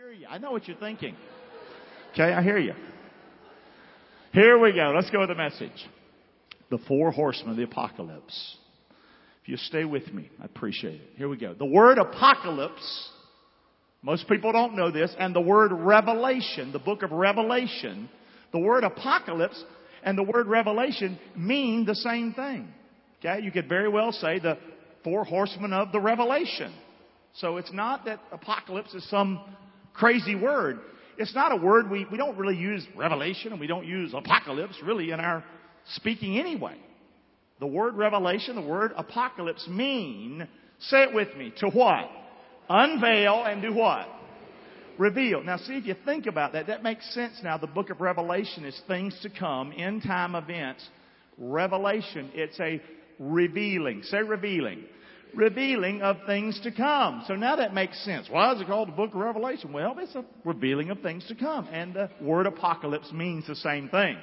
hear 0.00 0.12
you. 0.12 0.26
I 0.30 0.38
know 0.38 0.50
what 0.50 0.66
you're 0.66 0.78
thinking. 0.78 1.14
Okay, 2.14 2.32
I 2.32 2.42
hear 2.42 2.56
you. 2.56 2.72
Here 4.32 4.58
we 4.58 4.72
go. 4.72 4.94
Let's 4.94 5.10
go 5.10 5.20
with 5.20 5.28
the 5.28 5.34
message. 5.34 5.86
The 6.70 6.78
four 6.88 7.10
horsemen 7.10 7.50
of 7.50 7.56
the 7.58 7.64
apocalypse. 7.64 8.56
If 9.42 9.50
you 9.50 9.58
stay 9.58 9.84
with 9.84 10.10
me, 10.14 10.30
I 10.40 10.46
appreciate 10.46 11.02
it. 11.02 11.10
Here 11.16 11.28
we 11.28 11.36
go. 11.36 11.52
The 11.52 11.66
word 11.66 11.98
apocalypse, 11.98 13.10
most 14.00 14.26
people 14.26 14.52
don't 14.52 14.74
know 14.74 14.90
this, 14.90 15.14
and 15.18 15.34
the 15.34 15.40
word 15.42 15.70
revelation, 15.70 16.72
the 16.72 16.78
book 16.78 17.02
of 17.02 17.12
Revelation, 17.12 18.08
the 18.52 18.58
word 18.58 18.84
apocalypse 18.84 19.62
and 20.02 20.16
the 20.16 20.22
word 20.22 20.46
revelation 20.46 21.18
mean 21.36 21.84
the 21.84 21.94
same 21.94 22.32
thing. 22.32 22.72
Okay? 23.18 23.42
You 23.44 23.52
could 23.52 23.68
very 23.68 23.90
well 23.90 24.12
say 24.12 24.38
the 24.38 24.56
four 25.04 25.24
horsemen 25.24 25.74
of 25.74 25.92
the 25.92 26.00
revelation. 26.00 26.72
So 27.34 27.58
it's 27.58 27.72
not 27.72 28.06
that 28.06 28.20
apocalypse 28.32 28.94
is 28.94 29.06
some 29.10 29.40
crazy 29.94 30.34
word. 30.34 30.80
It's 31.18 31.34
not 31.34 31.52
a 31.52 31.56
word 31.56 31.90
we, 31.90 32.06
we 32.10 32.16
don't 32.16 32.36
really 32.38 32.56
use 32.56 32.82
revelation 32.96 33.52
and 33.52 33.60
we 33.60 33.66
don't 33.66 33.86
use 33.86 34.14
apocalypse 34.14 34.76
really 34.82 35.10
in 35.10 35.20
our 35.20 35.44
speaking 35.96 36.38
anyway. 36.38 36.76
The 37.58 37.66
word 37.66 37.94
revelation, 37.94 38.56
the 38.56 38.62
word 38.62 38.92
apocalypse 38.96 39.68
mean, 39.68 40.48
say 40.78 41.02
it 41.02 41.14
with 41.14 41.36
me, 41.36 41.52
to 41.58 41.68
what? 41.68 42.08
Unveil 42.70 43.44
and 43.44 43.60
do 43.60 43.74
what? 43.74 44.08
Reveal. 44.96 45.42
Now 45.42 45.58
see 45.58 45.74
if 45.74 45.84
you 45.84 45.94
think 46.04 46.26
about 46.26 46.54
that, 46.54 46.68
that 46.68 46.82
makes 46.82 47.12
sense 47.12 47.34
now. 47.42 47.58
The 47.58 47.66
book 47.66 47.90
of 47.90 48.00
Revelation 48.00 48.64
is 48.64 48.80
things 48.86 49.18
to 49.22 49.30
come, 49.30 49.72
end 49.76 50.02
time 50.02 50.34
events. 50.34 50.86
Revelation, 51.36 52.30
it's 52.34 52.58
a 52.60 52.80
revealing. 53.18 54.02
Say 54.04 54.22
revealing 54.22 54.84
revealing 55.34 56.02
of 56.02 56.16
things 56.26 56.60
to 56.62 56.72
come. 56.72 57.24
So 57.26 57.34
now 57.34 57.56
that 57.56 57.74
makes 57.74 58.02
sense. 58.04 58.28
Why 58.28 58.52
is 58.54 58.60
it 58.60 58.66
called 58.66 58.88
the 58.88 58.92
book 58.92 59.10
of 59.14 59.20
Revelation? 59.20 59.72
Well, 59.72 59.96
it's 59.98 60.14
a 60.14 60.24
revealing 60.44 60.90
of 60.90 61.00
things 61.00 61.26
to 61.28 61.34
come. 61.34 61.66
And 61.70 61.94
the 61.94 62.10
word 62.20 62.46
apocalypse 62.46 63.12
means 63.12 63.46
the 63.46 63.56
same 63.56 63.88
thing. 63.88 64.16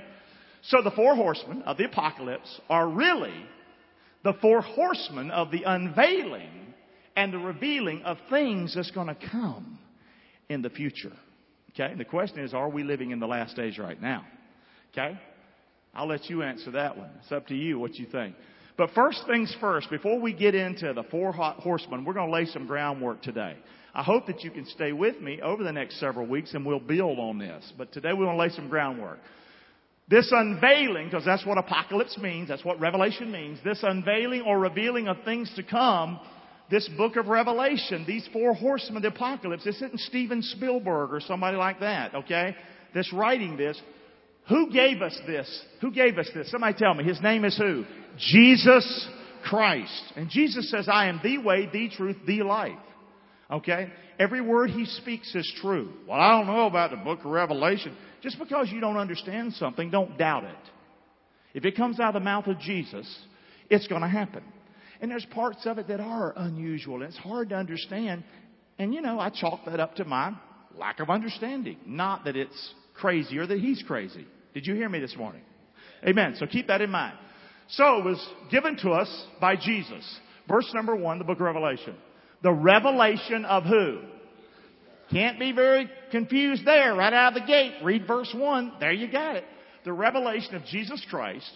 So 0.63 0.81
the 0.83 0.91
four 0.91 1.15
horsemen 1.15 1.61
of 1.63 1.77
the 1.77 1.85
apocalypse 1.85 2.59
are 2.69 2.89
really 2.89 3.33
the 4.23 4.33
four 4.41 4.61
horsemen 4.61 5.31
of 5.31 5.51
the 5.51 5.63
unveiling 5.63 6.73
and 7.15 7.33
the 7.33 7.37
revealing 7.37 8.03
of 8.03 8.17
things 8.29 8.75
that's 8.75 8.91
going 8.91 9.07
to 9.07 9.17
come 9.31 9.79
in 10.49 10.61
the 10.61 10.69
future. 10.69 11.13
Okay? 11.71 11.91
And 11.91 11.99
the 11.99 12.05
question 12.05 12.39
is, 12.39 12.53
are 12.53 12.69
we 12.69 12.83
living 12.83 13.11
in 13.11 13.19
the 13.19 13.27
last 13.27 13.55
days 13.55 13.77
right 13.77 14.01
now? 14.01 14.25
Okay? 14.91 15.19
I'll 15.93 16.07
let 16.07 16.29
you 16.29 16.43
answer 16.43 16.71
that 16.71 16.97
one. 16.97 17.09
It's 17.21 17.31
up 17.31 17.47
to 17.47 17.55
you 17.55 17.79
what 17.79 17.95
you 17.95 18.05
think. 18.05 18.35
But 18.77 18.91
first 18.91 19.23
things 19.25 19.55
first, 19.59 19.89
before 19.89 20.19
we 20.19 20.33
get 20.33 20.53
into 20.53 20.93
the 20.93 21.03
four 21.03 21.31
horsemen, 21.31 22.05
we're 22.05 22.13
going 22.13 22.27
to 22.27 22.33
lay 22.33 22.45
some 22.45 22.67
groundwork 22.67 23.23
today. 23.23 23.57
I 23.93 24.03
hope 24.03 24.27
that 24.27 24.43
you 24.43 24.51
can 24.51 24.67
stay 24.67 24.91
with 24.91 25.19
me 25.19 25.41
over 25.41 25.63
the 25.63 25.71
next 25.71 25.99
several 25.99 26.27
weeks 26.27 26.53
and 26.53 26.63
we'll 26.63 26.79
build 26.79 27.17
on 27.17 27.39
this. 27.39 27.73
But 27.75 27.91
today 27.91 28.13
we 28.13 28.23
want 28.23 28.37
to 28.37 28.41
lay 28.41 28.49
some 28.49 28.69
groundwork. 28.69 29.17
This 30.07 30.31
unveiling, 30.31 31.07
because 31.07 31.25
that's 31.25 31.45
what 31.45 31.57
apocalypse 31.57 32.17
means, 32.19 32.47
that's 32.49 32.63
what 32.63 32.79
revelation 32.79 33.31
means, 33.31 33.59
this 33.63 33.79
unveiling 33.81 34.41
or 34.41 34.59
revealing 34.59 35.07
of 35.07 35.17
things 35.25 35.51
to 35.55 35.63
come, 35.63 36.19
this 36.69 36.87
book 36.95 37.15
of 37.15 37.27
Revelation, 37.27 38.05
these 38.05 38.29
four 38.31 38.53
horsemen 38.53 38.97
of 38.97 39.01
the 39.01 39.09
apocalypse, 39.09 39.63
this 39.65 39.75
isn't 39.77 39.99
Steven 40.01 40.41
Spielberg 40.43 41.11
or 41.11 41.19
somebody 41.19 41.57
like 41.57 41.79
that, 41.79 42.13
okay? 42.13 42.55
That's 42.93 43.11
writing 43.11 43.57
this. 43.57 43.81
Who 44.49 44.71
gave 44.71 45.01
us 45.01 45.17
this? 45.27 45.63
Who 45.81 45.91
gave 45.91 46.17
us 46.17 46.29
this? 46.33 46.49
Somebody 46.51 46.77
tell 46.77 46.93
me. 46.93 47.03
His 47.03 47.21
name 47.21 47.43
is 47.43 47.57
who? 47.57 47.83
Jesus 48.17 49.07
Christ. 49.43 50.03
And 50.15 50.29
Jesus 50.29 50.71
says, 50.71 50.87
I 50.91 51.07
am 51.07 51.19
the 51.21 51.37
way, 51.39 51.69
the 51.71 51.89
truth, 51.89 52.17
the 52.25 52.43
life. 52.43 52.77
Okay? 53.51 53.91
Every 54.19 54.41
word 54.41 54.69
he 54.69 54.85
speaks 54.85 55.33
is 55.35 55.51
true. 55.61 55.93
Well, 56.07 56.19
I 56.19 56.31
don't 56.31 56.47
know 56.47 56.65
about 56.65 56.91
the 56.91 56.97
book 56.97 57.19
of 57.19 57.25
Revelation. 57.25 57.95
Just 58.21 58.39
because 58.39 58.69
you 58.71 58.79
don't 58.79 58.97
understand 58.97 59.53
something, 59.53 59.91
don't 59.91 60.17
doubt 60.17 60.45
it. 60.45 60.55
If 61.53 61.65
it 61.65 61.75
comes 61.75 61.99
out 61.99 62.15
of 62.15 62.21
the 62.21 62.25
mouth 62.25 62.47
of 62.47 62.59
Jesus, 62.59 63.07
it's 63.69 63.87
going 63.87 64.01
to 64.01 64.07
happen. 64.07 64.43
And 65.01 65.11
there's 65.11 65.25
parts 65.25 65.65
of 65.65 65.77
it 65.77 65.87
that 65.89 65.99
are 65.99 66.33
unusual 66.35 67.03
it's 67.03 67.17
hard 67.17 67.49
to 67.49 67.55
understand. 67.55 68.23
And 68.79 68.93
you 68.93 69.01
know, 69.01 69.19
I 69.19 69.29
chalk 69.29 69.65
that 69.65 69.79
up 69.79 69.95
to 69.95 70.05
my 70.05 70.33
lack 70.75 70.99
of 70.99 71.09
understanding. 71.09 71.77
Not 71.85 72.25
that 72.25 72.35
it's 72.35 72.73
crazy 72.95 73.37
or 73.37 73.45
that 73.45 73.59
he's 73.59 73.83
crazy. 73.85 74.25
Did 74.57 74.65
you 74.65 74.73
hear 74.73 74.89
me 74.89 74.99
this 74.99 75.15
morning? 75.15 75.43
Amen. 76.03 76.33
So 76.39 76.47
keep 76.47 76.65
that 76.65 76.81
in 76.81 76.89
mind. 76.89 77.15
So 77.67 77.99
it 77.99 78.05
was 78.05 78.27
given 78.49 78.75
to 78.77 78.89
us 78.89 79.25
by 79.39 79.55
Jesus. 79.55 80.03
Verse 80.49 80.67
number 80.73 80.95
one, 80.95 81.19
the 81.19 81.25
book 81.25 81.37
of 81.37 81.45
Revelation. 81.45 81.93
The 82.41 82.53
revelation 82.53 83.45
of 83.45 83.65
who? 83.65 83.99
Can't 85.11 85.37
be 85.37 85.51
very 85.51 85.87
confused 86.09 86.65
there 86.65 86.95
right 86.95 87.13
out 87.13 87.37
of 87.37 87.43
the 87.43 87.45
gate. 87.45 87.75
Read 87.83 88.07
verse 88.07 88.33
one. 88.35 88.73
There 88.79 88.91
you 88.91 89.11
got 89.11 89.35
it. 89.35 89.43
The 89.85 89.93
revelation 89.93 90.55
of 90.55 90.65
Jesus 90.65 91.05
Christ, 91.07 91.51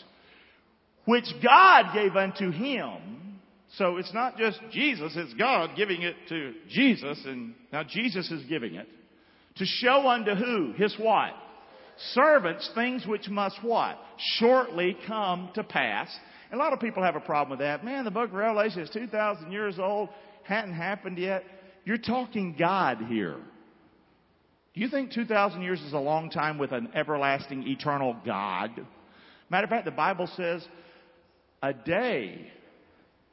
which 1.06 1.26
God 1.44 1.96
gave 1.96 2.16
unto 2.16 2.52
him. 2.52 3.40
So 3.78 3.98
it's 3.98 4.14
not 4.14 4.38
just 4.38 4.60
Jesus, 4.70 5.14
it's 5.16 5.34
God 5.34 5.72
giving 5.76 6.04
it 6.04 6.18
to 6.30 6.54
Jesus, 6.70 7.20
and 7.26 7.56
now 7.74 7.82
Jesus 7.84 8.30
is 8.30 8.46
giving 8.46 8.76
it. 8.76 8.88
To 9.56 9.66
show 9.66 10.08
unto 10.08 10.36
who? 10.36 10.74
His 10.74 10.96
what? 11.00 11.32
Servants 12.14 12.70
things 12.76 13.06
which 13.06 13.30
must 13.30 13.58
what? 13.64 13.98
Shortly 14.38 14.98
come 15.08 15.50
to 15.56 15.64
pass. 15.64 16.10
And 16.52 16.60
a 16.60 16.64
lot 16.64 16.74
of 16.74 16.80
people 16.80 17.04
have 17.04 17.16
a 17.16 17.22
problem 17.22 17.58
with 17.58 17.66
that. 17.66 17.86
Man, 17.86 18.04
the 18.04 18.12
book 18.12 18.30
of 18.30 18.36
Revelation 18.36 18.82
is 18.82 18.90
2,000 18.90 19.52
years 19.52 19.80
old, 19.80 20.10
hadn't 20.44 20.74
happened 20.74 21.18
yet. 21.18 21.44
You're 21.86 21.98
talking 21.98 22.56
God 22.58 23.00
here. 23.08 23.38
Do 24.74 24.82
you 24.82 24.90
think 24.90 25.12
2,000 25.12 25.62
years 25.62 25.82
is 25.82 25.94
a 25.94 26.00
long 26.00 26.30
time 26.30 26.58
with 26.58 26.72
an 26.72 26.90
everlasting, 26.94 27.68
eternal 27.68 28.16
God? 28.26 28.70
Matter 29.50 29.66
of 29.66 29.70
fact, 29.70 29.86
the 29.86 29.92
Bible 29.92 30.30
says 30.38 30.66
a 31.62 31.74
day, 31.74 32.52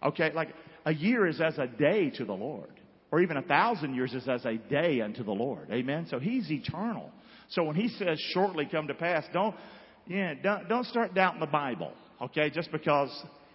okay, 0.02 0.32
like 0.32 0.48
a 0.84 0.92
year 0.92 1.26
is 1.26 1.40
as 1.40 1.56
a 1.58 1.66
day 1.66 2.10
to 2.10 2.24
the 2.24 2.32
Lord. 2.32 2.70
Or 3.10 3.20
even 3.20 3.36
a 3.36 3.42
thousand 3.42 3.94
years 3.94 4.12
is 4.12 4.28
as 4.28 4.44
a 4.44 4.56
day 4.56 5.00
unto 5.00 5.24
the 5.24 5.32
Lord. 5.32 5.70
Amen? 5.70 6.06
So 6.10 6.18
He's 6.18 6.50
eternal. 6.50 7.10
So 7.48 7.64
when 7.64 7.76
he 7.76 7.88
says 7.88 8.20
shortly 8.32 8.66
come 8.70 8.88
to 8.88 8.94
pass, 8.94 9.24
don't, 9.32 9.54
yeah, 10.06 10.34
don't, 10.42 10.68
don't 10.68 10.86
start 10.86 11.14
doubting 11.14 11.40
the 11.40 11.46
Bible, 11.46 11.92
okay, 12.22 12.50
just 12.50 12.70
because 12.70 13.10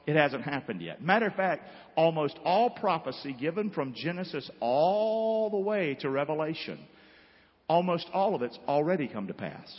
it 0.06 0.16
hasn't 0.16 0.44
happened 0.44 0.82
yet. 0.82 1.02
Matter 1.02 1.28
of 1.28 1.36
fact, 1.36 1.68
almost 1.96 2.38
all 2.44 2.70
prophecy 2.70 3.34
given 3.40 3.70
from 3.70 3.94
Genesis 3.96 4.50
all 4.60 5.50
the 5.50 5.58
way 5.58 5.96
to 6.02 6.10
Revelation, 6.10 6.80
almost 7.68 8.08
all 8.14 8.36
of 8.36 8.42
it's 8.42 8.58
already 8.68 9.08
come 9.08 9.28
to 9.28 9.34
pass. 9.34 9.72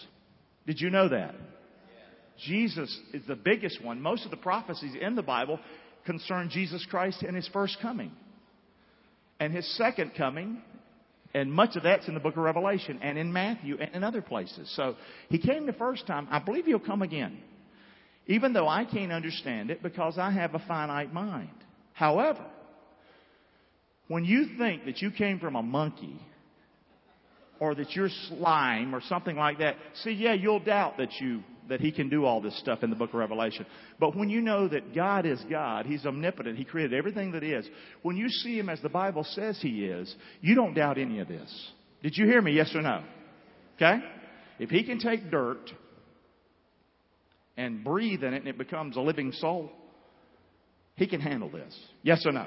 Did 0.66 0.80
you 0.80 0.90
know 0.90 1.08
that? 1.08 1.34
Jesus 2.46 2.98
is 3.12 3.22
the 3.26 3.36
biggest 3.36 3.82
one. 3.84 4.00
Most 4.00 4.24
of 4.24 4.30
the 4.30 4.36
prophecies 4.36 4.94
in 5.00 5.14
the 5.14 5.22
Bible 5.22 5.60
concern 6.04 6.48
Jesus 6.50 6.84
Christ 6.88 7.22
and 7.22 7.36
His 7.36 7.48
first 7.52 7.78
coming. 7.80 8.12
And 9.38 9.52
His 9.52 9.76
second 9.76 10.12
coming 10.16 10.62
and 11.34 11.52
much 11.52 11.74
of 11.76 11.82
that's 11.82 12.06
in 12.06 12.14
the 12.14 12.20
book 12.20 12.36
of 12.36 12.42
Revelation 12.42 13.00
and 13.02 13.18
in 13.18 13.32
Matthew 13.32 13.76
and 13.78 13.94
in 13.94 14.04
other 14.04 14.22
places. 14.22 14.72
So 14.76 14.94
he 15.28 15.38
came 15.38 15.66
the 15.66 15.72
first 15.72 16.06
time. 16.06 16.28
I 16.30 16.38
believe 16.38 16.64
he'll 16.64 16.78
come 16.78 17.02
again. 17.02 17.38
Even 18.26 18.52
though 18.52 18.68
I 18.68 18.84
can't 18.84 19.12
understand 19.12 19.70
it 19.70 19.82
because 19.82 20.16
I 20.16 20.30
have 20.30 20.54
a 20.54 20.60
finite 20.60 21.12
mind. 21.12 21.50
However, 21.92 22.44
when 24.08 24.24
you 24.24 24.56
think 24.56 24.84
that 24.86 25.02
you 25.02 25.10
came 25.10 25.38
from 25.40 25.56
a 25.56 25.62
monkey 25.62 26.20
or 27.60 27.74
that 27.74 27.94
you're 27.94 28.08
slime 28.28 28.94
or 28.94 29.02
something 29.08 29.36
like 29.36 29.58
that, 29.58 29.76
see, 30.02 30.12
yeah, 30.12 30.34
you'll 30.34 30.60
doubt 30.60 30.98
that 30.98 31.12
you 31.20 31.42
that 31.68 31.80
he 31.80 31.90
can 31.92 32.08
do 32.08 32.24
all 32.24 32.40
this 32.40 32.58
stuff 32.58 32.82
in 32.82 32.90
the 32.90 32.96
book 32.96 33.10
of 33.10 33.16
Revelation. 33.16 33.66
But 33.98 34.16
when 34.16 34.28
you 34.28 34.40
know 34.40 34.68
that 34.68 34.94
God 34.94 35.26
is 35.26 35.42
God, 35.50 35.86
he's 35.86 36.04
omnipotent, 36.04 36.58
he 36.58 36.64
created 36.64 36.94
everything 36.94 37.32
that 37.32 37.42
is, 37.42 37.66
when 38.02 38.16
you 38.16 38.28
see 38.28 38.58
him 38.58 38.68
as 38.68 38.80
the 38.80 38.88
Bible 38.88 39.24
says 39.24 39.58
he 39.60 39.84
is, 39.84 40.14
you 40.40 40.54
don't 40.54 40.74
doubt 40.74 40.98
any 40.98 41.20
of 41.20 41.28
this. 41.28 41.72
Did 42.02 42.16
you 42.16 42.26
hear 42.26 42.42
me? 42.42 42.52
Yes 42.52 42.72
or 42.74 42.82
no? 42.82 43.02
Okay? 43.76 43.98
If 44.58 44.70
he 44.70 44.84
can 44.84 44.98
take 44.98 45.30
dirt 45.30 45.70
and 47.56 47.82
breathe 47.82 48.22
in 48.22 48.34
it 48.34 48.38
and 48.38 48.48
it 48.48 48.58
becomes 48.58 48.96
a 48.96 49.00
living 49.00 49.32
soul, 49.32 49.70
he 50.96 51.06
can 51.06 51.20
handle 51.20 51.50
this. 51.50 51.74
Yes 52.02 52.24
or 52.26 52.32
no? 52.32 52.46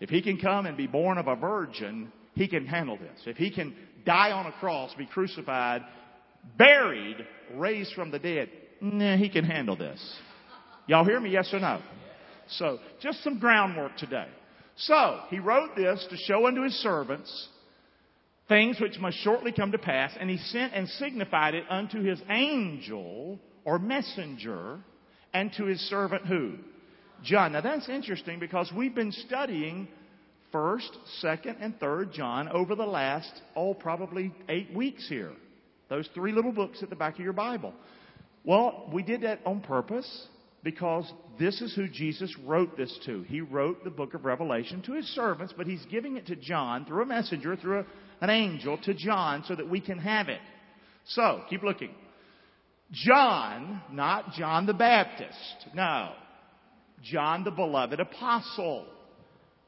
If 0.00 0.10
he 0.10 0.22
can 0.22 0.38
come 0.38 0.66
and 0.66 0.76
be 0.76 0.86
born 0.86 1.18
of 1.18 1.28
a 1.28 1.36
virgin, 1.36 2.10
he 2.34 2.48
can 2.48 2.66
handle 2.66 2.96
this. 2.96 3.22
If 3.26 3.36
he 3.36 3.50
can 3.50 3.74
die 4.04 4.32
on 4.32 4.46
a 4.46 4.52
cross, 4.52 4.92
be 4.98 5.06
crucified, 5.06 5.82
buried, 6.56 7.16
raised 7.54 7.94
from 7.94 8.10
the 8.10 8.18
dead. 8.18 8.50
Nah, 8.80 9.16
he 9.16 9.28
can 9.28 9.44
handle 9.44 9.76
this. 9.76 10.00
Y'all 10.86 11.04
hear 11.04 11.20
me? 11.20 11.30
Yes 11.30 11.52
or 11.52 11.60
no? 11.60 11.80
So, 12.48 12.78
just 13.00 13.22
some 13.24 13.38
groundwork 13.38 13.96
today. 13.96 14.28
So, 14.76 15.20
he 15.30 15.38
wrote 15.38 15.76
this 15.76 16.06
to 16.10 16.16
show 16.16 16.46
unto 16.46 16.62
his 16.62 16.74
servants 16.74 17.48
things 18.48 18.78
which 18.80 18.98
must 18.98 19.16
shortly 19.18 19.52
come 19.52 19.72
to 19.72 19.78
pass, 19.78 20.12
and 20.18 20.28
he 20.28 20.36
sent 20.36 20.74
and 20.74 20.88
signified 20.88 21.54
it 21.54 21.64
unto 21.70 22.02
his 22.02 22.20
angel 22.28 23.38
or 23.64 23.78
messenger 23.78 24.80
and 25.32 25.50
to 25.56 25.64
his 25.64 25.80
servant 25.88 26.26
who? 26.26 26.54
John. 27.22 27.52
Now 27.52 27.62
that's 27.62 27.88
interesting 27.88 28.38
because 28.38 28.70
we've 28.76 28.94
been 28.94 29.12
studying 29.12 29.88
1st, 30.52 30.90
2nd, 31.22 31.56
and 31.60 31.78
3rd 31.80 32.12
John 32.12 32.48
over 32.48 32.74
the 32.74 32.84
last, 32.84 33.32
oh, 33.56 33.74
probably 33.74 34.32
eight 34.48 34.72
weeks 34.74 35.08
here. 35.08 35.32
Those 35.88 36.08
three 36.14 36.32
little 36.32 36.52
books 36.52 36.82
at 36.82 36.90
the 36.90 36.96
back 36.96 37.14
of 37.14 37.20
your 37.20 37.32
Bible. 37.32 37.72
Well, 38.44 38.88
we 38.92 39.02
did 39.02 39.22
that 39.22 39.40
on 39.46 39.60
purpose 39.60 40.26
because 40.62 41.10
this 41.38 41.60
is 41.60 41.74
who 41.74 41.88
Jesus 41.88 42.34
wrote 42.44 42.76
this 42.76 42.98
to. 43.06 43.22
He 43.24 43.40
wrote 43.40 43.84
the 43.84 43.90
book 43.90 44.14
of 44.14 44.24
Revelation 44.24 44.82
to 44.82 44.92
his 44.92 45.06
servants, 45.08 45.52
but 45.56 45.66
he's 45.66 45.84
giving 45.90 46.16
it 46.16 46.26
to 46.26 46.36
John 46.36 46.86
through 46.86 47.02
a 47.02 47.06
messenger, 47.06 47.56
through 47.56 47.80
a, 47.80 47.86
an 48.20 48.30
angel 48.30 48.78
to 48.84 48.94
John 48.94 49.44
so 49.46 49.54
that 49.54 49.68
we 49.68 49.80
can 49.80 49.98
have 49.98 50.28
it. 50.28 50.40
So, 51.06 51.42
keep 51.50 51.62
looking. 51.62 51.90
John, 52.92 53.82
not 53.92 54.32
John 54.32 54.66
the 54.66 54.74
Baptist. 54.74 55.66
No. 55.74 56.12
John 57.02 57.44
the 57.44 57.50
beloved 57.50 58.00
apostle 58.00 58.86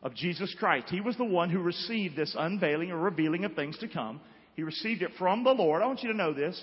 of 0.02 0.14
Jesus 0.14 0.54
Christ. 0.58 0.88
He 0.88 1.00
was 1.00 1.16
the 1.16 1.24
one 1.24 1.50
who 1.50 1.58
received 1.58 2.16
this 2.16 2.34
unveiling 2.38 2.90
or 2.90 2.98
revealing 2.98 3.44
of 3.44 3.54
things 3.54 3.76
to 3.78 3.88
come. 3.88 4.20
He 4.56 4.62
received 4.62 5.02
it 5.02 5.10
from 5.18 5.44
the 5.44 5.52
Lord. 5.52 5.82
I 5.82 5.86
want 5.86 6.02
you 6.02 6.10
to 6.10 6.16
know 6.16 6.32
this. 6.32 6.60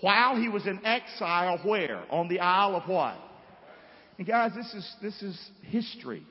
While 0.00 0.36
he 0.36 0.48
was 0.48 0.66
in 0.66 0.84
exile, 0.84 1.60
where? 1.62 2.02
On 2.10 2.26
the 2.28 2.40
Isle 2.40 2.76
of 2.76 2.88
what? 2.88 3.16
And 4.18 4.26
guys, 4.26 4.52
this 4.54 4.72
is, 4.74 4.96
this 5.02 5.22
is 5.22 5.50
history. 5.62 6.22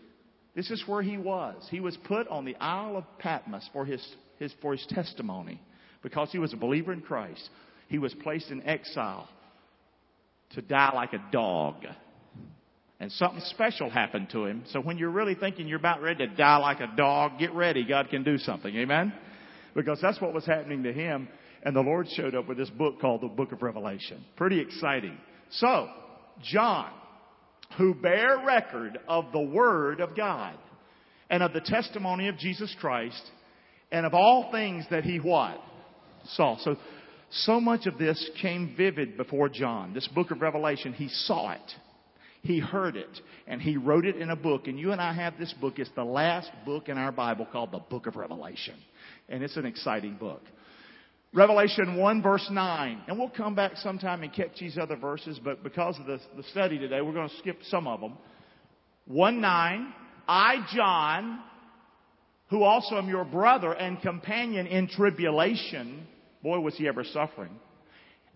This 0.55 0.69
is 0.71 0.83
where 0.87 1.01
he 1.01 1.17
was. 1.17 1.65
He 1.69 1.79
was 1.79 1.97
put 2.05 2.27
on 2.27 2.45
the 2.45 2.55
Isle 2.55 2.97
of 2.97 3.05
Patmos 3.19 3.69
for 3.71 3.85
his, 3.85 4.05
his, 4.39 4.53
for 4.61 4.73
his 4.73 4.85
testimony 4.89 5.61
because 6.01 6.31
he 6.31 6.39
was 6.39 6.53
a 6.53 6.57
believer 6.57 6.93
in 6.93 7.01
Christ. 7.01 7.49
He 7.87 7.99
was 7.99 8.13
placed 8.15 8.49
in 8.49 8.63
exile 8.67 9.27
to 10.51 10.61
die 10.61 10.91
like 10.93 11.13
a 11.13 11.23
dog. 11.31 11.75
And 12.99 13.11
something 13.11 13.41
special 13.47 13.89
happened 13.89 14.29
to 14.31 14.45
him. 14.45 14.63
So 14.67 14.79
when 14.79 14.97
you're 14.97 15.09
really 15.09 15.35
thinking 15.35 15.67
you're 15.67 15.79
about 15.79 16.01
ready 16.01 16.27
to 16.27 16.35
die 16.35 16.57
like 16.57 16.79
a 16.79 16.91
dog, 16.95 17.39
get 17.39 17.53
ready. 17.53 17.83
God 17.83 18.09
can 18.09 18.23
do 18.23 18.37
something. 18.37 18.73
Amen? 18.75 19.13
Because 19.75 19.99
that's 20.01 20.21
what 20.21 20.33
was 20.33 20.45
happening 20.45 20.83
to 20.83 20.93
him. 20.93 21.27
And 21.63 21.75
the 21.75 21.81
Lord 21.81 22.07
showed 22.09 22.35
up 22.35 22.47
with 22.47 22.57
this 22.57 22.69
book 22.69 22.99
called 22.99 23.21
the 23.21 23.27
Book 23.27 23.51
of 23.51 23.61
Revelation. 23.61 24.23
Pretty 24.35 24.59
exciting. 24.59 25.17
So, 25.51 25.87
John, 26.43 26.91
who 27.77 27.93
bear 27.93 28.43
record 28.45 28.99
of 29.07 29.25
the 29.31 29.41
Word 29.41 30.01
of 30.01 30.15
God 30.15 30.55
and 31.29 31.41
of 31.41 31.53
the 31.53 31.61
testimony 31.61 32.27
of 32.27 32.37
Jesus 32.37 32.75
Christ 32.79 33.21
and 33.91 34.05
of 34.05 34.13
all 34.13 34.51
things 34.51 34.85
that 34.91 35.03
he 35.03 35.17
what? 35.17 35.57
Saw. 36.35 36.57
So, 36.57 36.75
so 37.29 37.59
much 37.59 37.85
of 37.87 37.97
this 37.97 38.29
came 38.41 38.75
vivid 38.77 39.17
before 39.17 39.49
John. 39.49 39.93
This 39.93 40.07
book 40.07 40.31
of 40.31 40.41
Revelation, 40.41 40.93
he 40.93 41.09
saw 41.09 41.51
it. 41.51 41.71
He 42.41 42.59
heard 42.59 42.97
it 42.97 43.21
and 43.47 43.61
he 43.61 43.77
wrote 43.77 44.05
it 44.05 44.17
in 44.17 44.29
a 44.29 44.35
book. 44.35 44.67
And 44.67 44.77
you 44.77 44.91
and 44.91 45.01
I 45.01 45.13
have 45.13 45.37
this 45.39 45.53
book. 45.53 45.79
It's 45.79 45.89
the 45.95 46.03
last 46.03 46.51
book 46.65 46.89
in 46.89 46.97
our 46.97 47.11
Bible 47.11 47.47
called 47.51 47.71
the 47.71 47.79
Book 47.79 48.05
of 48.05 48.15
Revelation. 48.15 48.75
And 49.29 49.43
it's 49.43 49.57
an 49.57 49.65
exciting 49.65 50.15
book. 50.15 50.41
Revelation 51.33 51.97
1 51.97 52.21
verse 52.21 52.47
9. 52.51 53.03
And 53.07 53.17
we'll 53.17 53.29
come 53.29 53.55
back 53.55 53.77
sometime 53.77 54.21
and 54.23 54.31
catch 54.31 54.59
these 54.59 54.77
other 54.77 54.95
verses, 54.95 55.39
but 55.43 55.63
because 55.63 55.97
of 55.99 56.05
the, 56.05 56.19
the 56.37 56.43
study 56.43 56.77
today, 56.77 57.01
we're 57.01 57.13
going 57.13 57.29
to 57.29 57.37
skip 57.37 57.59
some 57.69 57.87
of 57.87 57.99
them. 57.99 58.17
1 59.07 59.41
9. 59.41 59.93
I, 60.27 60.55
John, 60.73 61.39
who 62.49 62.63
also 62.63 62.97
am 62.97 63.09
your 63.09 63.25
brother 63.25 63.73
and 63.73 64.01
companion 64.01 64.67
in 64.67 64.87
tribulation. 64.87 66.05
Boy, 66.43 66.59
was 66.59 66.75
he 66.75 66.87
ever 66.87 67.03
suffering. 67.03 67.59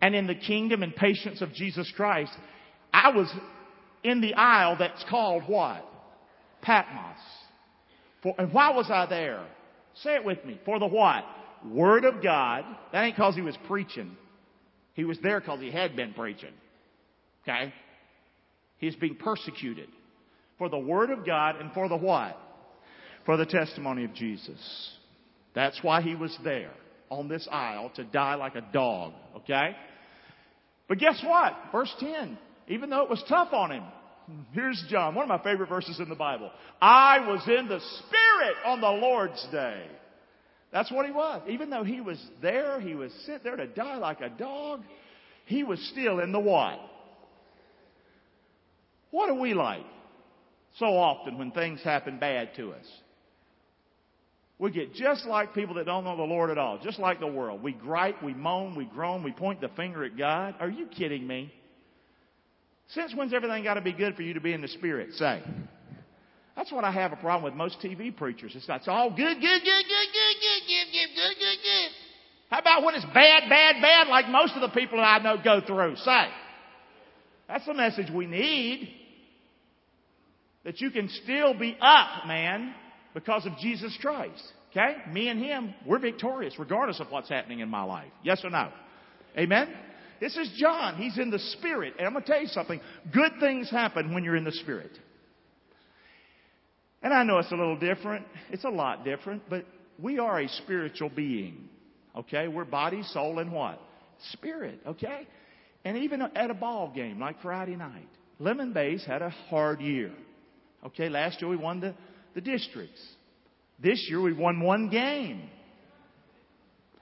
And 0.01 0.15
in 0.15 0.27
the 0.27 0.35
kingdom 0.35 0.83
and 0.83 0.95
patience 0.95 1.41
of 1.41 1.53
Jesus 1.53 1.91
Christ, 1.95 2.31
I 2.91 3.09
was 3.09 3.31
in 4.03 4.21
the 4.21 4.33
isle 4.33 4.77
that's 4.79 5.03
called 5.09 5.43
what? 5.47 5.85
Patmos. 6.61 7.17
For, 8.23 8.33
and 8.37 8.51
why 8.51 8.71
was 8.71 8.89
I 8.89 9.05
there? 9.05 9.45
Say 10.03 10.15
it 10.15 10.25
with 10.25 10.43
me. 10.45 10.59
For 10.65 10.79
the 10.79 10.87
what? 10.87 11.23
Word 11.65 12.05
of 12.05 12.21
God. 12.21 12.63
That 12.91 13.03
ain't 13.03 13.15
cause 13.15 13.35
he 13.35 13.41
was 13.41 13.57
preaching. 13.67 14.15
He 14.93 15.05
was 15.05 15.17
there 15.21 15.41
cause 15.41 15.59
he 15.59 15.71
had 15.71 15.95
been 15.95 16.13
preaching. 16.13 16.53
Okay? 17.43 17.73
He's 18.77 18.95
being 18.95 19.15
persecuted. 19.15 19.89
For 20.57 20.69
the 20.69 20.77
Word 20.77 21.09
of 21.09 21.25
God 21.25 21.57
and 21.59 21.71
for 21.73 21.87
the 21.87 21.97
what? 21.97 22.37
For 23.25 23.37
the 23.37 23.45
testimony 23.45 24.05
of 24.05 24.13
Jesus. 24.13 24.91
That's 25.53 25.79
why 25.81 26.01
he 26.01 26.15
was 26.15 26.35
there 26.43 26.71
on 27.09 27.27
this 27.27 27.47
isle 27.51 27.91
to 27.95 28.03
die 28.03 28.35
like 28.35 28.55
a 28.55 28.65
dog. 28.73 29.13
Okay? 29.37 29.75
But 30.87 30.99
guess 30.99 31.21
what? 31.23 31.53
Verse 31.71 31.93
10 31.99 32.37
even 32.67 32.89
though 32.89 33.03
it 33.03 33.09
was 33.09 33.23
tough 33.27 33.49
on 33.53 33.71
him. 33.71 33.83
Here's 34.51 34.83
John, 34.89 35.15
one 35.15 35.23
of 35.23 35.29
my 35.29 35.43
favorite 35.43 35.69
verses 35.69 35.99
in 35.99 36.09
the 36.09 36.15
Bible. 36.15 36.51
I 36.81 37.19
was 37.19 37.41
in 37.47 37.67
the 37.67 37.79
Spirit 37.79 38.55
on 38.65 38.81
the 38.81 38.89
Lord's 38.89 39.45
day. 39.51 39.85
That's 40.71 40.91
what 40.91 41.05
he 41.05 41.11
was. 41.11 41.41
Even 41.47 41.69
though 41.69 41.83
he 41.83 42.01
was 42.01 42.21
there, 42.41 42.79
he 42.81 42.93
was 42.93 43.11
sent 43.25 43.43
there 43.43 43.55
to 43.55 43.67
die 43.67 43.97
like 43.97 44.19
a 44.21 44.29
dog, 44.29 44.81
he 45.45 45.63
was 45.63 45.79
still 45.91 46.19
in 46.19 46.33
the 46.33 46.39
what? 46.39 46.79
What 49.11 49.29
are 49.29 49.39
we 49.39 49.53
like? 49.53 49.85
So 50.77 50.85
often 50.85 51.37
when 51.37 51.51
things 51.51 51.81
happen 51.83 52.19
bad 52.19 52.49
to 52.57 52.73
us. 52.73 52.85
We 54.59 54.71
get 54.71 54.93
just 54.93 55.25
like 55.25 55.53
people 55.53 55.75
that 55.75 55.85
don't 55.85 56.03
know 56.03 56.17
the 56.17 56.23
Lord 56.23 56.49
at 56.49 56.57
all, 56.57 56.79
just 56.83 56.99
like 56.99 57.19
the 57.19 57.27
world. 57.27 57.61
We 57.63 57.73
gripe, 57.73 58.23
we 58.23 58.33
moan, 58.33 58.75
we 58.75 58.85
groan, 58.85 59.23
we 59.23 59.31
point 59.31 59.61
the 59.61 59.69
finger 59.69 60.03
at 60.03 60.17
God. 60.17 60.55
Are 60.59 60.69
you 60.69 60.87
kidding 60.87 61.25
me? 61.25 61.53
Since 62.89 63.13
when's 63.15 63.33
everything 63.33 63.63
got 63.63 63.75
to 63.75 63.81
be 63.81 63.93
good 63.93 64.15
for 64.15 64.21
you 64.21 64.33
to 64.33 64.41
be 64.41 64.53
in 64.53 64.61
the 64.61 64.67
Spirit? 64.67 65.13
Say. 65.13 65.43
That's 66.55 66.71
what 66.71 66.83
I 66.83 66.91
have 66.91 67.11
a 67.11 67.17
problem 67.17 67.43
with 67.43 67.53
most 67.53 67.79
TV 67.81 68.15
preachers. 68.15 68.53
It's, 68.55 68.67
not, 68.67 68.79
it's 68.79 68.87
all 68.87 69.09
good, 69.09 69.17
good, 69.17 69.41
good, 69.41 69.63
good, 69.63 69.63
good, 69.63 70.35
good, 70.41 70.61
good, 70.67 70.87
good, 70.91 71.15
good, 71.15 71.35
good, 71.37 71.57
good. 71.63 71.91
How 72.49 72.59
about 72.59 72.83
when 72.83 72.95
it's 72.95 73.05
bad, 73.05 73.49
bad, 73.49 73.81
bad, 73.81 74.07
like 74.07 74.29
most 74.29 74.53
of 74.55 74.61
the 74.61 74.69
people 74.69 74.97
that 74.97 75.03
I 75.03 75.19
know 75.19 75.35
go 75.43 75.61
through? 75.65 75.97
Say. 75.97 76.27
That's 77.47 77.65
the 77.65 77.73
message 77.73 78.07
we 78.13 78.25
need. 78.25 78.89
That 80.63 80.81
you 80.81 80.89
can 80.89 81.09
still 81.23 81.53
be 81.53 81.77
up, 81.79 82.25
man, 82.25 82.73
because 83.13 83.45
of 83.45 83.57
Jesus 83.59 83.97
Christ. 84.01 84.41
Okay? 84.71 84.95
Me 85.11 85.27
and 85.29 85.41
Him, 85.41 85.73
we're 85.85 85.99
victorious 85.99 86.55
regardless 86.57 86.99
of 86.99 87.07
what's 87.09 87.29
happening 87.29 87.59
in 87.59 87.69
my 87.69 87.83
life. 87.83 88.11
Yes 88.23 88.41
or 88.43 88.49
no? 88.49 88.71
Amen? 89.37 89.69
This 90.19 90.35
is 90.35 90.51
John. 90.57 90.95
He's 90.95 91.17
in 91.17 91.29
the 91.29 91.39
Spirit. 91.39 91.93
And 91.97 92.07
I'm 92.07 92.13
going 92.13 92.23
to 92.23 92.31
tell 92.31 92.41
you 92.41 92.47
something. 92.47 92.79
Good 93.13 93.33
things 93.39 93.69
happen 93.69 94.13
when 94.13 94.23
you're 94.23 94.35
in 94.35 94.43
the 94.43 94.51
Spirit. 94.51 94.91
And 97.03 97.13
I 97.13 97.23
know 97.23 97.37
it's 97.37 97.51
a 97.51 97.55
little 97.55 97.77
different. 97.77 98.25
It's 98.49 98.63
a 98.63 98.69
lot 98.69 99.05
different, 99.05 99.43
but 99.49 99.65
we 100.01 100.19
are 100.19 100.39
a 100.41 100.47
spiritual 100.47 101.09
being. 101.09 101.69
Okay? 102.15 102.47
We're 102.47 102.65
body, 102.65 103.03
soul, 103.03 103.39
and 103.39 103.51
what? 103.51 103.79
Spirit. 104.31 104.79
Okay? 104.85 105.27
And 105.85 105.97
even 105.97 106.21
at 106.21 106.49
a 106.49 106.55
ball 106.55 106.91
game 106.93 107.19
like 107.19 107.41
Friday 107.41 107.75
night, 107.75 108.09
Lemon 108.39 108.73
Bays 108.73 109.05
had 109.05 109.21
a 109.21 109.29
hard 109.29 109.79
year. 109.79 110.11
Okay? 110.85 111.09
Last 111.09 111.41
year 111.41 111.49
we 111.49 111.57
won 111.57 111.79
the, 111.79 111.93
the 112.33 112.41
districts. 112.41 113.01
This 113.79 114.05
year 114.09 114.19
we 114.19 114.33
won 114.33 114.59
one 114.59 114.89
game. 114.89 115.49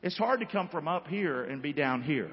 It's 0.03 0.17
hard 0.17 0.41
to 0.41 0.45
come 0.45 0.67
from 0.67 0.87
up 0.87 1.07
here 1.07 1.45
and 1.45 1.61
be 1.61 1.73
down 1.73 2.03
here 2.03 2.29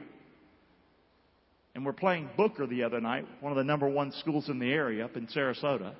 and 1.74 1.86
we're 1.86 1.92
playing 1.92 2.28
Booker 2.36 2.66
the 2.66 2.82
other 2.82 3.00
night, 3.00 3.26
one 3.40 3.52
of 3.52 3.56
the 3.56 3.64
number 3.64 3.88
one 3.88 4.12
schools 4.12 4.48
in 4.48 4.58
the 4.58 4.70
area 4.70 5.04
up 5.04 5.16
in 5.16 5.26
Sarasota. 5.28 5.94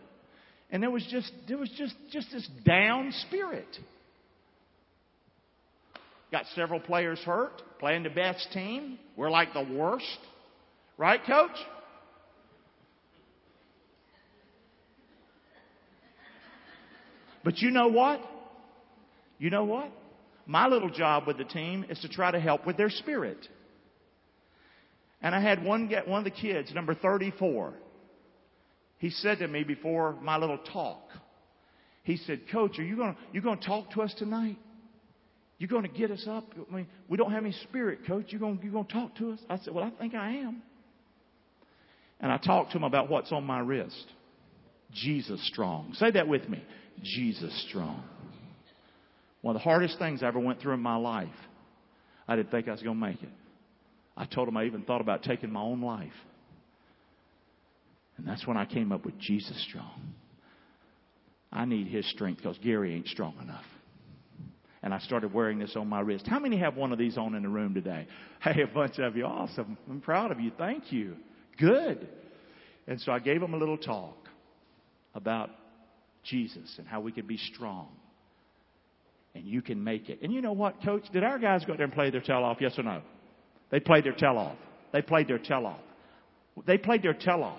And 0.71 0.83
there 0.83 0.91
was 0.91 1.07
just 1.11 1.31
there 1.49 1.59
was 1.59 1.71
just 1.77 1.95
just 2.11 2.31
this 2.33 2.49
down 2.65 3.13
spirit. 3.29 3.69
Got 6.31 6.45
several 6.55 6.81
players 6.81 7.19
hurt, 7.21 7.61
playing 7.79 8.05
the 8.05 8.11
best 8.11 8.49
team. 8.53 8.99
We're 9.17 9.31
like 9.31 9.53
the 9.53 9.63
worst. 9.63 10.19
Right, 10.97 11.21
coach? 11.27 11.51
But 17.45 17.59
you 17.59 17.71
know 17.71 17.89
what? 17.89 18.21
You 19.39 19.51
know 19.51 19.65
what? 19.65 19.91
My 20.47 20.69
little 20.69 20.91
job 20.91 21.27
with 21.27 21.39
the 21.39 21.45
team 21.45 21.85
is 21.89 21.99
to 22.01 22.09
try 22.09 22.31
to 22.31 22.41
help 22.41 22.67
with 22.67 22.77
their 22.77 22.91
spirit. 22.91 23.47
And 25.23 25.35
I 25.35 25.41
had 25.41 25.63
one 25.65 25.91
one 26.07 26.19
of 26.19 26.25
the 26.25 26.31
kids, 26.31 26.73
number 26.75 26.95
34. 26.95 27.75
He 28.99 29.11
said 29.11 29.39
to 29.39 29.49
me 29.49 29.65
before 29.65 30.17
my 30.21 30.37
little 30.37 30.59
talk, 30.59 31.03
he 32.05 32.17
said, 32.17 32.43
Coach, 32.51 32.79
are 32.79 32.85
you 32.85 32.97
going 32.97 33.17
you 33.33 33.41
to 33.41 33.57
talk 33.57 33.91
to 33.93 34.03
us 34.03 34.13
tonight? 34.19 34.59
You 35.59 35.69
going 35.69 35.85
to 35.85 35.89
get 35.89 36.11
us 36.11 36.27
up? 36.29 36.53
I 36.57 36.75
mean, 36.75 36.89
we 37.09 37.17
don't 37.17 37.31
have 37.31 37.45
any 37.45 37.55
spirit, 37.69 38.01
Coach. 38.07 38.27
You 38.29 38.41
going, 38.41 38.59
you 38.63 38.73
going 38.73 38.87
to 38.87 38.93
talk 38.93 39.15
to 39.17 39.31
us? 39.33 39.39
I 39.49 39.59
said, 39.59 39.73
Well, 39.73 39.85
I 39.85 39.91
think 39.91 40.15
I 40.15 40.31
am. 40.39 40.63
And 42.21 42.33
I 42.33 42.37
talked 42.39 42.73
to 42.73 42.79
him 42.79 42.85
about 42.85 43.09
what's 43.09 43.31
on 43.31 43.45
my 43.45 43.61
wrist. 43.61 44.07
Jesus 44.93 45.45
strong. 45.49 45.95
Say 45.95 46.11
that 46.13 46.27
with 46.27 46.49
me. 46.49 46.63
Jesus 47.03 47.67
strong. 47.69 48.03
One 49.41 49.57
of 49.57 49.61
the 49.61 49.65
hardest 49.65 49.99
things 49.99 50.23
I 50.23 50.29
ever 50.29 50.39
went 50.39 50.61
through 50.61 50.75
in 50.75 50.81
my 50.81 50.97
life. 50.97 51.29
I 52.29 52.37
didn't 52.37 52.51
think 52.51 52.69
I 52.69 52.73
was 52.73 52.83
going 52.83 53.01
to 53.01 53.07
make 53.07 53.23
it. 53.23 53.29
I 54.17 54.27
told 54.27 54.49
him 54.49 54.57
I 54.57 54.65
even 54.65 54.83
thought 54.83 55.01
about 55.01 55.23
taking 55.23 55.51
my 55.51 55.61
own 55.61 55.81
life. 55.81 56.13
And 58.17 58.27
that's 58.27 58.47
when 58.47 58.57
I 58.57 58.67
came 58.67 58.93
up 58.93 59.05
with 59.05 59.19
Jesus 59.19 59.61
Strong. 59.69 60.15
I 61.53 61.65
need 61.67 61.89
his 61.89 62.09
strength 62.11 62.39
because 62.39 62.57
Gary 62.59 62.95
ain't 62.95 63.09
strong 63.09 63.35
enough. 63.43 63.65
And 64.83 64.93
I 64.93 64.99
started 65.01 65.33
wearing 65.33 65.59
this 65.59 65.77
on 65.77 65.87
my 65.87 66.01
wrist. 66.01 66.27
How 66.27 66.41
many 66.41 66.59
have 66.59 66.77
one 66.77 66.93
of 66.93 66.99
these 66.99 67.17
on 67.17 67.35
in 67.35 67.43
the 67.43 67.49
room 67.49 67.75
today? 67.75 68.07
Hey, 68.41 68.63
a 68.63 68.67
bunch 68.67 68.99
of 68.99 69.17
you. 69.17 69.25
Awesome. 69.25 69.79
I'm 69.89 70.01
proud 70.01 70.33
of 70.33 70.41
you. 70.41 70.51
Thank 70.59 70.91
you. 70.91 71.15
Good. 71.57 72.09
And 72.89 73.01
so 73.01 73.13
I 73.13 73.21
gave 73.21 73.41
them 73.41 73.55
a 73.55 73.57
little 73.57 73.79
talk 73.79 74.17
about 75.15 75.51
Jesus 76.25 76.75
and 76.79 76.89
how 76.89 77.01
we 77.01 77.13
could 77.13 77.29
be 77.29 77.37
strong. 77.37 77.87
And 79.37 79.45
you 79.45 79.63
can 79.63 79.85
make 79.85 80.09
it. 80.09 80.21
And 80.23 80.33
you 80.33 80.41
know 80.41 80.53
what, 80.53 80.83
coach? 80.85 81.05
Did 81.13 81.23
our 81.23 81.39
guys 81.39 81.65
go 81.65 81.73
out 81.73 81.79
there 81.79 81.85
and 81.85 81.95
play 81.95 82.11
their 82.11 82.21
tail 82.21 82.43
off? 82.43 82.59
Yes 82.61 82.77
or 82.77 82.83
no? 82.83 83.03
They 83.73 83.81
played 83.81 84.05
their 84.05 84.13
tell 84.13 84.39
off. 84.39 84.57
They 84.93 85.03
played 85.03 85.27
their 85.27 85.39
tell 85.39 85.67
off. 85.67 85.81
They 86.67 86.79
played 86.79 87.03
their 87.03 87.15
tell 87.15 87.43
off. 87.43 87.59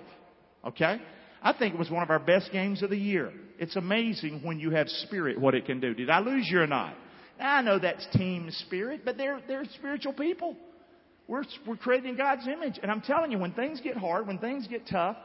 Okay? 0.64 0.98
I 1.42 1.52
think 1.52 1.74
it 1.74 1.78
was 1.78 1.90
one 1.90 2.02
of 2.02 2.08
our 2.08 2.20
best 2.20 2.50
games 2.52 2.82
of 2.82 2.88
the 2.88 2.96
year. 2.96 3.30
It's 3.58 3.76
amazing 3.76 4.40
when 4.42 4.58
you 4.58 4.70
have 4.70 4.88
spirit 4.88 5.38
what 5.38 5.54
it 5.54 5.66
can 5.66 5.80
do. 5.80 5.92
Did 5.92 6.08
I 6.08 6.20
lose 6.20 6.48
you 6.50 6.60
or 6.60 6.66
not? 6.66 6.94
I 7.38 7.60
know 7.62 7.78
that's 7.78 8.06
team 8.14 8.48
spirit, 8.66 9.02
but 9.04 9.18
they're, 9.18 9.40
they're 9.46 9.64
spiritual 9.74 10.12
people. 10.12 10.56
We're, 11.26 11.42
we're 11.66 11.76
creating 11.76 12.16
God's 12.16 12.46
image. 12.46 12.78
And 12.80 12.90
I'm 12.90 13.00
telling 13.00 13.32
you, 13.32 13.38
when 13.38 13.52
things 13.52 13.80
get 13.80 13.96
hard, 13.96 14.26
when 14.26 14.38
things 14.38 14.68
get 14.68 14.86
tough, 14.86 15.16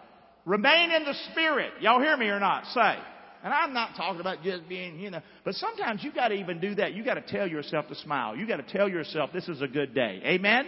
remain 0.46 0.91
in 0.91 1.03
the 1.03 1.13
spirit. 1.31 1.72
Y'all 1.81 2.00
hear 2.01 2.17
me 2.17 2.27
or 2.27 2.39
not? 2.39 2.65
Say. 2.74 2.96
And 3.43 3.53
I'm 3.53 3.74
not 3.74 3.96
talking 3.96 4.19
about 4.19 4.43
just 4.43 4.67
being, 4.67 5.00
you 5.00 5.12
know, 5.12 5.22
but 5.46 5.55
sometimes 5.55 6.03
you 6.03 6.12
gotta 6.12 6.36
even 6.36 6.60
do 6.60 6.75
that. 6.75 6.93
You 6.93 7.03
gotta 7.05 7.24
tell 7.25 7.48
yourself 7.48 7.88
to 7.88 7.96
smile. 7.96 8.36
You 8.36 8.46
gotta 8.46 8.63
tell 8.63 8.89
yourself 8.89 9.31
this 9.31 9.48
is 9.48 9.62
a 9.62 9.67
good 9.67 9.93
day. 9.93 10.22
Amen? 10.25 10.65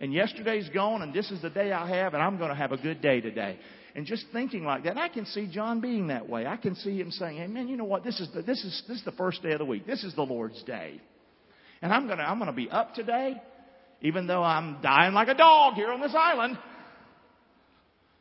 And 0.00 0.12
yesterday's 0.12 0.68
gone 0.70 1.02
and 1.02 1.14
this 1.14 1.30
is 1.30 1.40
the 1.42 1.50
day 1.50 1.72
I 1.72 1.88
have 1.88 2.14
and 2.14 2.22
I'm 2.22 2.38
gonna 2.38 2.56
have 2.56 2.72
a 2.72 2.76
good 2.76 3.00
day 3.00 3.20
today. 3.20 3.58
And 3.94 4.04
just 4.04 4.26
thinking 4.30 4.64
like 4.64 4.84
that, 4.84 4.98
I 4.98 5.08
can 5.08 5.24
see 5.24 5.48
John 5.50 5.80
being 5.80 6.08
that 6.08 6.28
way. 6.28 6.46
I 6.46 6.56
can 6.58 6.74
see 6.74 7.00
him 7.00 7.10
saying, 7.10 7.36
"Hey 7.36 7.62
you 7.62 7.78
know 7.78 7.84
what? 7.84 8.04
This 8.04 8.20
is 8.20 8.28
the, 8.34 8.42
this 8.42 8.62
is 8.62 8.82
this 8.86 8.98
is 8.98 9.04
the 9.04 9.12
first 9.12 9.42
day 9.42 9.52
of 9.52 9.58
the 9.58 9.64
week. 9.64 9.86
This 9.86 10.04
is 10.04 10.14
the 10.14 10.22
Lord's 10.22 10.62
day, 10.64 11.00
and 11.80 11.90
I'm 11.90 12.06
gonna 12.06 12.22
I'm 12.22 12.38
gonna 12.38 12.52
be 12.52 12.68
up 12.68 12.94
today, 12.94 13.40
even 14.02 14.26
though 14.26 14.42
I'm 14.42 14.82
dying 14.82 15.14
like 15.14 15.28
a 15.28 15.34
dog 15.34 15.74
here 15.74 15.90
on 15.90 16.02
this 16.02 16.14
island. 16.14 16.58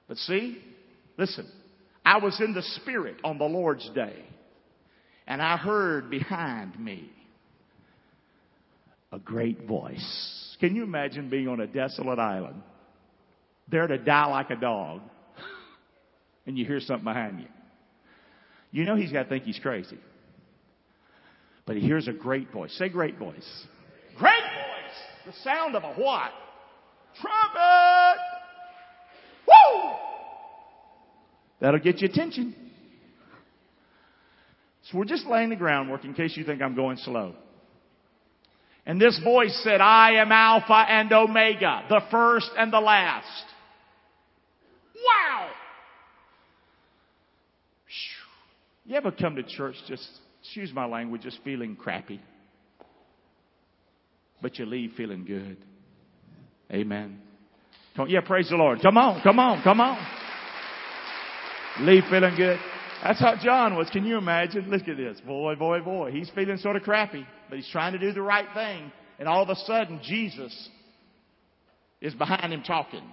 But 0.08 0.16
see, 0.16 0.62
listen, 1.18 1.46
I 2.06 2.20
was 2.20 2.40
in 2.40 2.54
the 2.54 2.62
Spirit 2.62 3.18
on 3.24 3.40
the 3.40 3.46
Lord's 3.46 3.90
day, 3.96 4.24
and 5.26 5.42
I 5.42 5.58
heard 5.58 6.10
behind 6.10 6.80
me 6.80 7.10
a 9.12 9.18
great 9.18 9.68
voice. 9.68 10.58
Can 10.60 10.76
you 10.76 10.84
imagine 10.84 11.30
being 11.30 11.48
on 11.48 11.60
a 11.60 11.68
desolate 11.68 12.20
island, 12.20 12.62
there 13.70 13.88
to 13.88 13.98
die 13.98 14.28
like 14.28 14.52
a 14.52 14.56
dog, 14.56 15.02
and 16.46 16.58
you 16.58 16.66
hear 16.66 16.80
something 16.80 17.06
behind 17.06 17.40
you? 17.40 17.48
You 18.72 18.86
know 18.86 18.96
he's 18.96 19.12
got 19.12 19.24
to 19.24 19.30
think 19.30 19.46
he's 19.46 19.60
crazy. 19.60 19.98
But 21.66 21.78
he 21.78 21.82
hears 21.82 22.08
a 22.08 22.14
great 22.14 22.52
voice. 22.52 22.72
Say 22.78 22.90
great 22.90 23.18
voice. 23.18 23.66
Great 24.18 24.44
voice! 24.44 25.26
The 25.26 25.34
sound 25.44 25.76
of 25.76 25.84
a 25.84 25.94
what? 25.94 26.32
Trumpet! 27.20 28.20
Woo! 29.48 29.92
That'll 31.60 31.80
get 31.80 32.00
your 32.02 32.10
attention. 32.10 32.56
So 34.84 34.98
we're 34.98 35.06
just 35.06 35.26
laying 35.26 35.50
the 35.50 35.56
groundwork 35.56 36.06
in 36.06 36.14
case 36.14 36.38
you 36.38 36.44
think 36.44 36.62
I'm 36.62 36.76
going 36.76 36.98
slow. 36.98 37.36
And 38.86 39.02
this 39.02 39.20
voice 39.24 39.60
said, 39.64 39.82
I 39.82 40.22
am 40.22 40.32
Alpha 40.32 40.74
and 40.74 41.12
Omega, 41.12 41.86
the 41.90 42.02
first 42.12 42.50
and 42.56 42.72
the 42.72 42.80
last. 42.80 43.26
Wow! 44.96 45.50
You 48.86 48.96
ever 48.96 49.12
come 49.12 49.36
to 49.38 49.44
church 49.44 49.76
just, 49.88 50.08
excuse 50.44 50.72
my 50.72 50.86
language, 50.86 51.24
just 51.24 51.40
feeling 51.44 51.76
crappy? 51.76 52.22
But 54.42 54.60
you 54.60 54.68
leave 54.68 54.92
feeling 54.96 55.26
good. 55.26 55.58
Amen. 56.72 57.20
Come, 57.96 58.08
yeah, 58.10 58.22
praise 58.22 58.50
the 58.50 58.56
Lord. 58.56 58.80
Come 58.84 58.98
on, 58.98 59.22
come 59.24 59.40
on, 59.40 59.64
come 59.64 59.82
on. 59.82 60.25
Leave 61.80 62.04
feeling 62.10 62.36
good. 62.36 62.58
That's 63.04 63.20
how 63.20 63.36
John 63.36 63.76
was. 63.76 63.90
Can 63.90 64.06
you 64.06 64.18
imagine? 64.18 64.70
Look 64.70 64.88
at 64.88 64.98
this. 64.98 65.20
Boy, 65.22 65.56
boy, 65.56 65.82
boy. 65.82 66.12
He's 66.12 66.30
feeling 66.30 66.58
sort 66.58 66.76
of 66.76 66.84
crappy, 66.84 67.26
but 67.50 67.58
he's 67.58 67.68
trying 67.70 67.94
to 67.94 68.00
do 68.00 68.14
the 68.14 68.22
right 68.22 68.48
thing. 68.54 68.92
And 69.20 69.28
all 69.28 69.44
of 69.44 69.50
a 69.50 69.56
sudden, 69.56 70.00
Jesus 70.02 70.70
is 72.02 72.14
behind 72.14 72.54
him 72.54 72.64
talking. 72.64 73.04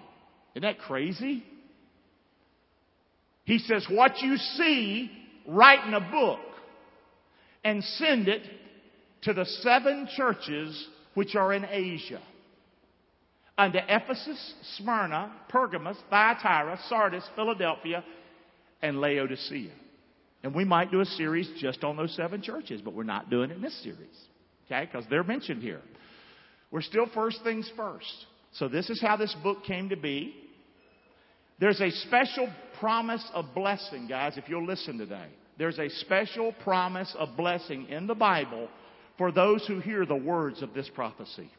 Isn't 0.55 0.63
that 0.63 0.79
crazy? 0.79 1.45
He 3.45 3.59
says, 3.59 3.87
what 3.91 4.21
you 4.21 4.37
see, 4.37 5.11
write 5.47 5.87
in 5.87 5.95
a 5.95 6.01
book 6.01 6.41
and 7.65 7.83
send 7.83 8.29
it 8.29 8.43
to 9.23 9.33
the 9.33 9.45
seven 9.45 10.09
churches 10.17 10.89
which 11.15 11.35
are 11.35 11.53
in 11.53 11.65
Asia. 11.65 12.21
Unto 13.59 13.79
Ephesus, 13.89 14.55
Smyrna, 14.77 15.33
Pergamos, 15.49 15.97
Thyatira, 16.09 16.79
Sardis, 16.89 17.29
Philadelphia, 17.35 18.03
and 18.83 19.01
Laodicea. 19.01 19.71
And 20.43 20.55
we 20.55 20.65
might 20.65 20.91
do 20.91 21.01
a 21.01 21.05
series 21.05 21.49
just 21.61 21.85
on 21.85 21.97
those 21.97 22.15
seven 22.17 22.43
churches, 22.43 22.81
but 22.83 22.95
we're 22.95 23.05
not 23.05 23.31
doing 23.31 23.51
it 23.51 23.57
in 23.57 23.63
this 23.63 23.81
series. 23.83 24.19
Okay? 24.67 24.89
Because 24.91 25.05
they're 25.09 25.25
mentioned 25.25 25.63
here. 25.63 25.81
We're 26.71 26.83
still 26.83 27.07
first 27.15 27.41
things 27.45 27.71
first. 27.77 28.27
So 28.55 28.69
this 28.69 28.91
is 28.91 29.01
how 29.01 29.17
this 29.17 29.35
book 29.43 29.65
came 29.65 29.91
to 29.91 29.97
be. 29.97 30.35
There's 31.61 31.81
a 31.81 31.91
special 31.91 32.53
promise 32.81 33.25
of 33.35 33.47
blessing, 33.55 34.09
guys, 34.09 34.37
if 34.37 34.49
you'll 34.49 34.67
listen 34.67 34.99
today. 34.99 35.29
There's 35.59 35.79
a 35.79 35.89
special 35.89 36.53
promise 36.65 37.15
of 37.19 37.37
blessing 37.37 37.87
in 37.89 38.07
the 38.07 38.15
Bible 38.15 38.69
for 39.19 39.31
those 39.31 39.65
who 39.67 39.79
hear 39.79 40.05
the 40.05 40.17
words 40.17 40.63
of 40.63 40.75
this 40.75 40.91
prophecy. 40.95 41.51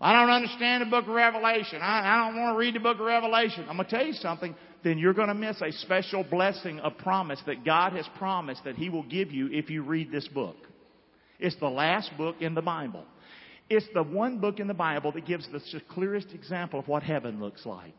I 0.00 0.12
don't 0.12 0.30
understand 0.30 0.82
the 0.82 0.90
book 0.90 1.06
of 1.06 1.14
Revelation. 1.14 1.80
I, 1.82 2.00
I 2.00 2.26
don't 2.26 2.40
want 2.40 2.54
to 2.54 2.58
read 2.58 2.74
the 2.76 2.80
book 2.80 3.00
of 3.00 3.04
Revelation. 3.04 3.66
I'm 3.68 3.76
going 3.76 3.88
to 3.88 3.96
tell 3.96 4.06
you 4.06 4.12
something. 4.12 4.54
Then 4.84 4.98
you're 4.98 5.14
going 5.14 5.28
to 5.28 5.34
miss 5.34 5.60
a 5.60 5.72
special 5.72 6.24
blessing, 6.24 6.80
a 6.82 6.90
promise 6.90 7.40
that 7.46 7.64
God 7.64 7.92
has 7.94 8.06
promised 8.16 8.64
that 8.64 8.76
He 8.76 8.88
will 8.88 9.02
give 9.02 9.32
you 9.32 9.48
if 9.50 9.70
you 9.70 9.82
read 9.82 10.12
this 10.12 10.28
book. 10.28 10.56
It's 11.38 11.56
the 11.56 11.68
last 11.68 12.10
book 12.16 12.36
in 12.40 12.54
the 12.54 12.62
Bible. 12.62 13.04
It's 13.70 13.86
the 13.92 14.02
one 14.02 14.38
book 14.38 14.60
in 14.60 14.66
the 14.66 14.74
Bible 14.74 15.12
that 15.12 15.26
gives 15.26 15.48
the 15.50 15.60
clearest 15.90 16.28
example 16.32 16.80
of 16.80 16.88
what 16.88 17.02
heaven 17.02 17.40
looks 17.40 17.66
like. 17.66 17.94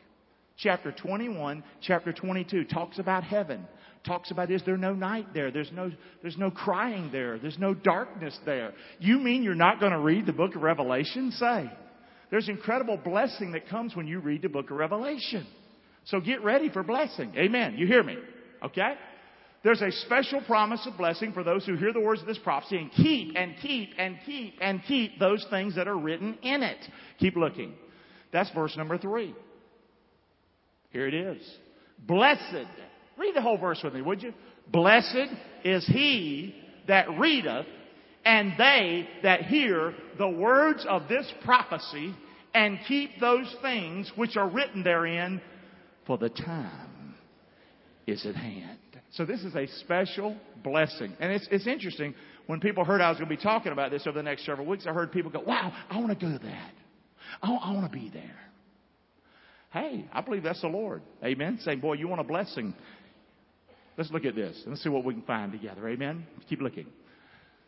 Chapter 0.57 0.91
21, 0.91 1.63
chapter 1.81 2.11
22 2.11 2.65
talks 2.65 2.99
about 2.99 3.23
heaven. 3.23 3.65
Talks 4.05 4.31
about 4.31 4.49
is 4.49 4.61
there 4.65 4.77
no 4.77 4.93
night 4.93 5.27
there? 5.33 5.51
There's 5.51 5.71
no, 5.71 5.91
there's 6.21 6.37
no 6.37 6.51
crying 6.51 7.09
there. 7.11 7.37
There's 7.37 7.57
no 7.57 7.73
darkness 7.73 8.37
there. 8.45 8.73
You 8.99 9.19
mean 9.19 9.43
you're 9.43 9.55
not 9.55 9.79
going 9.79 9.91
to 9.91 9.99
read 9.99 10.25
the 10.25 10.33
book 10.33 10.55
of 10.55 10.61
Revelation? 10.61 11.31
Say. 11.31 11.71
There's 12.31 12.49
incredible 12.49 12.97
blessing 12.97 13.53
that 13.53 13.69
comes 13.69 13.95
when 13.95 14.07
you 14.07 14.19
read 14.19 14.41
the 14.41 14.49
book 14.49 14.69
of 14.69 14.77
Revelation. 14.77 15.47
So 16.05 16.19
get 16.19 16.43
ready 16.43 16.69
for 16.69 16.83
blessing. 16.83 17.33
Amen. 17.35 17.75
You 17.77 17.87
hear 17.87 18.03
me? 18.03 18.17
Okay? 18.63 18.93
There's 19.63 19.81
a 19.81 19.91
special 19.91 20.41
promise 20.41 20.85
of 20.87 20.97
blessing 20.97 21.33
for 21.33 21.43
those 21.43 21.65
who 21.65 21.75
hear 21.75 21.91
the 21.91 21.99
words 21.99 22.21
of 22.21 22.27
this 22.27 22.37
prophecy 22.37 22.77
and 22.77 22.91
keep 22.91 23.35
and 23.35 23.55
keep 23.61 23.89
and 23.97 24.17
keep 24.25 24.55
and 24.61 24.81
keep 24.87 25.19
those 25.19 25.45
things 25.49 25.75
that 25.75 25.87
are 25.87 25.97
written 25.97 26.37
in 26.41 26.63
it. 26.63 26.77
Keep 27.19 27.35
looking. 27.35 27.73
That's 28.31 28.49
verse 28.51 28.75
number 28.77 28.97
three. 28.97 29.35
Here 30.91 31.07
it 31.07 31.13
is. 31.13 31.41
Blessed. 32.07 32.67
Read 33.17 33.35
the 33.35 33.41
whole 33.41 33.57
verse 33.57 33.81
with 33.83 33.93
me, 33.93 34.01
would 34.01 34.23
you? 34.23 34.33
Blessed 34.71 35.33
is 35.65 35.85
he 35.87 36.55
that 36.87 37.09
readeth 37.19 37.65
and 38.23 38.53
they 38.57 39.09
that 39.23 39.43
hear 39.43 39.93
the 40.17 40.29
words 40.29 40.85
of 40.87 41.07
this 41.09 41.31
prophecy 41.43 42.15
and 42.53 42.79
keep 42.87 43.19
those 43.19 43.53
things 43.61 44.11
which 44.15 44.37
are 44.37 44.49
written 44.49 44.83
therein, 44.83 45.41
for 46.09 46.17
the 46.17 46.29
time 46.29 47.13
is 48.07 48.25
at 48.25 48.35
hand. 48.35 48.79
So 49.11 49.25
this 49.25 49.41
is 49.41 49.53
a 49.55 49.67
special 49.81 50.35
blessing. 50.63 51.13
And 51.19 51.31
it's, 51.31 51.47
it's 51.51 51.67
interesting. 51.67 52.15
When 52.47 52.59
people 52.59 52.83
heard 52.83 52.99
I 52.99 53.09
was 53.09 53.19
going 53.19 53.29
to 53.29 53.35
be 53.35 53.41
talking 53.41 53.71
about 53.71 53.91
this 53.91 54.07
over 54.07 54.17
the 54.17 54.23
next 54.23 54.43
several 54.43 54.65
weeks, 54.65 54.87
I 54.87 54.91
heard 54.91 55.11
people 55.11 55.29
go, 55.29 55.41
wow, 55.41 55.71
I 55.87 55.99
want 55.99 56.19
to 56.19 56.25
go 56.25 56.31
to 56.35 56.43
that. 56.43 56.71
I, 57.43 57.51
I 57.53 57.73
want 57.73 57.91
to 57.91 57.95
be 57.95 58.09
there. 58.11 58.39
Hey, 59.69 60.05
I 60.11 60.21
believe 60.21 60.41
that's 60.41 60.61
the 60.61 60.67
Lord. 60.67 61.03
Amen. 61.23 61.59
Saying, 61.61 61.79
boy, 61.79 61.93
you 61.93 62.07
want 62.07 62.21
a 62.21 62.23
blessing. 62.23 62.73
Let's 63.95 64.09
look 64.09 64.25
at 64.25 64.33
this 64.33 64.59
and 64.63 64.71
let's 64.71 64.81
see 64.81 64.89
what 64.89 65.05
we 65.05 65.13
can 65.13 65.21
find 65.21 65.51
together. 65.51 65.87
Amen. 65.87 66.25
Keep 66.49 66.61
looking. 66.61 66.87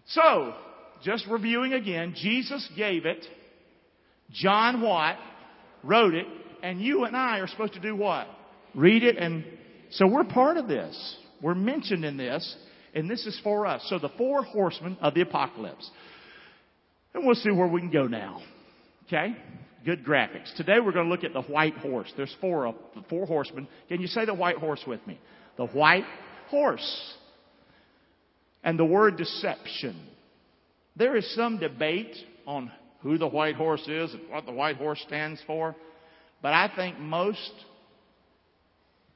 So, 0.08 0.56
just 1.04 1.28
reviewing 1.28 1.74
again, 1.74 2.16
Jesus 2.18 2.68
gave 2.76 3.06
it. 3.06 3.24
John 4.32 4.82
what? 4.82 5.18
Wrote 5.84 6.16
it. 6.16 6.26
And 6.64 6.82
you 6.82 7.06
and 7.06 7.16
I 7.16 7.40
are 7.40 7.48
supposed 7.48 7.74
to 7.74 7.80
do 7.80 7.96
what? 7.96 8.28
Read 8.76 9.04
it 9.04 9.18
and, 9.18 9.44
so 9.90 10.08
we're 10.08 10.24
part 10.24 10.58
of 10.58 10.68
this. 10.68 11.18
We're 11.42 11.56
mentioned 11.56 12.06
in 12.06 12.18
this. 12.18 12.56
And 12.94 13.10
this 13.10 13.26
is 13.26 13.40
for 13.44 13.66
us. 13.66 13.86
So 13.88 14.00
the 14.00 14.12
four 14.18 14.44
horsemen 14.44 14.98
of 15.02 15.14
the 15.14 15.22
apocalypse. 15.22 15.90
And 17.14 17.26
we'll 17.26 17.36
see 17.36 17.52
where 17.52 17.68
we 17.68 17.80
can 17.80 17.92
go 17.92 18.08
now. 18.08 18.42
Okay? 19.08 19.36
Good 19.86 20.06
graphics. 20.06 20.56
Today 20.56 20.80
we're 20.84 20.92
going 20.92 21.06
to 21.06 21.12
look 21.12 21.24
at 21.24 21.34
the 21.34 21.42
white 21.42 21.76
horse. 21.78 22.12
There's 22.16 22.36
four 22.40 22.68
of 22.68 22.76
four 23.10 23.26
horsemen. 23.26 23.68
Can 23.88 24.02
you 24.02 24.08
say 24.08 24.26
the 24.26 24.34
white 24.34 24.58
horse 24.58 24.82
with 24.86 25.06
me? 25.08 25.20
The 25.58 25.68
white 25.68 26.06
horse. 26.50 27.14
And 28.64 28.78
the 28.78 28.86
word 28.86 29.18
deception. 29.18 30.08
There 30.96 31.16
is 31.16 31.34
some 31.36 31.58
debate 31.58 32.16
on 32.46 32.72
who 33.02 33.18
the 33.18 33.28
white 33.28 33.56
horse 33.56 33.88
is 33.88 34.14
and 34.14 34.30
what 34.30 34.46
the 34.46 34.52
white 34.52 34.78
horse 34.78 35.02
stands 35.08 35.42
for. 35.48 35.76
But 36.42 36.54
I 36.54 36.72
think 36.76 37.00
most 37.00 37.52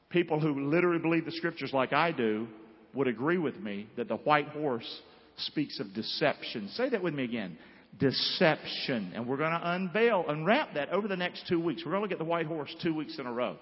people 0.09 0.39
who 0.39 0.69
literally 0.69 0.99
believe 0.99 1.25
the 1.25 1.31
scriptures 1.31 1.71
like 1.73 1.93
I 1.93 2.11
do 2.11 2.47
would 2.93 3.07
agree 3.07 3.37
with 3.37 3.57
me 3.57 3.87
that 3.97 4.07
the 4.07 4.15
white 4.17 4.47
horse 4.49 5.01
speaks 5.37 5.79
of 5.79 5.93
deception. 5.93 6.69
Say 6.69 6.89
that 6.89 7.03
with 7.03 7.13
me 7.13 7.23
again. 7.23 7.57
Deception. 7.99 9.11
And 9.15 9.27
we're 9.27 9.37
going 9.37 9.51
to 9.51 9.71
unveil, 9.71 10.25
unwrap 10.27 10.75
that 10.75 10.89
over 10.89 11.07
the 11.07 11.17
next 11.17 11.47
two 11.47 11.59
weeks. 11.59 11.83
We're 11.85 11.91
going 11.91 12.01
to 12.01 12.03
look 12.03 12.11
at 12.11 12.19
the 12.19 12.25
white 12.25 12.45
horse 12.45 12.73
two 12.81 12.93
weeks 12.93 13.17
in 13.19 13.25
a 13.25 13.33
row. 13.33 13.57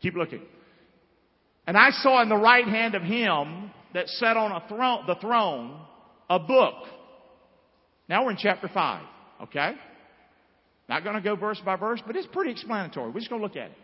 Keep 0.00 0.14
looking. 0.14 0.42
And 1.66 1.76
I 1.76 1.90
saw 1.90 2.22
in 2.22 2.28
the 2.28 2.36
right 2.36 2.66
hand 2.66 2.94
of 2.94 3.02
him 3.02 3.70
that 3.94 4.08
sat 4.08 4.36
on 4.36 4.52
a 4.52 4.66
throne, 4.68 5.04
the 5.06 5.14
throne 5.16 5.78
a 6.28 6.38
book. 6.38 6.74
Now 8.08 8.24
we're 8.24 8.30
in 8.32 8.38
chapter 8.38 8.68
5, 8.72 9.04
okay? 9.42 9.74
Not 10.92 11.04
going 11.04 11.16
to 11.16 11.22
go 11.22 11.36
verse 11.36 11.58
by 11.64 11.76
verse, 11.76 12.02
but 12.06 12.16
it's 12.16 12.26
pretty 12.26 12.50
explanatory. 12.50 13.10
We're 13.10 13.20
just 13.20 13.30
going 13.30 13.40
to 13.40 13.46
look 13.46 13.56
at 13.56 13.70
it. 13.70 13.78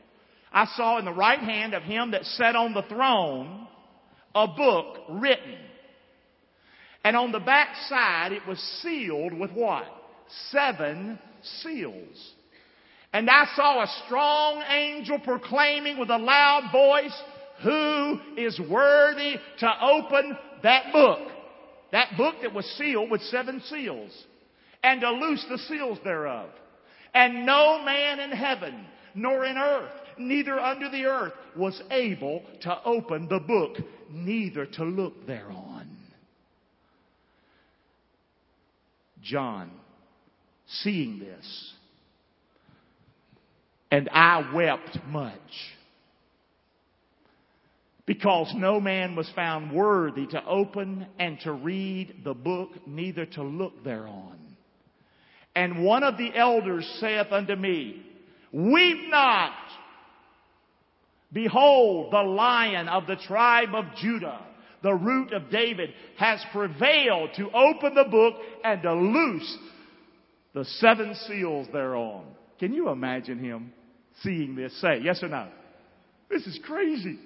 I 0.53 0.67
saw 0.77 0.99
in 0.99 1.07
the 1.07 1.12
right 1.12 1.38
hand 1.38 1.73
of 1.73 1.83
him 1.83 2.11
that 2.11 2.23
sat 2.27 2.55
on 2.55 2.75
the 2.75 2.83
throne 2.83 3.67
a 4.35 4.47
book 4.47 4.99
written. 5.09 5.57
And 7.03 7.17
on 7.17 7.33
the 7.33 7.41
back 7.41 7.69
side 7.88 8.33
it 8.33 8.43
was 8.47 8.59
sealed 8.83 9.33
with 9.33 9.50
what? 9.53 9.87
Seven 10.50 11.19
seals. 11.62 12.35
And 13.15 13.31
I 13.31 13.47
saw 13.57 13.83
a 13.83 13.87
strong 14.05 14.62
angel 14.69 15.19
proclaiming 15.19 15.99
with 15.99 16.11
a 16.11 16.19
loud 16.19 16.71
voice, 16.71 17.23
who 17.62 18.21
is 18.37 18.61
worthy 18.71 19.37
to 19.61 19.73
open 19.83 20.37
that 20.62 20.93
book? 20.93 21.21
That 21.91 22.19
book 22.19 22.35
that 22.43 22.53
was 22.53 22.67
sealed 22.77 23.11
with 23.11 23.23
seven 23.23 23.62
seals. 23.62 24.12
And 24.83 25.00
to 25.00 25.11
loose 25.11 25.47
the 25.49 25.57
seals 25.57 25.97
thereof. 26.05 26.50
And 27.15 27.47
no 27.47 27.83
man 27.85 28.21
in 28.21 28.31
heaven, 28.31 28.87
nor 29.15 29.45
in 29.45 29.57
earth, 29.57 29.93
neither 30.19 30.59
under 30.59 30.91
the 30.91 31.05
earth 31.05 31.33
was 31.57 31.81
able 31.91 32.43
to 32.62 32.83
open 32.85 33.29
the 33.29 33.41
book, 33.41 33.77
neither 34.11 34.67
to 34.67 34.85
look 34.85 35.27
thereon. 35.27 35.88
John, 39.23 39.71
seeing 40.67 41.19
this, 41.19 41.73
and 43.91 44.09
I 44.11 44.53
wept 44.55 44.99
much 45.09 45.41
because 48.07 48.53
no 48.57 48.81
man 48.81 49.17
was 49.17 49.31
found 49.35 49.71
worthy 49.71 50.27
to 50.29 50.45
open 50.47 51.07
and 51.19 51.38
to 51.41 51.53
read 51.53 52.23
the 52.25 52.33
book, 52.33 52.71
neither 52.87 53.27
to 53.27 53.43
look 53.43 53.85
thereon. 53.85 54.38
And 55.55 55.85
one 55.85 56.02
of 56.05 56.17
the 56.17 56.31
elders 56.35 56.87
saith 57.00 57.33
unto 57.33 57.57
me, 57.57 58.02
Weep 58.52 59.09
not. 59.09 59.52
Behold, 61.33 62.12
the 62.12 62.23
lion 62.23 62.88
of 62.88 63.07
the 63.07 63.17
tribe 63.17 63.75
of 63.75 63.85
Judah, 63.97 64.40
the 64.83 64.95
root 64.95 65.33
of 65.33 65.50
David, 65.50 65.90
has 66.17 66.40
prevailed 66.52 67.31
to 67.37 67.50
open 67.50 67.95
the 67.95 68.09
book 68.11 68.35
and 68.64 68.83
to 68.83 68.95
loose 68.95 69.59
the 70.55 70.64
seven 70.64 71.14
seals 71.26 71.69
thereon. 71.73 72.25
Can 72.59 72.73
you 72.73 72.88
imagine 72.88 73.38
him 73.38 73.73
seeing 74.23 74.57
this? 74.57 74.81
Say 74.81 75.00
yes 75.02 75.23
or 75.23 75.28
no. 75.28 75.49
This 76.31 76.47
is 76.47 76.59
crazy. 76.64 77.19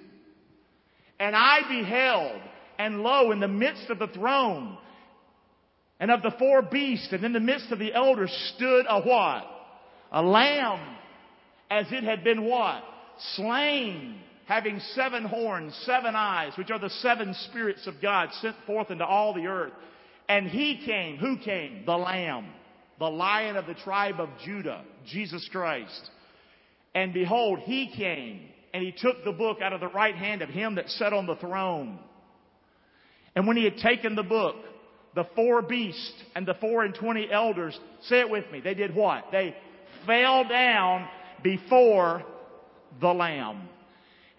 And 1.19 1.35
I 1.35 1.61
beheld, 1.69 2.41
and 2.77 3.01
lo, 3.01 3.31
in 3.31 3.39
the 3.39 3.47
midst 3.47 3.89
of 3.89 3.99
the 3.99 4.07
throne 4.07 4.77
and 6.03 6.11
of 6.11 6.21
the 6.21 6.35
four 6.37 6.61
beasts, 6.61 7.13
and 7.13 7.23
in 7.23 7.31
the 7.31 7.39
midst 7.39 7.71
of 7.71 7.79
the 7.79 7.93
elders 7.93 8.29
stood 8.57 8.85
a 8.89 8.99
what? 8.99 9.45
A 10.11 10.21
lamb, 10.21 10.97
as 11.71 11.85
it 11.93 12.03
had 12.03 12.25
been 12.25 12.43
what? 12.43 12.83
slain, 13.37 14.19
having 14.45 14.81
seven 14.95 15.23
horns, 15.23 15.73
seven 15.85 16.13
eyes, 16.13 16.51
which 16.57 16.71
are 16.71 16.77
the 16.77 16.89
seven 16.89 17.33
spirits 17.49 17.87
of 17.87 18.01
God 18.01 18.27
sent 18.41 18.57
forth 18.67 18.91
into 18.91 19.05
all 19.05 19.33
the 19.33 19.47
earth. 19.47 19.71
And 20.27 20.45
he 20.49 20.83
came, 20.85 21.15
who 21.15 21.37
came? 21.37 21.85
The 21.85 21.95
Lamb, 21.95 22.47
the 22.99 23.05
Lion 23.05 23.55
of 23.55 23.65
the 23.65 23.73
tribe 23.75 24.19
of 24.19 24.27
Judah, 24.43 24.83
Jesus 25.05 25.47
Christ. 25.53 26.09
And 26.93 27.13
behold, 27.13 27.59
he 27.59 27.89
came, 27.95 28.41
and 28.73 28.83
he 28.83 28.91
took 28.91 29.23
the 29.23 29.31
book 29.31 29.59
out 29.61 29.71
of 29.71 29.79
the 29.79 29.87
right 29.87 30.15
hand 30.15 30.41
of 30.41 30.49
him 30.49 30.75
that 30.75 30.89
sat 30.89 31.13
on 31.13 31.27
the 31.27 31.37
throne. 31.37 31.97
And 33.37 33.47
when 33.47 33.55
he 33.55 33.63
had 33.63 33.77
taken 33.77 34.15
the 34.15 34.23
book, 34.23 34.57
the 35.15 35.25
four 35.35 35.61
beasts 35.61 36.13
and 36.35 36.45
the 36.45 36.55
four 36.55 36.83
and 36.83 36.95
twenty 36.95 37.31
elders, 37.31 37.79
say 38.03 38.19
it 38.19 38.29
with 38.29 38.49
me, 38.51 38.61
they 38.61 38.73
did 38.73 38.95
what? 38.95 39.25
They 39.31 39.55
fell 40.05 40.47
down 40.47 41.07
before 41.43 42.23
the 42.99 43.13
Lamb. 43.13 43.69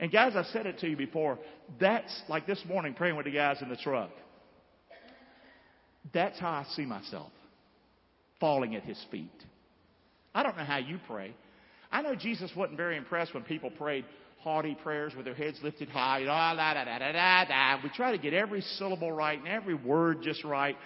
And 0.01 0.11
guys, 0.11 0.35
I 0.37 0.43
said 0.45 0.67
it 0.67 0.79
to 0.81 0.89
you 0.89 0.97
before. 0.97 1.39
That's 1.81 2.23
like 2.29 2.47
this 2.47 2.63
morning 2.69 2.95
praying 2.95 3.17
with 3.17 3.27
the 3.27 3.33
guys 3.33 3.63
in 3.63 3.69
the 3.69 3.77
truck. 3.77 4.11
That's 6.13 6.39
how 6.39 6.51
I 6.51 6.67
see 6.75 6.85
myself 6.85 7.33
falling 8.41 8.75
at 8.75 8.83
his 8.83 9.03
feet. 9.11 9.31
I 10.35 10.43
don't 10.43 10.57
know 10.57 10.65
how 10.65 10.79
you 10.79 10.99
pray. 11.09 11.35
I 11.91 12.03
know 12.03 12.15
Jesus 12.15 12.51
wasn't 12.57 12.77
very 12.77 12.97
impressed 12.97 13.33
when 13.35 13.45
people 13.45 13.71
prayed 13.71 14.05
haughty 14.45 14.77
prayers 14.83 15.15
with 15.17 15.25
their 15.25 15.35
heads 15.35 15.59
lifted 15.63 15.89
high. 15.89 16.23
Da, 16.23 16.55
da, 16.55 16.75
da, 16.75 16.99
da, 16.99 17.45
da. 17.45 17.83
We 17.83 17.89
try 17.89 18.13
to 18.13 18.19
get 18.19 18.35
every 18.35 18.61
syllable 18.61 19.11
right 19.11 19.39
and 19.39 19.49
every 19.49 19.75
word 19.75 20.23
just 20.23 20.45
right. 20.45 20.77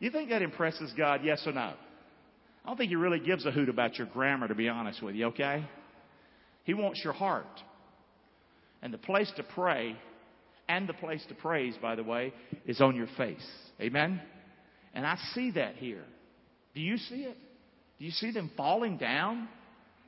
You 0.00 0.10
think 0.10 0.30
that 0.30 0.42
impresses 0.42 0.92
God, 0.96 1.20
yes 1.22 1.42
or 1.46 1.52
no? 1.52 1.74
I 2.64 2.68
don't 2.68 2.76
think 2.76 2.88
he 2.88 2.96
really 2.96 3.20
gives 3.20 3.44
a 3.44 3.50
hoot 3.50 3.68
about 3.68 3.98
your 3.98 4.06
grammar, 4.06 4.48
to 4.48 4.54
be 4.54 4.68
honest 4.68 5.02
with 5.02 5.14
you, 5.14 5.26
okay? 5.26 5.64
He 6.64 6.74
wants 6.74 7.00
your 7.04 7.12
heart. 7.12 7.46
And 8.80 8.92
the 8.92 8.98
place 8.98 9.30
to 9.36 9.42
pray 9.42 9.96
and 10.68 10.88
the 10.88 10.94
place 10.94 11.24
to 11.28 11.34
praise, 11.34 11.74
by 11.80 11.94
the 11.94 12.02
way, 12.02 12.32
is 12.66 12.80
on 12.80 12.96
your 12.96 13.08
face. 13.16 13.46
Amen? 13.80 14.20
And 14.94 15.06
I 15.06 15.16
see 15.34 15.50
that 15.52 15.76
here. 15.76 16.04
Do 16.74 16.80
you 16.80 16.96
see 16.96 17.24
it? 17.24 17.36
Do 17.98 18.04
you 18.04 18.10
see 18.10 18.32
them 18.32 18.50
falling 18.56 18.96
down? 18.96 19.48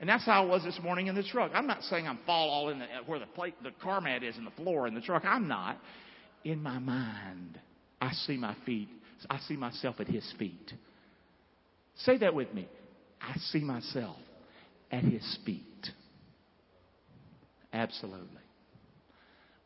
And 0.01 0.09
that's 0.09 0.27
how 0.27 0.45
I 0.45 0.47
was 0.47 0.65
this 0.65 0.79
morning 0.83 1.07
in 1.07 1.15
the 1.15 1.23
truck. 1.23 1.53
I'm 1.55 1.67
not 1.67 1.83
saying 1.85 2.07
I'm 2.07 2.19
fall 2.27 2.51
all 2.51 2.69
in 2.69 2.81
the, 2.81 2.87
where 3.07 3.19
the 3.19 3.27
plate, 3.27 3.55
the 3.63 3.71
car 3.83 4.01
mat 4.01 4.23
is 4.23 4.37
in 4.37 4.45
the 4.45 4.51
floor 4.51 4.87
in 4.87 4.95
the 4.95 5.01
truck. 5.01 5.25
I'm 5.25 5.49
not. 5.49 5.79
In 6.45 6.63
my 6.63 6.79
mind, 6.79 7.59
I 8.01 8.13
see 8.13 8.37
my 8.37 8.57
feet. 8.67 8.89
I 9.31 9.39
see 9.39 9.57
myself 9.57 9.97
at 10.01 10.09
His 10.09 10.31
feet. 10.39 10.73
Say 11.97 12.19
that 12.19 12.35
with 12.35 12.53
me. 12.53 12.69
I 13.21 13.37
see 13.53 13.61
myself 13.61 14.17
at 14.91 15.05
His 15.05 15.39
feet. 15.47 15.65
Absolutely. 17.73 18.41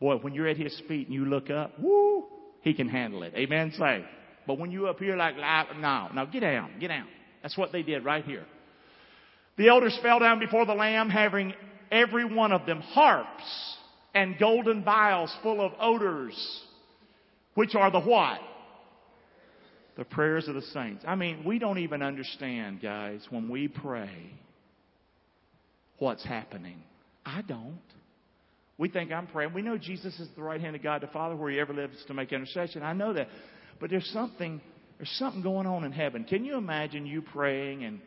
Boy, 0.00 0.16
when 0.16 0.34
you're 0.34 0.48
at 0.48 0.56
his 0.56 0.80
feet 0.88 1.08
and 1.08 1.14
you 1.14 1.24
look 1.24 1.50
up, 1.50 1.78
woo, 1.78 2.24
he 2.62 2.72
can 2.72 2.88
handle 2.88 3.22
it. 3.22 3.34
Amen. 3.36 3.72
Say. 3.76 4.04
But 4.46 4.58
when 4.58 4.70
you 4.70 4.86
up 4.86 4.98
here 4.98 5.16
like, 5.16 5.36
no, 5.36 6.08
no, 6.14 6.26
get 6.26 6.40
down, 6.40 6.72
get 6.80 6.88
down. 6.88 7.06
That's 7.42 7.56
what 7.58 7.72
they 7.72 7.82
did 7.82 8.04
right 8.04 8.24
here. 8.24 8.46
The 9.58 9.68
elders 9.68 9.98
fell 10.02 10.20
down 10.20 10.38
before 10.38 10.64
the 10.64 10.74
Lamb, 10.74 11.10
having 11.10 11.52
every 11.90 12.24
one 12.24 12.52
of 12.52 12.64
them 12.64 12.80
harps 12.80 13.76
and 14.14 14.38
golden 14.38 14.84
vials 14.84 15.36
full 15.42 15.60
of 15.60 15.72
odors, 15.80 16.64
which 17.54 17.74
are 17.74 17.90
the 17.90 18.00
what? 18.00 18.38
The 19.96 20.04
prayers 20.04 20.46
of 20.46 20.54
the 20.54 20.62
saints. 20.62 21.04
I 21.06 21.16
mean, 21.16 21.42
we 21.44 21.58
don't 21.58 21.78
even 21.78 22.02
understand, 22.02 22.80
guys, 22.80 23.26
when 23.30 23.48
we 23.48 23.66
pray, 23.66 24.30
what's 25.98 26.24
happening. 26.24 26.80
I 27.26 27.42
don't. 27.42 27.80
We 28.78 28.88
think 28.88 29.10
I'm 29.10 29.26
praying. 29.26 29.54
We 29.54 29.62
know 29.62 29.76
Jesus 29.76 30.18
is 30.20 30.28
the 30.36 30.42
right 30.42 30.60
hand 30.60 30.76
of 30.76 30.84
God 30.84 31.02
the 31.02 31.08
Father 31.08 31.34
where 31.34 31.50
he 31.50 31.58
ever 31.58 31.74
lives 31.74 31.96
to 32.06 32.14
make 32.14 32.32
intercession. 32.32 32.84
I 32.84 32.92
know 32.92 33.12
that. 33.12 33.26
But 33.80 33.90
there's 33.90 34.08
something 34.12 34.60
there's 34.98 35.10
something 35.18 35.42
going 35.42 35.66
on 35.66 35.84
in 35.84 35.92
heaven. 35.92 36.24
Can 36.24 36.44
you 36.44 36.56
imagine 36.56 37.06
you 37.06 37.22
praying 37.22 37.84
and, 37.84 38.00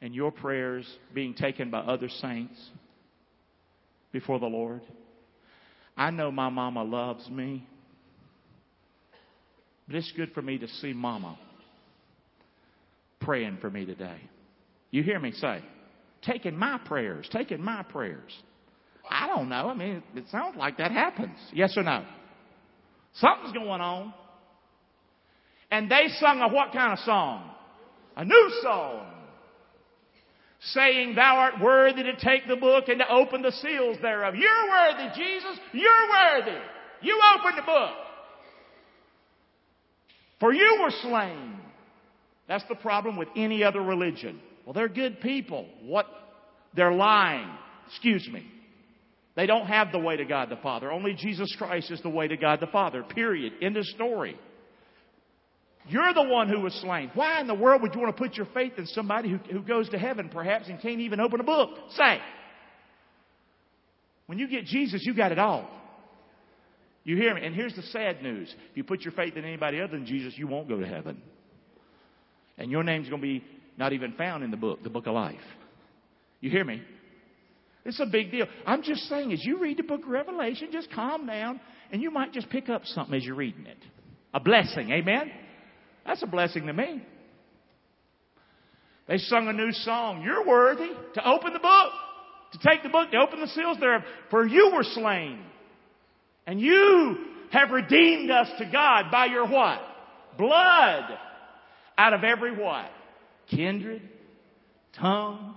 and 0.00 0.14
your 0.14 0.30
prayers 0.30 0.86
being 1.14 1.34
taken 1.34 1.70
by 1.70 1.78
other 1.78 2.08
saints 2.08 2.58
before 4.12 4.38
the 4.38 4.46
Lord? 4.46 4.82
I 5.96 6.10
know 6.10 6.30
my 6.30 6.48
mama 6.48 6.84
loves 6.84 7.28
me. 7.30 7.66
But 9.86 9.96
it's 9.96 10.12
good 10.16 10.32
for 10.32 10.42
me 10.42 10.58
to 10.58 10.68
see 10.68 10.92
mama 10.92 11.38
praying 13.20 13.58
for 13.60 13.70
me 13.70 13.86
today. 13.86 14.20
You 14.90 15.02
hear 15.02 15.18
me 15.18 15.32
say, 15.32 15.62
taking 16.22 16.56
my 16.56 16.78
prayers, 16.84 17.28
taking 17.32 17.62
my 17.62 17.82
prayers. 17.82 18.32
I 19.08 19.26
don't 19.28 19.48
know. 19.48 19.68
I 19.68 19.74
mean, 19.74 20.02
it 20.14 20.24
sounds 20.30 20.56
like 20.56 20.78
that 20.78 20.90
happens. 20.90 21.36
Yes 21.52 21.76
or 21.76 21.82
no? 21.82 22.04
Something's 23.14 23.52
going 23.52 23.80
on. 23.80 24.12
And 25.70 25.90
they 25.90 26.06
sung 26.18 26.40
a 26.40 26.48
what 26.48 26.72
kind 26.72 26.92
of 26.92 26.98
song? 27.00 27.50
A 28.16 28.24
new 28.24 28.50
song. 28.62 29.15
Saying, 30.72 31.14
Thou 31.14 31.36
art 31.36 31.60
worthy 31.60 32.02
to 32.02 32.16
take 32.16 32.48
the 32.48 32.56
book 32.56 32.88
and 32.88 32.98
to 32.98 33.08
open 33.08 33.42
the 33.42 33.52
seals 33.52 33.98
thereof. 34.02 34.34
You're 34.34 34.68
worthy, 34.68 35.14
Jesus. 35.14 35.58
You're 35.72 36.08
worthy. 36.10 36.58
You 37.02 37.20
open 37.36 37.56
the 37.56 37.62
book. 37.62 37.90
For 40.40 40.52
you 40.52 40.78
were 40.82 40.90
slain. 41.02 41.58
That's 42.48 42.64
the 42.68 42.74
problem 42.74 43.16
with 43.16 43.28
any 43.36 43.62
other 43.64 43.80
religion. 43.80 44.40
Well, 44.64 44.72
they're 44.72 44.88
good 44.88 45.20
people. 45.20 45.66
What? 45.82 46.06
They're 46.74 46.92
lying. 46.92 47.48
Excuse 47.88 48.28
me. 48.32 48.44
They 49.36 49.46
don't 49.46 49.66
have 49.66 49.92
the 49.92 49.98
way 49.98 50.16
to 50.16 50.24
God 50.24 50.48
the 50.48 50.56
Father. 50.56 50.90
Only 50.90 51.14
Jesus 51.14 51.54
Christ 51.58 51.90
is 51.90 52.00
the 52.02 52.08
way 52.08 52.26
to 52.26 52.36
God 52.36 52.60
the 52.60 52.66
Father. 52.66 53.02
Period. 53.02 53.52
End 53.62 53.76
of 53.76 53.84
story. 53.84 54.36
You're 55.88 56.12
the 56.14 56.24
one 56.24 56.48
who 56.48 56.60
was 56.60 56.74
slain. 56.80 57.10
Why 57.14 57.40
in 57.40 57.46
the 57.46 57.54
world 57.54 57.82
would 57.82 57.94
you 57.94 58.00
want 58.00 58.16
to 58.16 58.22
put 58.22 58.36
your 58.36 58.46
faith 58.52 58.72
in 58.76 58.86
somebody 58.86 59.30
who, 59.30 59.36
who 59.36 59.62
goes 59.62 59.88
to 59.90 59.98
heaven 59.98 60.28
perhaps 60.28 60.68
and 60.68 60.80
can't 60.80 61.00
even 61.00 61.20
open 61.20 61.40
a 61.40 61.44
book? 61.44 61.70
Say. 61.90 62.18
When 64.26 64.38
you 64.38 64.48
get 64.48 64.64
Jesus, 64.64 65.02
you 65.04 65.14
got 65.14 65.30
it 65.32 65.38
all. 65.38 65.70
You 67.04 67.16
hear 67.16 67.34
me? 67.34 67.46
And 67.46 67.54
here's 67.54 67.74
the 67.76 67.82
sad 67.82 68.20
news. 68.20 68.52
If 68.70 68.76
you 68.76 68.82
put 68.82 69.02
your 69.02 69.12
faith 69.12 69.36
in 69.36 69.44
anybody 69.44 69.80
other 69.80 69.92
than 69.92 70.06
Jesus, 70.06 70.34
you 70.36 70.48
won't 70.48 70.68
go 70.68 70.80
to 70.80 70.86
heaven. 70.86 71.22
And 72.58 72.70
your 72.70 72.82
name's 72.82 73.08
going 73.08 73.20
to 73.20 73.26
be 73.26 73.44
not 73.78 73.92
even 73.92 74.12
found 74.14 74.42
in 74.42 74.50
the 74.50 74.56
book, 74.56 74.82
the 74.82 74.90
book 74.90 75.06
of 75.06 75.14
life. 75.14 75.36
You 76.40 76.50
hear 76.50 76.64
me? 76.64 76.82
It's 77.84 78.00
a 78.00 78.06
big 78.06 78.32
deal. 78.32 78.46
I'm 78.66 78.82
just 78.82 79.02
saying, 79.02 79.32
as 79.32 79.44
you 79.44 79.60
read 79.60 79.76
the 79.76 79.84
book 79.84 80.02
of 80.02 80.08
Revelation, 80.08 80.70
just 80.72 80.90
calm 80.90 81.26
down, 81.26 81.60
and 81.92 82.02
you 82.02 82.10
might 82.10 82.32
just 82.32 82.50
pick 82.50 82.68
up 82.68 82.84
something 82.84 83.14
as 83.14 83.24
you're 83.24 83.36
reading 83.36 83.66
it. 83.66 83.78
A 84.34 84.40
blessing, 84.40 84.90
amen? 84.90 85.30
That's 86.06 86.22
a 86.22 86.26
blessing 86.26 86.66
to 86.66 86.72
me. 86.72 87.02
They 89.08 89.18
sung 89.18 89.48
a 89.48 89.52
new 89.52 89.72
song. 89.72 90.22
You're 90.22 90.46
worthy 90.46 90.90
to 91.14 91.28
open 91.28 91.52
the 91.52 91.58
book, 91.58 91.92
to 92.52 92.58
take 92.66 92.82
the 92.82 92.88
book, 92.88 93.10
to 93.10 93.18
open 93.18 93.40
the 93.40 93.48
seals 93.48 93.78
thereof, 93.78 94.02
for 94.30 94.46
you 94.46 94.72
were 94.74 94.82
slain. 94.82 95.40
And 96.46 96.60
you 96.60 97.16
have 97.50 97.70
redeemed 97.70 98.30
us 98.30 98.48
to 98.58 98.64
God 98.70 99.06
by 99.10 99.26
your 99.26 99.46
what? 99.46 99.80
Blood. 100.38 101.18
Out 101.98 102.12
of 102.12 102.24
every 102.24 102.56
what? 102.56 102.90
Kindred, 103.50 104.02
tongue, 104.98 105.54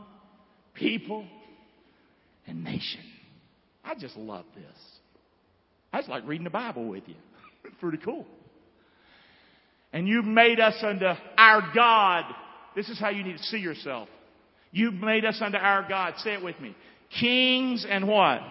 people, 0.74 1.26
and 2.48 2.64
nation. 2.64 3.02
I 3.84 3.96
just 3.96 4.16
love 4.16 4.46
this. 4.56 4.66
That's 5.92 6.08
like 6.08 6.28
reading 6.28 6.44
the 6.44 6.52
Bible 6.52 6.88
with 6.88 7.04
you. 7.08 7.16
Pretty 7.80 7.98
cool. 7.98 8.26
And 9.92 10.08
you've 10.08 10.26
made 10.26 10.60
us 10.60 10.76
unto 10.82 11.06
our 11.38 11.72
God. 11.74 12.26
This 12.76 12.90
is 12.90 13.00
how 13.00 13.10
you 13.10 13.24
need 13.24 13.38
to 13.38 13.44
see 13.44 13.58
yourself. 13.58 14.08
You've 14.72 14.94
made 14.94 15.26
us 15.26 15.40
unto 15.42 15.58
our 15.58 15.88
God. 15.88 16.14
Say 16.18 16.34
it 16.34 16.44
with 16.44 16.60
me. 16.60 16.76
Kings 17.20 17.86
and 17.90 18.08
what? 18.08 18.42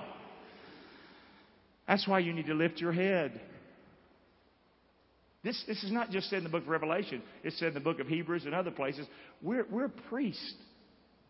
That's 1.87 2.07
why 2.07 2.19
you 2.19 2.33
need 2.33 2.47
to 2.47 2.55
lift 2.55 2.81
your 2.81 2.93
head. 2.93 3.41
This, 5.45 5.63
this 5.67 5.83
is 5.85 5.93
not 5.93 6.11
just 6.11 6.29
said 6.29 6.39
in 6.39 6.45
the 6.45 6.51
book 6.51 6.65
of 6.65 6.69
Revelation. 6.69 7.23
It's 7.45 7.59
said 7.59 7.69
in 7.69 7.75
the 7.75 7.81
book 7.81 8.01
of 8.01 8.09
Hebrews 8.09 8.45
and 8.45 8.55
other 8.55 8.73
places. 8.73 9.07
We're, 9.41 9.67
we're 9.71 9.89
priests. 9.89 10.55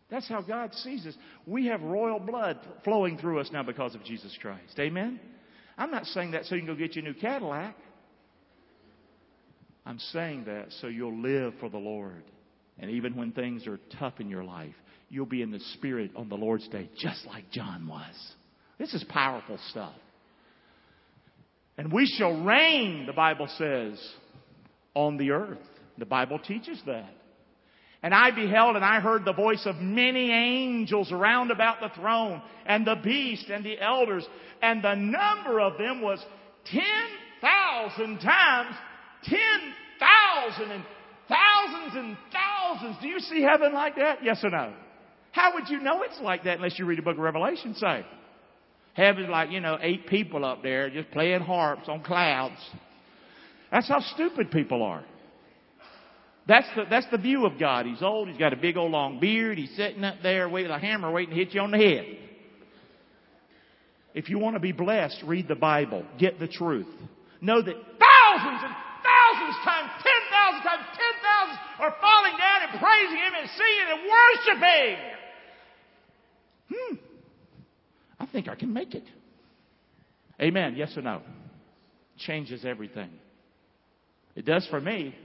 That's 0.09 0.27
how 0.27 0.41
God 0.41 0.73
sees 0.73 1.05
us. 1.05 1.13
We 1.45 1.67
have 1.67 1.81
royal 1.81 2.19
blood 2.19 2.59
flowing 2.83 3.19
through 3.19 3.39
us 3.39 3.49
now 3.53 3.61
because 3.61 3.93
of 3.93 4.03
Jesus 4.03 4.35
Christ. 4.41 4.77
Amen? 4.79 5.19
I'm 5.77 5.91
not 5.91 6.05
saying 6.07 6.31
that 6.31 6.45
so 6.45 6.55
you 6.55 6.61
can 6.61 6.73
go 6.73 6.75
get 6.75 6.95
your 6.95 7.05
new 7.05 7.13
Cadillac. 7.13 7.75
I'm 9.89 9.97
saying 10.13 10.43
that 10.45 10.67
so 10.81 10.87
you'll 10.87 11.19
live 11.19 11.55
for 11.59 11.67
the 11.67 11.79
Lord. 11.79 12.21
And 12.77 12.91
even 12.91 13.15
when 13.15 13.31
things 13.31 13.65
are 13.65 13.79
tough 13.97 14.19
in 14.19 14.29
your 14.29 14.43
life, 14.43 14.75
you'll 15.09 15.25
be 15.25 15.41
in 15.41 15.49
the 15.49 15.59
Spirit 15.73 16.11
on 16.15 16.29
the 16.29 16.35
Lord's 16.35 16.67
day, 16.67 16.87
just 16.95 17.25
like 17.25 17.49
John 17.49 17.87
was. 17.87 18.13
This 18.77 18.93
is 18.93 19.03
powerful 19.05 19.57
stuff. 19.71 19.95
And 21.75 21.91
we 21.91 22.05
shall 22.05 22.43
reign, 22.43 23.07
the 23.07 23.13
Bible 23.13 23.49
says, 23.57 23.99
on 24.93 25.17
the 25.17 25.31
earth. 25.31 25.57
The 25.97 26.05
Bible 26.05 26.37
teaches 26.37 26.79
that. 26.85 27.09
And 28.03 28.13
I 28.13 28.29
beheld 28.29 28.75
and 28.75 28.85
I 28.85 28.99
heard 28.99 29.25
the 29.25 29.33
voice 29.33 29.63
of 29.65 29.77
many 29.77 30.29
angels 30.29 31.11
around 31.11 31.49
about 31.49 31.79
the 31.79 31.89
throne 31.99 32.43
and 32.67 32.85
the 32.85 33.01
beast 33.03 33.49
and 33.49 33.65
the 33.65 33.81
elders. 33.81 34.25
And 34.61 34.83
the 34.83 34.93
number 34.93 35.59
of 35.59 35.79
them 35.79 36.03
was 36.03 36.23
10,000 36.71 38.19
times 38.19 38.75
10,000 39.25 40.71
and 40.71 40.83
thousands 41.27 41.95
and 41.95 42.17
thousands. 42.31 42.97
Do 43.01 43.07
you 43.07 43.19
see 43.19 43.41
heaven 43.41 43.73
like 43.73 43.95
that? 43.95 44.23
Yes 44.23 44.39
or 44.43 44.49
no? 44.49 44.73
How 45.31 45.53
would 45.53 45.69
you 45.69 45.79
know 45.79 46.03
it's 46.03 46.19
like 46.21 46.43
that 46.45 46.57
unless 46.57 46.77
you 46.79 46.85
read 46.85 46.97
the 46.97 47.03
book 47.03 47.15
of 47.15 47.23
Revelation, 47.23 47.75
say? 47.75 48.05
Heaven's 48.93 49.29
like, 49.29 49.51
you 49.51 49.59
know, 49.59 49.77
eight 49.81 50.07
people 50.07 50.43
up 50.43 50.63
there 50.63 50.89
just 50.89 51.11
playing 51.11 51.41
harps 51.41 51.87
on 51.87 52.03
clouds. 52.03 52.59
That's 53.71 53.87
how 53.87 53.99
stupid 53.99 54.51
people 54.51 54.83
are. 54.83 55.03
That's 56.47 56.67
the, 56.75 56.85
that's 56.89 57.05
the 57.11 57.19
view 57.19 57.45
of 57.45 57.59
God. 57.59 57.85
He's 57.85 58.01
old. 58.01 58.27
He's 58.27 58.39
got 58.39 58.53
a 58.53 58.57
big 58.57 58.75
old 58.75 58.91
long 58.91 59.19
beard. 59.19 59.59
He's 59.59 59.73
sitting 59.75 60.03
up 60.03 60.15
there 60.23 60.49
with 60.49 60.71
a 60.71 60.79
hammer 60.79 61.11
waiting 61.11 61.35
to 61.35 61.39
hit 61.39 61.53
you 61.53 61.61
on 61.61 61.69
the 61.69 61.77
head. 61.77 62.05
If 64.15 64.29
you 64.29 64.39
want 64.39 64.55
to 64.55 64.59
be 64.59 64.71
blessed, 64.71 65.21
read 65.25 65.47
the 65.47 65.55
Bible. 65.55 66.03
Get 66.17 66.39
the 66.39 66.47
truth. 66.47 66.87
Know 67.39 67.61
that 67.61 67.75
thousands 67.75 68.63
and 68.63 68.73
thousands 69.39 69.63
times, 69.63 69.89
ten 70.03 70.21
thousand 70.31 70.63
times, 70.63 70.85
ten 70.95 71.15
thousand 71.23 71.57
are 71.79 71.95
falling 72.01 72.37
down 72.37 72.69
and 72.69 72.79
praising 72.79 73.17
Him 73.17 73.33
and 73.39 73.49
singing 73.49 73.87
and 73.89 74.01
worshiping. 74.09 74.97
Hmm. 76.69 76.95
I 78.19 78.25
think 78.25 78.47
I 78.47 78.55
can 78.55 78.73
make 78.73 78.93
it. 78.95 79.03
Amen. 80.41 80.75
Yes 80.75 80.95
or 80.95 81.01
no? 81.01 81.21
Changes 82.17 82.65
everything. 82.65 83.09
It 84.35 84.45
does 84.45 84.67
for 84.67 84.79
me. 84.79 85.15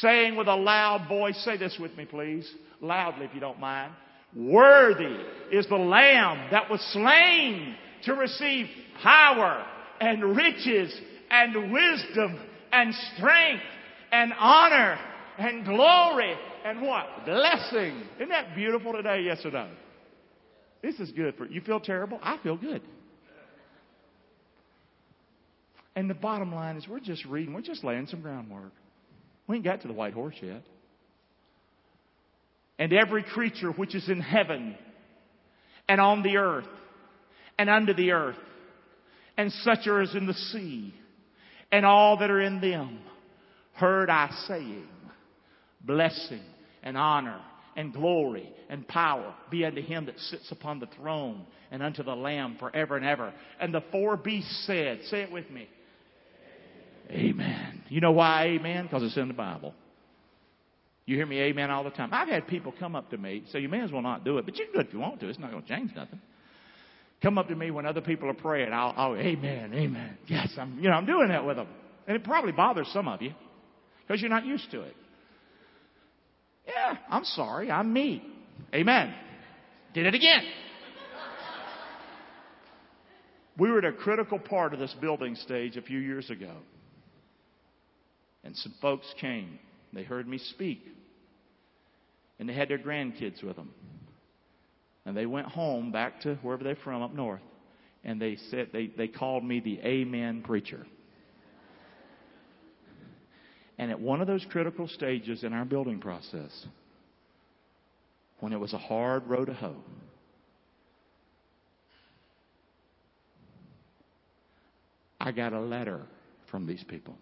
Saying 0.00 0.36
with 0.36 0.48
a 0.48 0.54
loud 0.54 1.08
voice, 1.08 1.36
say 1.44 1.56
this 1.56 1.76
with 1.80 1.96
me, 1.96 2.06
please. 2.06 2.50
Loudly, 2.80 3.26
if 3.26 3.34
you 3.34 3.40
don't 3.40 3.60
mind. 3.60 3.92
Worthy 4.34 5.16
is 5.52 5.66
the 5.68 5.76
Lamb 5.76 6.50
that 6.50 6.68
was 6.70 6.80
slain 6.92 7.76
to 8.04 8.14
receive 8.14 8.66
power 9.02 9.64
and 10.00 10.36
riches 10.36 10.98
and 11.30 11.72
wisdom 11.72 12.38
and 12.72 12.94
strength 13.16 13.62
and 14.12 14.32
honor 14.38 14.98
and 15.38 15.64
glory 15.64 16.34
and 16.64 16.82
what? 16.82 17.06
Blessing. 17.24 18.02
Isn't 18.16 18.28
that 18.30 18.54
beautiful 18.54 18.92
today? 18.92 19.22
Yes 19.22 19.44
or 19.44 19.50
no? 19.50 19.68
This 20.82 20.98
is 21.00 21.10
good 21.12 21.34
for 21.36 21.46
you. 21.46 21.60
Feel 21.60 21.80
terrible? 21.80 22.18
I 22.22 22.38
feel 22.42 22.56
good. 22.56 22.82
And 25.94 26.10
the 26.10 26.14
bottom 26.14 26.54
line 26.54 26.76
is 26.76 26.86
we're 26.86 27.00
just 27.00 27.24
reading, 27.24 27.54
we're 27.54 27.62
just 27.62 27.82
laying 27.82 28.06
some 28.06 28.20
groundwork. 28.20 28.72
We 29.46 29.56
ain't 29.56 29.64
got 29.64 29.80
to 29.82 29.88
the 29.88 29.94
white 29.94 30.12
horse 30.12 30.34
yet. 30.42 30.62
And 32.78 32.92
every 32.92 33.22
creature 33.22 33.70
which 33.70 33.94
is 33.94 34.08
in 34.08 34.20
heaven 34.20 34.76
and 35.88 36.00
on 36.00 36.22
the 36.22 36.36
earth 36.36 36.66
and 37.58 37.70
under 37.70 37.94
the 37.94 38.10
earth 38.10 38.36
and 39.38 39.50
such 39.52 39.86
are 39.86 40.02
as 40.02 40.14
in 40.14 40.26
the 40.26 40.34
sea 40.34 40.94
and 41.70 41.84
all 41.84 42.18
that 42.18 42.30
are 42.30 42.40
in 42.40 42.60
them 42.60 42.98
heard 43.74 44.10
I 44.10 44.30
saying, 44.46 44.88
blessing 45.80 46.42
and 46.82 46.96
honor 46.96 47.40
and 47.76 47.92
glory 47.92 48.50
and 48.68 48.86
power 48.88 49.34
be 49.50 49.64
unto 49.64 49.82
him 49.82 50.06
that 50.06 50.18
sits 50.18 50.50
upon 50.50 50.80
the 50.80 50.86
throne 50.98 51.46
and 51.70 51.82
unto 51.82 52.02
the 52.02 52.14
Lamb 52.14 52.56
forever 52.58 52.96
and 52.96 53.04
ever. 53.04 53.32
And 53.60 53.74
the 53.74 53.82
four 53.92 54.16
beasts 54.16 54.64
said, 54.66 55.00
say 55.04 55.22
it 55.22 55.32
with 55.32 55.50
me, 55.50 55.68
Amen. 57.10 57.82
You 57.88 58.00
know 58.00 58.12
why 58.12 58.46
amen? 58.46 58.84
Because 58.84 59.02
it's 59.04 59.16
in 59.16 59.28
the 59.28 59.34
Bible. 59.34 59.74
You 61.04 61.16
hear 61.16 61.26
me 61.26 61.38
amen 61.40 61.70
all 61.70 61.84
the 61.84 61.90
time. 61.90 62.08
I've 62.12 62.28
had 62.28 62.48
people 62.48 62.74
come 62.76 62.96
up 62.96 63.10
to 63.10 63.16
me, 63.16 63.44
so 63.52 63.58
you 63.58 63.68
may 63.68 63.80
as 63.80 63.92
well 63.92 64.02
not 64.02 64.24
do 64.24 64.38
it, 64.38 64.44
but 64.44 64.56
you 64.56 64.64
can 64.64 64.74
do 64.74 64.80
it 64.80 64.88
if 64.88 64.92
you 64.92 64.98
want 64.98 65.20
to. 65.20 65.28
It's 65.28 65.38
not 65.38 65.52
going 65.52 65.62
to 65.62 65.68
change 65.68 65.92
nothing. 65.94 66.20
Come 67.22 67.38
up 67.38 67.48
to 67.48 67.56
me 67.56 67.70
when 67.70 67.86
other 67.86 68.00
people 68.00 68.28
are 68.28 68.34
praying. 68.34 68.72
I'll, 68.72 68.94
I'll 68.96 69.16
amen, 69.16 69.72
amen. 69.74 70.18
Yes, 70.26 70.50
I'm, 70.58 70.78
you 70.78 70.88
know, 70.88 70.96
I'm 70.96 71.06
doing 71.06 71.28
that 71.28 71.46
with 71.46 71.56
them. 71.56 71.68
And 72.06 72.16
it 72.16 72.24
probably 72.24 72.52
bothers 72.52 72.88
some 72.92 73.08
of 73.08 73.22
you 73.22 73.32
because 74.06 74.20
you're 74.20 74.30
not 74.30 74.44
used 74.44 74.70
to 74.70 74.82
it. 74.82 74.94
Yeah, 76.66 76.96
I'm 77.10 77.24
sorry. 77.24 77.70
I'm 77.70 77.92
me. 77.92 78.22
Amen. 78.74 79.14
Did 79.94 80.06
it 80.06 80.14
again. 80.14 80.42
We 83.58 83.70
were 83.70 83.78
at 83.78 83.84
a 83.86 83.92
critical 83.92 84.38
part 84.38 84.74
of 84.74 84.78
this 84.80 84.94
building 85.00 85.34
stage 85.36 85.76
a 85.76 85.82
few 85.82 85.98
years 85.98 86.28
ago. 86.28 86.52
And 88.44 88.54
some 88.56 88.74
folks 88.82 89.06
came. 89.20 89.58
They 89.92 90.02
heard 90.02 90.28
me 90.28 90.38
speak. 90.38 90.82
And 92.38 92.48
they 92.48 92.52
had 92.52 92.68
their 92.68 92.78
grandkids 92.78 93.42
with 93.42 93.56
them. 93.56 93.72
And 95.06 95.16
they 95.16 95.24
went 95.24 95.46
home 95.46 95.92
back 95.92 96.20
to 96.22 96.34
wherever 96.42 96.64
they're 96.64 96.76
from 96.76 97.00
up 97.00 97.14
north. 97.14 97.40
And 98.04 98.20
they 98.20 98.36
said 98.50 98.70
they, 98.72 98.88
they 98.88 99.08
called 99.08 99.44
me 99.44 99.60
the 99.60 99.78
Amen 99.80 100.42
preacher. 100.42 100.84
And 103.78 103.90
at 103.90 104.00
one 104.00 104.20
of 104.20 104.26
those 104.26 104.44
critical 104.50 104.88
stages 104.88 105.44
in 105.44 105.52
our 105.52 105.64
building 105.64 106.00
process, 106.00 106.66
when 108.40 108.52
it 108.52 108.58
was 108.58 108.72
a 108.72 108.78
hard 108.78 109.26
row 109.26 109.44
to 109.44 109.54
hoe, 109.54 109.76
I 115.20 115.30
got 115.30 115.52
a 115.52 115.60
letter 115.60 116.02
from 116.50 116.66
these 116.66 116.82
people. 116.84 117.16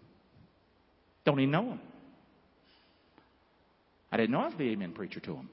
Don't 1.23 1.39
even 1.39 1.51
know 1.51 1.65
them. 1.65 1.79
I 4.11 4.17
didn't 4.17 4.31
know 4.31 4.39
I 4.39 4.45
was 4.45 4.55
the 4.57 4.69
amen 4.69 4.93
preacher 4.93 5.19
to 5.19 5.33
them. 5.33 5.49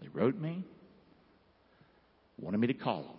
They 0.00 0.08
wrote 0.08 0.36
me, 0.36 0.64
wanted 2.38 2.58
me 2.58 2.66
to 2.68 2.74
call 2.74 3.02
them. 3.02 3.16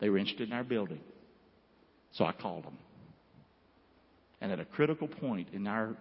They 0.00 0.08
were 0.08 0.18
interested 0.18 0.48
in 0.48 0.54
our 0.54 0.64
building. 0.64 1.00
So 2.12 2.24
I 2.24 2.32
called 2.32 2.64
them. 2.64 2.78
And 4.40 4.52
at 4.52 4.60
a 4.60 4.64
critical 4.64 5.08
point 5.08 5.48
in 5.52 5.66
our 5.66 5.96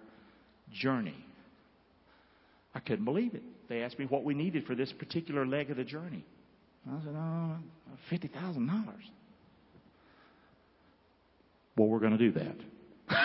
journey, 0.71 1.15
I 2.75 2.79
couldn't 2.79 3.05
believe 3.05 3.33
it. 3.33 3.43
They 3.69 3.81
asked 3.81 3.97
me 3.97 4.05
what 4.05 4.23
we 4.23 4.33
needed 4.33 4.65
for 4.65 4.75
this 4.75 4.91
particular 4.91 5.45
leg 5.45 5.71
of 5.71 5.77
the 5.77 5.83
journey. 5.83 6.25
I 6.87 7.03
said, 7.03 7.15
uh, 7.15 7.19
oh, 7.19 7.57
$50,000. 8.11 8.85
Well, 11.77 11.87
we're 11.87 11.99
going 11.99 12.11
to 12.11 12.17
do 12.17 12.31
that. 12.33 12.55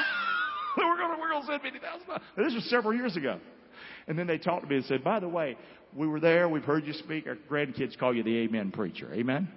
we're 0.76 0.96
going 0.96 1.14
to, 1.14 1.20
we're 1.20 1.30
going 1.30 1.42
to 1.42 1.46
send 1.46 1.62
$50,000. 1.62 2.20
This 2.36 2.54
was 2.54 2.70
several 2.70 2.94
years 2.94 3.16
ago. 3.16 3.40
And 4.08 4.18
then 4.18 4.26
they 4.26 4.38
talked 4.38 4.64
to 4.64 4.68
me 4.68 4.76
and 4.76 4.84
said, 4.86 5.04
by 5.04 5.20
the 5.20 5.28
way, 5.28 5.56
we 5.94 6.06
were 6.06 6.18
there. 6.18 6.48
We've 6.48 6.64
heard 6.64 6.86
you 6.86 6.94
speak. 6.94 7.26
Our 7.26 7.36
grandkids 7.48 7.96
call 7.98 8.14
you 8.14 8.22
the 8.22 8.38
amen 8.38 8.72
preacher. 8.72 9.12
Amen? 9.12 9.48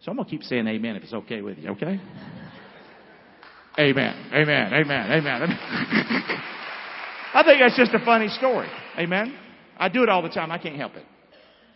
So 0.00 0.10
I'm 0.10 0.16
going 0.16 0.26
to 0.26 0.30
keep 0.30 0.42
saying 0.42 0.66
amen 0.66 0.96
if 0.96 1.02
it's 1.02 1.12
okay 1.12 1.42
with 1.42 1.58
you, 1.58 1.70
okay? 1.70 2.00
amen, 3.78 4.30
amen, 4.32 4.72
amen, 4.72 5.12
amen. 5.12 5.42
I 7.34 7.42
think 7.44 7.60
that's 7.60 7.76
just 7.76 7.92
a 7.94 8.04
funny 8.04 8.28
story. 8.28 8.68
Amen? 8.98 9.36
I 9.76 9.88
do 9.88 10.02
it 10.02 10.08
all 10.08 10.22
the 10.22 10.28
time. 10.28 10.50
I 10.50 10.58
can't 10.58 10.76
help 10.76 10.94
it. 10.96 11.04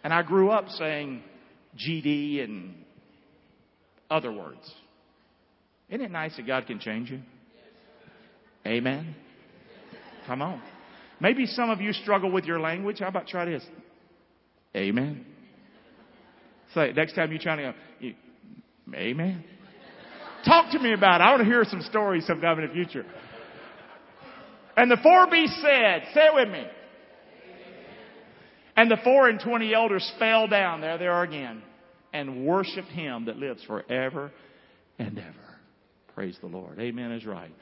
And 0.03 0.13
I 0.13 0.23
grew 0.23 0.51
up 0.51 0.69
saying 0.71 1.23
GD 1.77 2.43
and 2.43 2.75
other 4.11 4.33
words. 4.33 4.73
Isn't 5.89 6.01
it 6.01 6.11
nice 6.11 6.37
that 6.37 6.47
God 6.47 6.67
can 6.67 6.79
change 6.79 7.11
you? 7.11 7.21
Amen? 8.67 9.15
Come 10.27 10.43
on. 10.43 10.63
Maybe 11.23 11.47
some 11.47 11.71
of 11.71 11.81
you 11.81 11.93
struggle 11.93 12.33
with 12.33 12.47
your 12.47 12.59
language. 12.59 12.99
How 12.99 13.07
about 13.07 13.29
try 13.29 13.45
this? 13.45 13.63
Amen. 14.75 15.25
Say 16.75 16.93
next 16.97 17.15
time 17.15 17.31
you're 17.31 17.41
trying 17.41 17.59
to, 17.59 17.75
you, 18.01 18.15
Amen. 18.93 19.45
Talk 20.45 20.73
to 20.73 20.81
me 20.81 20.93
about 20.93 21.21
it. 21.21 21.25
I 21.25 21.31
want 21.31 21.43
to 21.43 21.45
hear 21.45 21.63
some 21.63 21.81
stories 21.83 22.27
sometime 22.27 22.59
in 22.59 22.67
the 22.67 22.75
future. 22.75 23.07
And 24.77 24.91
the 24.91 24.97
four 25.01 25.31
beasts 25.31 25.63
said, 25.63 26.03
say 26.13 26.27
it 26.27 26.35
with 26.35 26.49
me. 26.49 26.67
And 28.75 28.91
the 28.91 28.97
four 29.05 29.29
and 29.29 29.39
twenty 29.39 29.73
elders 29.73 30.11
fell 30.19 30.49
down, 30.49 30.81
there 30.81 30.99
they 30.99 31.07
are 31.07 31.23
again, 31.23 31.63
and 32.13 32.45
worshiped 32.45 32.89
him 32.89 33.27
that 33.27 33.37
lives 33.37 33.63
forever 33.63 34.33
and 34.99 35.19
ever. 35.19 35.59
Praise 36.17 36.37
the 36.41 36.49
Lord. 36.49 36.81
Amen 36.81 37.13
is 37.13 37.25
right. 37.25 37.55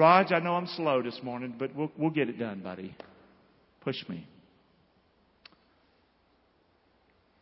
Raj, 0.00 0.32
I 0.32 0.38
know 0.38 0.54
I'm 0.54 0.66
slow 0.66 1.02
this 1.02 1.20
morning, 1.22 1.54
but 1.58 1.76
we'll, 1.76 1.92
we'll 1.98 2.08
get 2.10 2.30
it 2.30 2.38
done, 2.38 2.60
buddy. 2.60 2.96
Push 3.82 4.08
me. 4.08 4.26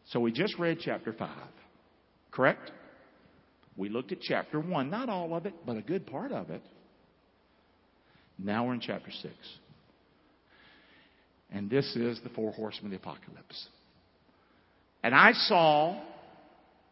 So 0.07 0.19
we 0.19 0.33
just 0.33 0.59
read 0.59 0.79
chapter 0.81 1.13
5, 1.13 1.31
correct? 2.33 2.73
We 3.77 3.89
looked 3.89 4.11
at 4.11 4.21
chapter 4.21 4.59
1, 4.59 4.91
not 4.91 5.09
all 5.09 5.37
of 5.37 5.47
it, 5.47 5.55
but 5.65 5.77
a 5.77 5.83
good 5.83 6.05
part 6.05 6.33
of 6.33 6.51
it. 6.51 6.61
Now 8.41 8.67
we're 8.67 8.75
in 8.75 8.81
chapter 8.81 9.13
6. 9.13 9.33
And 11.53 11.71
this 11.71 11.95
is 11.95 12.19
the 12.25 12.31
four 12.31 12.51
horsemen 12.51 12.87
of 12.87 12.91
the 12.91 12.97
apocalypse. 12.97 13.69
And 15.05 15.15
I 15.15 15.31
saw 15.33 16.03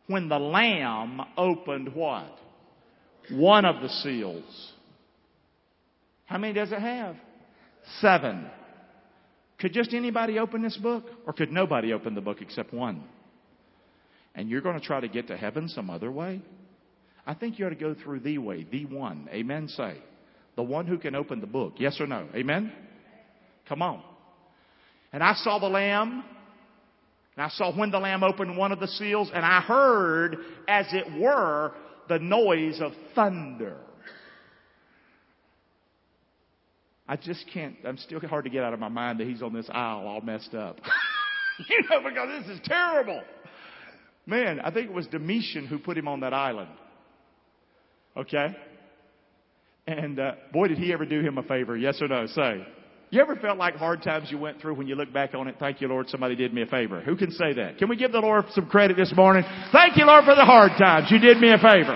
when 0.07 0.29
the 0.29 0.39
Lamb 0.39 1.23
opened 1.37 1.93
what? 1.93 2.39
One 3.33 3.65
of 3.65 3.83
the 3.83 3.89
seals. 3.89 4.75
How 6.27 6.39
many 6.39 6.53
does 6.53 6.73
it 6.73 6.81
have? 6.81 7.17
Seven. 8.01 8.47
Could 9.59 9.73
just 9.73 9.95
anybody 9.95 10.39
open 10.39 10.63
this 10.63 10.77
book? 10.77 11.05
Or 11.27 11.33
could 11.33 11.51
nobody 11.51 11.93
open 11.93 12.15
the 12.15 12.21
book 12.21 12.39
except 12.41 12.75
one? 12.75 13.03
And 14.35 14.51
you're 14.51 14.61
going 14.61 14.79
to 14.79 14.85
try 14.85 15.01
to 15.01 15.09
get 15.09 15.29
to 15.29 15.37
heaven 15.37 15.69
some 15.69 15.89
other 15.89 16.13
way? 16.13 16.43
I 17.27 17.35
think 17.35 17.59
you 17.59 17.67
ought 17.67 17.71
to 17.71 17.75
go 17.75 17.95
through 17.95 18.21
the 18.21 18.39
way, 18.39 18.67
the 18.71 18.85
one. 18.85 19.29
Amen, 19.33 19.69
say. 19.69 19.97
The 20.57 20.63
one 20.63 20.87
who 20.87 20.99
can 20.99 21.15
open 21.15 21.41
the 21.41 21.47
book. 21.47 21.75
Yes 21.79 22.01
or 22.01 22.07
no? 22.07 22.29
Amen? 22.35 22.73
Come 23.69 23.83
on. 23.83 24.03
And 25.13 25.23
I 25.23 25.35
saw 25.35 25.59
the 25.59 25.69
Lamb, 25.69 26.23
and 27.37 27.45
I 27.45 27.49
saw 27.49 27.75
when 27.75 27.91
the 27.91 27.99
Lamb 27.99 28.23
opened 28.23 28.57
one 28.57 28.73
of 28.73 28.81
the 28.81 28.89
seals, 28.89 29.31
and 29.33 29.45
I 29.45 29.61
heard, 29.61 30.37
as 30.69 30.87
it 30.93 31.21
were, 31.21 31.73
the 32.09 32.19
noise 32.19 32.81
of 32.81 32.93
thunder. 33.15 33.79
I 37.09 37.17
just 37.17 37.45
can't, 37.53 37.77
I'm 37.85 37.99
still 37.99 38.21
hard 38.21 38.45
to 38.45 38.51
get 38.51 38.65
out 38.65 38.75
of 38.75 38.81
my 38.81 38.89
mind 38.89 39.21
that 39.21 39.29
he's 39.29 39.43
on 39.43 39.53
this 39.53 39.69
isle 39.73 40.07
all 40.07 40.21
messed 40.21 40.55
up. 40.55 40.81
you 41.69 41.83
know, 41.89 42.01
because 42.09 42.45
this 42.47 42.57
is 42.57 42.61
terrible. 42.65 43.23
Man, 44.27 44.61
I 44.61 44.73
think 44.73 44.91
it 44.91 44.93
was 44.93 45.07
Domitian 45.07 45.67
who 45.67 45.79
put 45.79 45.97
him 45.97 46.09
on 46.09 46.21
that 46.21 46.35
island. 46.35 46.71
Okay? 48.17 48.57
And 49.87 50.19
uh, 50.19 50.33
boy, 50.53 50.69
did 50.69 50.79
he 50.79 50.93
ever 50.93 51.05
do 51.05 51.21
him 51.21 51.39
a 51.39 51.45
favor. 51.45 51.77
Yes 51.77 52.03
or 52.03 52.09
no? 52.09 52.27
Say. 52.27 52.67
You 53.11 53.21
ever 53.21 53.37
felt 53.37 53.57
like 53.57 53.77
hard 53.77 54.03
times 54.03 54.33
you 54.33 54.39
went 54.39 54.61
through 54.61 54.75
when 54.75 54.89
you 54.89 54.97
look 54.97 55.13
back 55.13 55.33
on 55.35 55.47
it? 55.47 55.57
Thank 55.61 55.81
you, 55.81 55.87
Lord, 55.87 56.09
somebody 56.09 56.35
did 56.35 56.53
me 56.53 56.63
a 56.63 56.67
favor. 56.67 57.01
Who 57.03 57.15
can 57.15 57.31
say 57.31 57.53
that? 57.53 57.79
Can 57.79 57.89
we 57.89 57.95
give 57.95 58.11
the 58.11 58.19
Lord 58.19 58.47
some 58.51 58.67
credit 58.67 58.97
this 58.97 59.13
morning? 59.15 59.45
Thank 59.71 59.97
you, 59.97 60.05
Lord, 60.05 60.25
for 60.25 60.35
the 60.35 60.45
hard 60.45 60.73
times. 60.77 61.09
You 61.11 61.21
did 61.21 61.39
me 61.39 61.53
a 61.53 61.59
favor. 61.59 61.95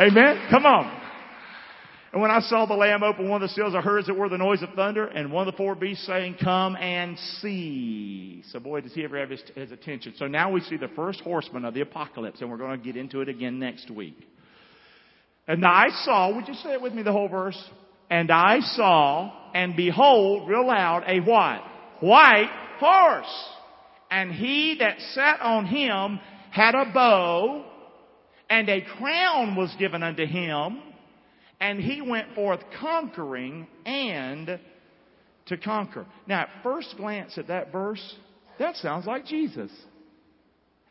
Amen? 0.00 0.48
Come 0.50 0.66
on. 0.66 1.01
And 2.12 2.20
when 2.20 2.30
I 2.30 2.40
saw 2.40 2.66
the 2.66 2.74
Lamb 2.74 3.02
open 3.02 3.28
one 3.30 3.42
of 3.42 3.48
the 3.48 3.54
seals, 3.54 3.74
I 3.74 3.80
heard 3.80 4.00
as 4.00 4.08
it 4.10 4.16
were 4.16 4.28
the 4.28 4.36
noise 4.36 4.62
of 4.62 4.68
thunder, 4.74 5.06
and 5.06 5.32
one 5.32 5.48
of 5.48 5.52
the 5.54 5.56
four 5.56 5.74
beasts 5.74 6.06
saying, 6.06 6.36
Come 6.42 6.76
and 6.76 7.18
see. 7.40 8.42
So 8.50 8.60
boy, 8.60 8.82
does 8.82 8.92
he 8.92 9.02
ever 9.02 9.18
have 9.18 9.30
his, 9.30 9.42
his 9.54 9.72
attention. 9.72 10.12
So 10.18 10.26
now 10.26 10.52
we 10.52 10.60
see 10.60 10.76
the 10.76 10.88
first 10.88 11.20
horseman 11.20 11.64
of 11.64 11.72
the 11.72 11.80
apocalypse, 11.80 12.42
and 12.42 12.50
we're 12.50 12.58
going 12.58 12.78
to 12.78 12.84
get 12.84 12.98
into 12.98 13.22
it 13.22 13.30
again 13.30 13.58
next 13.58 13.90
week. 13.90 14.18
And 15.48 15.64
I 15.64 15.88
saw, 16.04 16.34
would 16.34 16.48
you 16.48 16.54
say 16.54 16.74
it 16.74 16.82
with 16.82 16.92
me, 16.92 17.02
the 17.02 17.12
whole 17.12 17.28
verse? 17.28 17.58
And 18.10 18.30
I 18.30 18.60
saw, 18.60 19.32
and 19.54 19.74
behold, 19.74 20.50
real 20.50 20.66
loud, 20.66 21.04
a 21.06 21.18
what? 21.20 21.62
White 22.00 22.50
horse. 22.78 23.48
And 24.10 24.32
he 24.32 24.76
that 24.80 25.00
sat 25.14 25.40
on 25.40 25.64
him 25.64 26.20
had 26.50 26.74
a 26.74 26.92
bow, 26.92 27.64
and 28.50 28.68
a 28.68 28.82
crown 28.98 29.56
was 29.56 29.74
given 29.78 30.02
unto 30.02 30.26
him, 30.26 30.78
and 31.62 31.78
he 31.78 32.02
went 32.02 32.34
forth 32.34 32.58
conquering 32.80 33.68
and 33.86 34.58
to 35.46 35.56
conquer. 35.56 36.04
Now, 36.26 36.40
at 36.40 36.48
first 36.64 36.96
glance 36.96 37.38
at 37.38 37.46
that 37.46 37.70
verse, 37.70 38.16
that 38.58 38.74
sounds 38.76 39.06
like 39.06 39.24
Jesus. 39.26 39.70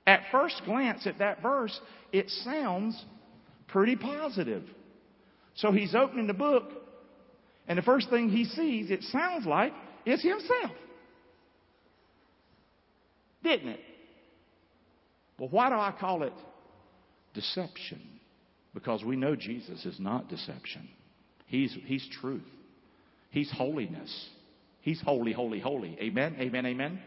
At 0.07 0.21
first 0.31 0.61
glance 0.65 1.05
at 1.05 1.19
that 1.19 1.41
verse, 1.41 1.77
it 2.13 2.29
sounds 2.29 3.03
pretty 3.67 3.97
positive. 3.97 4.63
So 5.55 5.73
he's 5.73 5.93
opening 5.93 6.27
the 6.27 6.33
book 6.33 6.71
and 7.67 7.77
the 7.77 7.83
first 7.83 8.09
thing 8.09 8.29
he 8.29 8.45
sees, 8.45 8.91
it 8.91 9.03
sounds 9.03 9.45
like, 9.45 9.73
is 10.05 10.23
himself. 10.23 10.71
Didn't 13.43 13.69
it? 13.69 13.79
Well, 15.37 15.49
why 15.49 15.67
do 15.69 15.75
I 15.75 15.93
call 15.99 16.23
it 16.23 16.33
deception? 17.33 18.20
Because 18.73 19.03
we 19.03 19.15
know 19.15 19.35
Jesus 19.35 19.85
is 19.85 19.99
not 19.99 20.29
deception. 20.29 20.87
He's, 21.47 21.75
he's 21.85 22.07
truth. 22.21 22.41
He's 23.29 23.51
holiness. 23.51 24.29
He's 24.81 25.01
holy, 25.01 25.33
holy, 25.33 25.59
holy. 25.59 25.97
Amen, 26.01 26.35
amen, 26.39 26.65
amen. 26.65 26.99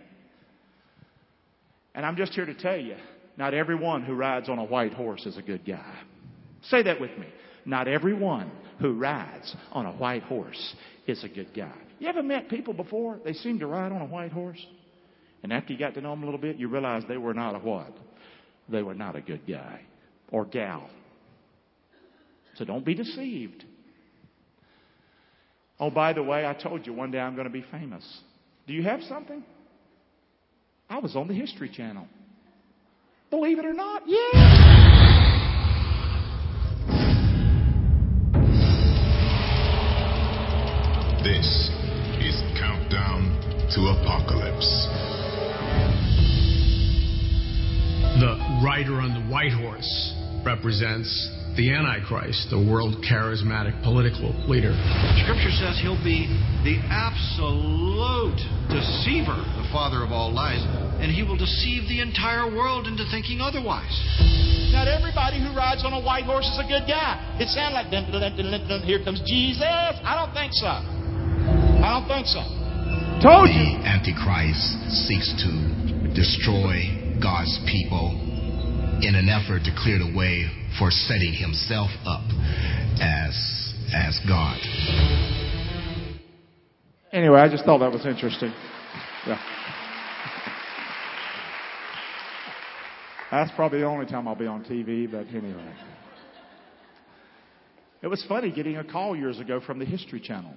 And 1.94 2.05
I'm 2.05 2.16
just 2.16 2.33
here 2.33 2.46
to 2.46 2.55
tell 2.55 2.77
you, 2.77 2.96
not 3.37 3.55
everyone 3.55 4.03
who 4.03 4.14
rides 4.14 4.48
on 4.48 4.59
a 4.59 4.64
white 4.64 4.92
horse 4.92 5.24
is 5.27 5.37
a 5.37 5.42
good 5.42 5.64
guy. 5.64 5.94
Say 6.62 6.83
that 6.83 7.00
with 7.00 7.16
me. 7.18 7.27
Not 7.64 7.88
everyone 7.88 8.50
who 8.81 8.94
rides 8.94 9.55
on 9.72 9.87
a 9.87 9.92
white 9.92 10.22
horse 10.22 10.74
is 11.07 11.24
a 11.24 11.29
good 11.29 11.55
guy. 11.55 11.74
You 11.98 12.09
ever 12.09 12.22
met 12.22 12.48
people 12.48 12.74
before? 12.74 13.18
They 13.24 13.33
seem 13.33 13.59
to 13.61 13.66
ride 13.66 13.92
on 13.92 14.03
a 14.03 14.07
white 14.07 14.33
horse. 14.33 14.64
And 15.42 15.53
after 15.53 15.72
you 15.72 15.79
got 15.79 15.94
to 15.94 16.00
know 16.00 16.11
them 16.11 16.22
a 16.22 16.27
little 16.27 16.40
bit, 16.40 16.57
you 16.57 16.68
realize 16.68 17.03
they 17.09 17.16
were 17.16 17.35
not 17.35 17.55
a 17.55 17.59
what? 17.59 17.96
They 18.68 18.83
were 18.83 18.94
not 18.94 19.16
a 19.16 19.20
good 19.20 19.46
guy 19.46 19.81
or 20.31 20.44
gal. 20.44 20.88
So 22.57 22.64
don't 22.64 22.85
be 22.85 22.95
deceived. 22.95 23.64
Oh, 25.81 25.90
by 25.90 26.12
the 26.12 26.23
way, 26.23 26.47
I 26.47 26.55
told 26.55 26.87
you 26.87 26.93
one 26.93 27.11
day 27.11 27.19
I'm 27.19 27.35
going 27.35 27.49
to 27.49 27.53
be 27.53 27.64
famous. 27.71 28.05
Do 28.67 28.73
you 28.73 28.83
have 28.85 29.03
something? 29.03 29.43
I 30.88 30.99
was 30.99 31.17
on 31.17 31.27
the 31.29 31.35
History 31.35 31.69
Channel. 31.69 32.07
Believe 33.31 33.59
it 33.59 33.64
or 33.64 33.73
not, 33.73 34.03
yeah. 34.07 34.75
This 41.25 41.71
is 42.21 42.40
Countdown 42.61 43.33
to 43.75 43.81
Apocalypse. 43.88 44.88
The 48.21 48.61
rider 48.64 49.01
on 49.01 49.14
the 49.14 49.33
white 49.33 49.53
horse 49.53 50.14
represents 50.45 51.29
the 51.57 51.71
Antichrist, 51.71 52.51
the 52.51 52.59
world 52.59 52.99
charismatic 53.07 53.79
political 53.87 54.35
leader. 54.51 54.75
Scripture 55.23 55.55
says 55.55 55.79
he'll 55.79 56.01
be 56.03 56.27
the 56.67 56.83
absolute 56.90 58.43
deceiver, 58.67 59.38
the 59.38 59.67
father 59.71 60.03
of 60.03 60.11
all 60.11 60.35
lies, 60.35 60.59
and 60.99 61.14
he 61.14 61.23
will 61.23 61.38
deceive 61.38 61.87
the 61.87 62.03
entire 62.03 62.51
world 62.51 62.90
into 62.90 63.07
thinking 63.14 63.38
otherwise. 63.38 63.95
Not 64.75 64.90
everybody 64.90 65.38
who 65.38 65.55
rides 65.55 65.87
on 65.87 65.95
a 65.95 66.03
white 66.03 66.27
horse 66.27 66.47
is 66.51 66.59
a 66.59 66.67
good 66.67 66.90
guy. 66.90 67.23
It 67.38 67.47
sounds 67.55 67.79
like 67.79 67.87
dun, 67.95 68.11
dun, 68.11 68.19
dun, 68.19 68.35
dun, 68.35 68.67
dun, 68.67 68.83
here 68.83 68.99
comes 69.07 69.23
Jesus. 69.23 69.62
I 69.62 70.19
don't 70.19 70.35
think 70.35 70.51
so. 70.59 70.75
I 70.75 71.95
don't 71.95 72.11
think 72.11 72.27
so. 72.27 72.43
Told 73.23 73.47
you. 73.47 73.79
The 73.79 73.87
Antichrist 73.87 74.90
seeks 75.07 75.31
to 75.47 75.51
destroy 76.19 77.14
God's 77.23 77.55
people 77.71 78.11
in 79.07 79.14
an 79.14 79.31
effort 79.31 79.62
to 79.64 79.73
clear 79.79 80.03
the 80.03 80.11
way 80.11 80.51
for 80.79 80.91
setting 80.91 81.33
himself 81.33 81.91
up 82.07 82.25
as 83.01 83.75
as 83.95 84.19
God. 84.27 84.59
Anyway, 87.13 87.39
I 87.39 87.49
just 87.49 87.65
thought 87.65 87.79
that 87.79 87.93
was 87.93 88.05
interesting. 88.07 88.53
Yeah. 89.27 89.39
That's 93.31 93.51
probably 93.57 93.81
the 93.81 93.87
only 93.87 94.07
time 94.07 94.29
I'll 94.29 94.35
be 94.35 94.47
on 94.47 94.65
TV, 94.65 95.11
but 95.11 95.27
anyway. 95.29 95.75
It 98.03 98.09
was 98.09 98.25
funny 98.29 98.51
getting 98.51 98.77
a 98.77 98.85
call 98.85 99.17
years 99.17 99.41
ago 99.41 99.61
from 99.61 99.79
the 99.79 99.85
History 99.85 100.21
Channel. 100.21 100.55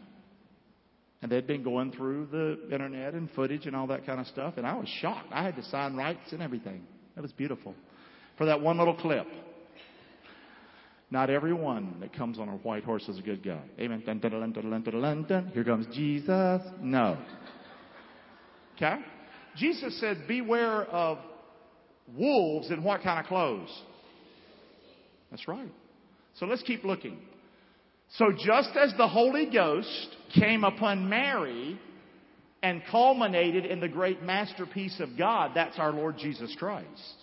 And 1.22 1.32
they'd 1.32 1.48
been 1.48 1.64
going 1.64 1.92
through 1.92 2.28
the 2.28 2.74
internet 2.74 3.14
and 3.14 3.32
footage 3.32 3.66
and 3.66 3.76
all 3.76 3.88
that 3.88 4.06
kind 4.06 4.20
of 4.20 4.28
stuff, 4.28 4.56
and 4.58 4.68
I 4.68 4.76
was 4.76 4.88
shocked. 5.00 5.30
I 5.32 5.44
had 5.44 5.56
to 5.56 5.64
sign 5.64 5.96
rights 5.96 6.32
and 6.32 6.42
everything. 6.42 6.84
It 7.16 7.22
was 7.22 7.32
beautiful. 7.32 7.74
For 8.38 8.46
that 8.46 8.62
one 8.62 8.78
little 8.78 8.96
clip. 8.96 9.26
Not 11.10 11.30
everyone 11.30 11.98
that 12.02 12.14
comes 12.14 12.38
on 12.38 12.50
a 12.50 12.58
white 12.58 12.84
horse 12.84 13.08
is 13.08 13.18
a 13.18 13.22
good 13.22 13.44
guy. 13.44 13.64
Amen. 13.80 14.04
Dun, 14.06 14.20
dun, 14.20 15.26
dun. 15.28 15.52
Here 15.54 15.64
comes 15.64 15.88
Jesus. 15.96 16.62
No. 16.82 17.18
Okay? 18.76 18.98
Jesus 19.56 19.98
said, 20.02 20.28
Beware 20.28 20.84
of 20.84 21.20
wolves 22.16 22.72
in 22.72 22.84
what 22.84 23.04
kind 23.04 23.20
of 23.20 23.26
clothes? 23.26 23.70
That's 25.32 25.48
right. 25.48 25.72
So 26.36 26.46
let's 26.46 26.64
keep 26.64 26.84
looking. 26.84 27.20
So 28.16 28.32
just 28.32 28.72
as 28.78 28.94
the 28.98 29.08
Holy 29.08 29.50
Ghost 29.50 30.16
came 30.36 30.64
upon 30.64 31.10
Mary 31.10 31.80
and 32.62 32.82
culminated 32.90 33.66
in 33.66 33.80
the 33.80 33.88
great 33.88 34.24
masterpiece 34.24 35.00
of 35.00 35.18
God, 35.18 35.52
that's 35.56 35.80
our 35.80 35.92
Lord 35.92 36.18
Jesus 36.18 36.56
Christ. 36.58 37.16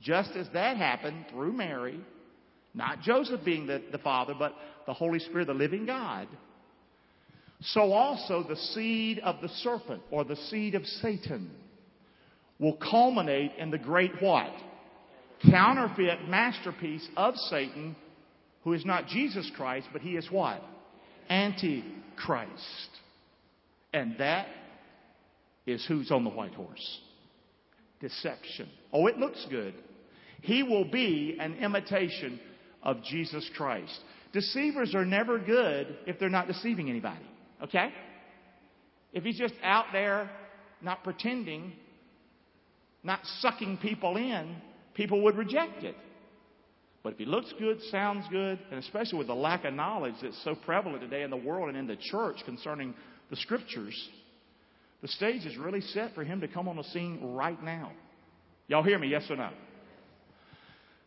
Just 0.00 0.30
as 0.36 0.46
that 0.52 0.76
happened 0.76 1.26
through 1.30 1.52
Mary, 1.52 2.00
not 2.76 3.00
Joseph 3.00 3.40
being 3.44 3.66
the, 3.66 3.82
the 3.90 3.98
father, 3.98 4.34
but 4.38 4.54
the 4.86 4.92
Holy 4.92 5.18
Spirit, 5.18 5.46
the 5.46 5.54
living 5.54 5.86
God, 5.86 6.28
so 7.60 7.92
also 7.92 8.44
the 8.46 8.56
seed 8.56 9.18
of 9.20 9.40
the 9.40 9.48
serpent 9.48 10.02
or 10.10 10.24
the 10.24 10.36
seed 10.36 10.74
of 10.74 10.86
Satan 10.86 11.50
will 12.58 12.76
culminate 12.76 13.52
in 13.58 13.70
the 13.70 13.78
great 13.78 14.12
what? 14.20 14.52
Counterfeit 15.50 16.28
masterpiece 16.28 17.06
of 17.16 17.34
Satan, 17.36 17.96
who 18.62 18.74
is 18.74 18.84
not 18.84 19.06
Jesus 19.06 19.50
Christ, 19.56 19.88
but 19.92 20.02
he 20.02 20.16
is 20.16 20.30
what? 20.30 20.62
Antichrist. 21.30 22.90
And 23.92 24.16
that 24.18 24.48
is 25.66 25.84
who's 25.86 26.10
on 26.10 26.24
the 26.24 26.30
white 26.30 26.54
horse. 26.54 27.00
Deception. 28.00 28.68
Oh, 28.92 29.06
it 29.06 29.16
looks 29.16 29.46
good. 29.50 29.74
He 30.42 30.62
will 30.62 30.90
be 30.90 31.38
an 31.40 31.54
imitation 31.54 32.38
of 32.82 33.02
Jesus 33.02 33.48
Christ. 33.56 33.98
Deceivers 34.32 34.94
are 34.94 35.04
never 35.04 35.38
good 35.38 35.96
if 36.06 36.18
they're 36.18 36.28
not 36.28 36.46
deceiving 36.46 36.90
anybody. 36.90 37.24
Okay? 37.62 37.90
If 39.12 39.24
he's 39.24 39.38
just 39.38 39.54
out 39.62 39.86
there 39.92 40.30
not 40.82 41.02
pretending, 41.02 41.72
not 43.02 43.20
sucking 43.40 43.78
people 43.78 44.16
in, 44.16 44.56
people 44.94 45.22
would 45.22 45.36
reject 45.36 45.84
it. 45.84 45.96
But 47.02 47.12
if 47.12 47.18
he 47.20 47.24
looks 47.24 47.52
good, 47.58 47.80
sounds 47.90 48.26
good, 48.30 48.58
and 48.70 48.80
especially 48.80 49.18
with 49.18 49.28
the 49.28 49.34
lack 49.34 49.64
of 49.64 49.72
knowledge 49.72 50.16
that's 50.20 50.42
so 50.42 50.54
prevalent 50.54 51.00
today 51.00 51.22
in 51.22 51.30
the 51.30 51.36
world 51.36 51.68
and 51.68 51.78
in 51.78 51.86
the 51.86 51.96
church 51.96 52.38
concerning 52.44 52.94
the 53.30 53.36
scriptures, 53.36 53.96
the 55.02 55.08
stage 55.08 55.46
is 55.46 55.56
really 55.56 55.80
set 55.80 56.14
for 56.14 56.24
him 56.24 56.40
to 56.40 56.48
come 56.48 56.66
on 56.68 56.76
the 56.76 56.84
scene 56.84 57.20
right 57.22 57.62
now. 57.62 57.92
Y'all 58.66 58.82
hear 58.82 58.98
me? 58.98 59.06
Yes 59.08 59.24
or 59.30 59.36
no? 59.36 59.50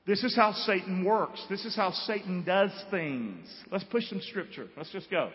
This 0.10 0.24
is 0.24 0.36
how 0.36 0.54
Satan 0.54 1.06
works. 1.06 1.39
This 1.52 1.65
is 1.65 1.76
how 1.76 1.91
Satan 1.91 2.43
does 2.43 2.72
things. 2.89 3.48
Let's 3.72 3.84
push 3.84 4.10
some 4.10 4.19
scripture. 4.22 4.65
Let's 4.76 4.91
just 4.91 5.12
go. 5.12 5.30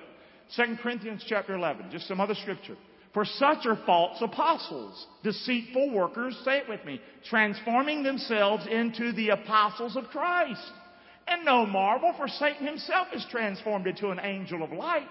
2 0.57 0.79
Corinthians 0.83 1.25
chapter 1.29 1.55
11, 1.55 1.93
just 1.93 2.09
some 2.09 2.21
other 2.21 2.35
scripture. 2.35 2.75
For 3.13 3.25
such 3.25 3.67
are 3.67 3.79
false 3.87 4.21
apostles, 4.21 5.07
deceitful 5.23 5.95
workers, 5.95 6.37
say 6.45 6.59
it 6.59 6.69
with 6.69 6.85
me, 6.85 7.01
transforming 7.31 8.03
themselves 8.03 8.67
into 8.69 9.13
the 9.13 9.29
apostles 9.29 9.95
of 9.97 10.07
Christ. 10.07 10.73
And 11.29 11.45
no 11.45 11.65
marvel, 11.67 12.13
for 12.17 12.27
Satan 12.27 12.67
himself 12.67 13.07
is 13.15 13.25
transformed 13.31 13.87
into 13.87 14.09
an 14.09 14.19
angel 14.19 14.65
of 14.65 14.73
light. 14.73 15.07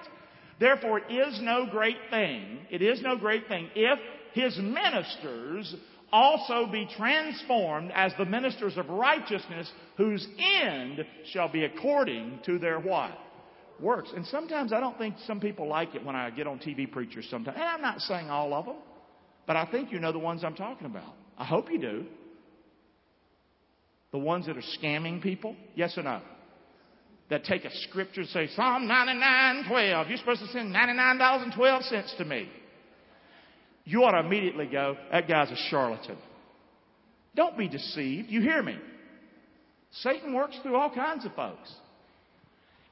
Therefore, 0.60 1.00
it 1.00 1.10
is 1.10 1.40
no 1.42 1.68
great 1.72 1.98
thing, 2.10 2.60
it 2.70 2.82
is 2.82 3.02
no 3.02 3.18
great 3.18 3.48
thing 3.48 3.70
if 3.76 3.98
his 4.34 4.58
ministers 4.58 5.74
also 6.14 6.66
be 6.72 6.88
transformed 6.96 7.92
as 7.94 8.14
the 8.18 8.24
ministers 8.26 8.78
of 8.78 8.88
righteousness, 8.90 9.70
whose 9.98 10.26
end 10.38 11.04
shall 11.34 11.52
be 11.52 11.66
according 11.66 12.40
to 12.46 12.58
their 12.58 12.80
what? 12.80 13.12
works. 13.80 14.10
And 14.16 14.26
sometimes 14.28 14.74
I 14.74 14.80
don't 14.80 14.98
think 14.98 15.16
some 15.28 15.40
people 15.40 15.68
like 15.68 15.96
it 15.96 16.04
when 16.04 16.16
I 16.16 16.30
get 16.32 16.48
on 16.48 16.60
TV 16.60 16.92
preachers 16.92 17.28
sometimes. 17.30 17.58
And 17.60 17.66
I'm 17.66 17.82
not 17.82 18.00
saying 18.00 18.30
all 18.30 18.54
of 18.54 18.66
them, 18.66 18.78
but 19.46 19.56
I 19.56 19.66
think 19.66 19.92
you 19.92 20.00
know 20.00 20.12
the 20.12 20.20
ones 20.20 20.44
I'm 20.44 20.56
talking 20.56 20.88
about. 20.88 21.14
I 21.38 21.46
hope 21.46 21.70
you 21.72 21.80
do. 21.80 22.06
The 24.12 24.20
ones 24.20 24.46
that 24.46 24.58
are 24.58 24.64
scamming 24.80 25.22
people? 25.22 25.56
Yes 25.76 25.98
or 25.98 26.04
no? 26.04 26.22
That 27.30 27.44
take 27.46 27.66
a 27.66 27.72
scripture 27.90 28.22
and 28.22 28.30
say, 28.30 28.48
Psalm 28.56 28.88
99, 28.88 29.66
12. 29.68 30.08
You're 30.08 30.18
supposed 30.18 30.42
to 30.42 30.48
send 30.48 30.74
$99.12 30.74 32.18
to 32.18 32.26
me. 32.26 32.50
You 33.86 34.04
ought 34.04 34.12
to 34.12 34.20
immediately 34.20 34.66
go, 34.66 34.98
that 35.12 35.28
guy's 35.28 35.52
a 35.52 35.58
charlatan. 35.70 36.18
Don't 37.36 37.58
be 37.58 37.68
deceived. 37.68 38.30
You 38.30 38.42
hear 38.42 38.62
me? 38.62 38.78
Satan 40.02 40.34
works 40.34 40.58
through 40.64 40.76
all 40.76 40.90
kinds 40.90 41.26
of 41.26 41.34
folks. 41.36 41.72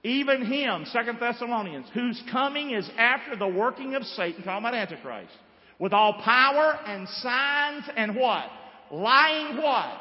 Even 0.04 0.46
him, 0.46 0.86
Second 0.86 1.20
Thessalonians, 1.20 1.86
whose 1.94 2.22
coming 2.32 2.72
is 2.72 2.90
after 2.98 3.36
the 3.36 3.48
working 3.48 3.96
of 3.96 4.04
Satan, 4.04 4.44
talking 4.44 4.66
about 4.66 4.74
Antichrist, 4.74 5.32
with 5.80 5.94
all 5.94 6.14
power 6.24 6.80
and 6.86 7.08
signs 7.08 7.84
and 7.96 8.16
what? 8.16 8.46
Lying 8.92 9.58
what? 9.58 10.00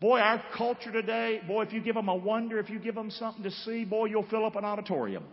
Boy, 0.00 0.18
our 0.18 0.42
culture 0.56 0.90
today, 0.90 1.40
boy, 1.46 1.62
if 1.62 1.72
you 1.72 1.80
give 1.80 1.94
them 1.94 2.08
a 2.08 2.16
wonder, 2.16 2.58
if 2.58 2.68
you 2.68 2.78
give 2.78 2.94
them 2.94 3.10
something 3.10 3.42
to 3.42 3.50
see, 3.50 3.84
boy, 3.84 4.06
you'll 4.06 4.28
fill 4.28 4.44
up 4.44 4.56
an 4.56 4.64
auditorium. 4.64 5.24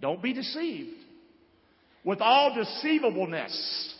Don't 0.00 0.22
be 0.22 0.32
deceived. 0.32 0.96
With 2.04 2.20
all 2.20 2.54
deceivableness 2.54 3.94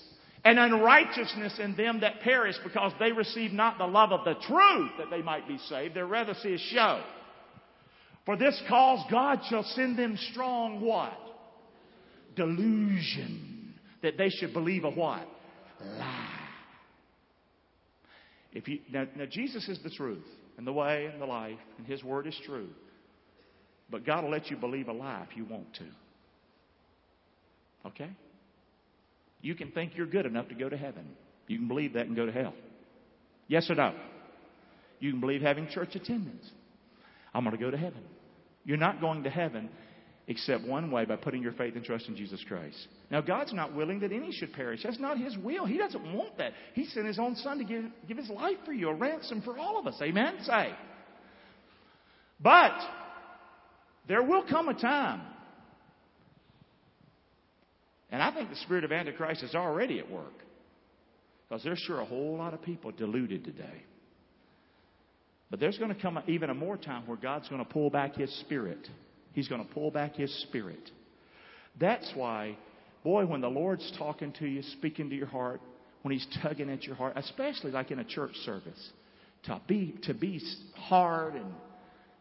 and 0.45 0.59
unrighteousness 0.59 1.59
in 1.59 1.77
them 1.77 2.01
that 2.01 2.21
perish 2.21 2.57
because 2.65 2.93
they 2.99 3.13
receive 3.13 3.53
not 3.53 3.79
the 3.79 3.87
love 3.87 4.11
of 4.13 4.25
the 4.25 4.35
truth 4.47 4.91
that 4.99 5.11
they 5.11 5.23
might 5.23 5.47
be 5.47 5.59
saved. 5.69 5.95
They 5.95 6.03
rather 6.03 6.35
see 6.35 6.55
a 6.55 6.59
show. 6.59 7.03
For 8.25 8.37
this 8.37 8.61
cause 8.69 9.05
God 9.11 9.41
shall 9.49 9.65
send 9.65 9.99
them 9.99 10.17
strong 10.33 10.81
what? 10.81 11.19
Delusion. 12.37 13.75
That 14.03 14.17
they 14.17 14.31
should 14.31 14.55
believe 14.55 14.85
a 14.85 14.91
what? 14.91 15.27
Lie. 15.99 16.41
If 18.53 18.67
you, 18.67 18.81
now, 18.91 19.07
now 19.17 19.27
Jesus 19.27 19.69
is 19.69 19.79
the 19.83 19.91
truth 19.91 20.25
and 20.57 20.67
the 20.67 20.73
way 20.73 21.09
and 21.13 21.21
the 21.21 21.27
life 21.27 21.59
and 21.79 21.87
His 21.87 22.03
word 22.03 22.27
is 22.27 22.39
true. 22.45 22.69
But 23.91 24.07
God 24.07 24.25
will 24.25 24.31
let 24.31 24.51
you 24.51 24.57
believe 24.57 24.89
a 24.89 24.93
lie 24.93 25.27
if 25.29 25.37
you 25.37 25.45
want 25.45 25.75
to. 25.75 25.85
Okay? 27.89 28.11
You 29.43 29.55
can 29.55 29.71
think 29.73 29.93
you're 29.97 30.07
good 30.07 30.27
enough 30.27 30.49
to 30.49 30.55
go 30.55 30.69
to 30.69 30.77
heaven. 30.77 31.09
You 31.47 31.59
can 31.59 31.69
believe 31.69 31.95
that 31.95 32.07
and 32.07 32.15
go 32.15 32.27
to 32.27 32.33
hell. 32.33 32.55
Yes 33.49 33.69
or 33.71 33.75
no? 33.75 33.95
You 35.01 35.11
can 35.11 35.21
believe 35.21 35.41
having 35.41 35.69
church 35.69 35.95
attendance. 35.95 36.49
I'm 37.35 37.45
going 37.45 37.57
to 37.57 37.63
go 37.63 37.71
to 37.71 37.77
heaven. 37.77 38.03
You're 38.65 38.77
not 38.77 39.01
going 39.01 39.25
to 39.25 39.31
heaven 39.31 39.71
except 40.29 40.65
one 40.65 40.93
way 40.93 41.05
by 41.05 41.17
putting 41.17 41.43
your 41.43 41.53
faith 41.53 41.75
and 41.75 41.85
trust 41.85 42.07
in 42.07 42.15
Jesus 42.15 42.45
Christ. 42.47 42.77
Now, 43.11 43.21
God's 43.21 43.53
not 43.53 43.75
willing 43.75 43.99
that 44.01 44.13
any 44.13 44.31
should 44.31 44.53
perish. 44.53 44.83
That's 44.85 45.01
not 45.01 45.19
His 45.19 45.37
will. 45.39 45.67
He 45.67 45.79
doesn't 45.79 46.15
want 46.15 46.39
that. 46.39 46.53
He 46.75 46.85
sent 46.85 47.07
His 47.07 47.19
own 47.19 47.35
Son 47.37 47.59
to 47.59 47.65
give, 47.65 47.85
give 48.07 48.19
His 48.19 48.29
life 48.29 48.59
for 48.65 48.73
you, 48.73 48.91
a 48.91 48.95
ransom 48.95 49.43
for 49.43 49.59
all 49.59 49.79
of 49.79 49.87
us. 49.87 49.97
Amen? 50.01 50.37
Say. 50.43 50.73
But 52.41 52.79
there 54.11 54.23
will 54.23 54.45
come 54.51 54.69
a 54.69 54.75
time 54.75 55.23
and 58.11 58.23
I 58.23 58.33
think 58.33 58.51
the 58.51 58.57
spirit 58.57 58.85
of 58.85 58.93
Antichrist 58.93 59.43
is 59.43 59.55
already 59.55 59.99
at 59.99 60.11
work. 60.11 60.33
Because 61.49 61.63
there's 61.65 61.79
sure 61.79 62.01
a 62.01 62.05
whole 62.05 62.37
lot 62.37 62.55
of 62.55 62.63
people 62.63 62.91
deluded 62.93 63.45
today. 63.45 63.83
But 65.51 65.59
there's 65.59 65.79
going 65.79 65.95
to 65.95 66.01
come 66.01 66.19
even 66.29 66.51
a 66.51 66.55
more 66.55 66.77
time 66.77 67.07
where 67.07 67.17
God's 67.17 67.49
going 67.49 67.65
to 67.65 67.71
pull 67.71 67.91
back 67.91 68.15
His 68.17 68.33
Spirit. 68.41 68.87
He's 69.33 69.49
going 69.49 69.65
to 69.65 69.75
pull 69.75 69.91
back 69.91 70.15
His 70.15 70.33
Spirit. 70.43 70.91
That's 71.79 72.11
why, 72.15 72.57
boy, 73.03 73.27
when 73.27 73.41
the 73.41 73.49
Lord's 73.49 73.93
talking 73.99 74.33
to 74.39 74.47
you, 74.47 74.63
speaking 74.63 75.11
to 75.11 75.17
your 75.17 75.27
heart, 75.27 75.61
when 76.03 76.13
He's 76.13 76.27
tugging 76.43 76.71
at 76.71 76.85
your 76.85 76.95
heart, 76.95 77.15
especially 77.17 77.73
like 77.73 77.91
in 77.91 77.99
a 77.99 78.05
church 78.05 78.35
service, 78.45 78.91
to 79.45 79.61
be 79.67 79.95
to 80.03 80.15
be 80.15 80.41
hard 80.75 81.35
and 81.35 81.53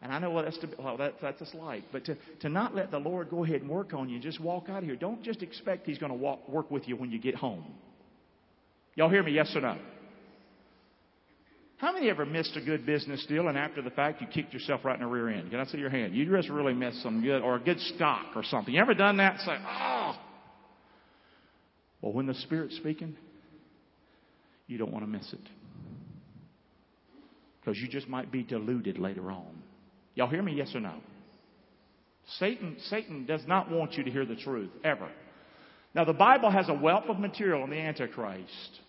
and 0.02 0.12
I 0.12 0.18
know 0.18 0.30
what 0.30 0.46
that's 0.46 0.58
to, 0.58 0.68
well, 0.78 0.96
that, 0.96 1.14
that's 1.20 1.38
just 1.38 1.54
like, 1.54 1.84
but 1.92 2.06
to, 2.06 2.16
to 2.40 2.48
not 2.48 2.74
let 2.74 2.90
the 2.90 2.98
Lord 2.98 3.28
go 3.28 3.44
ahead 3.44 3.60
and 3.60 3.70
work 3.70 3.92
on 3.92 4.08
you, 4.08 4.18
just 4.18 4.40
walk 4.40 4.68
out 4.70 4.78
of 4.78 4.84
here. 4.84 4.96
Don't 4.96 5.22
just 5.22 5.42
expect 5.42 5.86
He's 5.86 5.98
going 5.98 6.12
to 6.12 6.38
work 6.48 6.70
with 6.70 6.88
you 6.88 6.96
when 6.96 7.10
you 7.10 7.18
get 7.18 7.34
home. 7.34 7.64
Y'all 8.94 9.10
hear 9.10 9.22
me? 9.22 9.32
Yes 9.32 9.52
or 9.54 9.60
no? 9.60 9.76
How 11.76 11.92
many 11.92 12.10
ever 12.10 12.26
missed 12.26 12.56
a 12.56 12.60
good 12.60 12.84
business 12.84 13.24
deal 13.26 13.48
and 13.48 13.56
after 13.56 13.80
the 13.80 13.90
fact 13.90 14.20
you 14.20 14.26
kicked 14.26 14.52
yourself 14.52 14.82
right 14.84 14.94
in 14.94 15.00
the 15.00 15.06
rear 15.06 15.30
end? 15.30 15.50
Can 15.50 15.60
I 15.60 15.64
see 15.64 15.78
your 15.78 15.88
hand? 15.88 16.14
You 16.14 16.30
just 16.30 16.50
really 16.50 16.74
missed 16.74 17.02
some 17.02 17.22
good 17.22 17.40
or 17.40 17.56
a 17.56 17.60
good 17.60 17.80
stock 17.80 18.36
or 18.36 18.44
something. 18.44 18.74
You 18.74 18.80
ever 18.80 18.92
done 18.92 19.16
that? 19.18 19.40
Say, 19.40 19.56
oh. 19.66 20.14
Well, 22.02 22.12
when 22.12 22.26
the 22.26 22.34
Spirit's 22.34 22.76
speaking, 22.76 23.16
you 24.66 24.76
don't 24.76 24.92
want 24.92 25.04
to 25.04 25.10
miss 25.10 25.32
it 25.32 25.40
because 27.60 27.78
you 27.78 27.88
just 27.88 28.08
might 28.08 28.30
be 28.30 28.42
deluded 28.42 28.98
later 28.98 29.30
on. 29.30 29.62
Y'all 30.20 30.28
hear 30.28 30.42
me? 30.42 30.52
Yes 30.52 30.74
or 30.74 30.80
no? 30.80 30.92
Satan, 32.38 32.76
Satan 32.90 33.24
does 33.24 33.40
not 33.46 33.70
want 33.70 33.94
you 33.94 34.04
to 34.04 34.10
hear 34.10 34.26
the 34.26 34.36
truth, 34.36 34.68
ever. 34.84 35.08
Now, 35.94 36.04
the 36.04 36.12
Bible 36.12 36.50
has 36.50 36.68
a 36.68 36.74
wealth 36.74 37.04
of 37.08 37.18
material 37.18 37.62
on 37.62 37.70
the 37.70 37.78
Antichrist. 37.78 38.80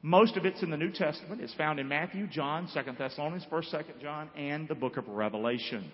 Most 0.00 0.38
of 0.38 0.46
it's 0.46 0.62
in 0.62 0.70
the 0.70 0.78
New 0.78 0.90
Testament. 0.90 1.42
It's 1.42 1.52
found 1.56 1.78
in 1.78 1.88
Matthew, 1.88 2.26
John, 2.26 2.70
2 2.72 2.92
Thessalonians, 2.98 3.44
1st, 3.52 3.74
2nd 3.74 4.00
John, 4.00 4.30
and 4.34 4.66
the 4.66 4.74
book 4.74 4.96
of 4.96 5.06
Revelation. 5.08 5.92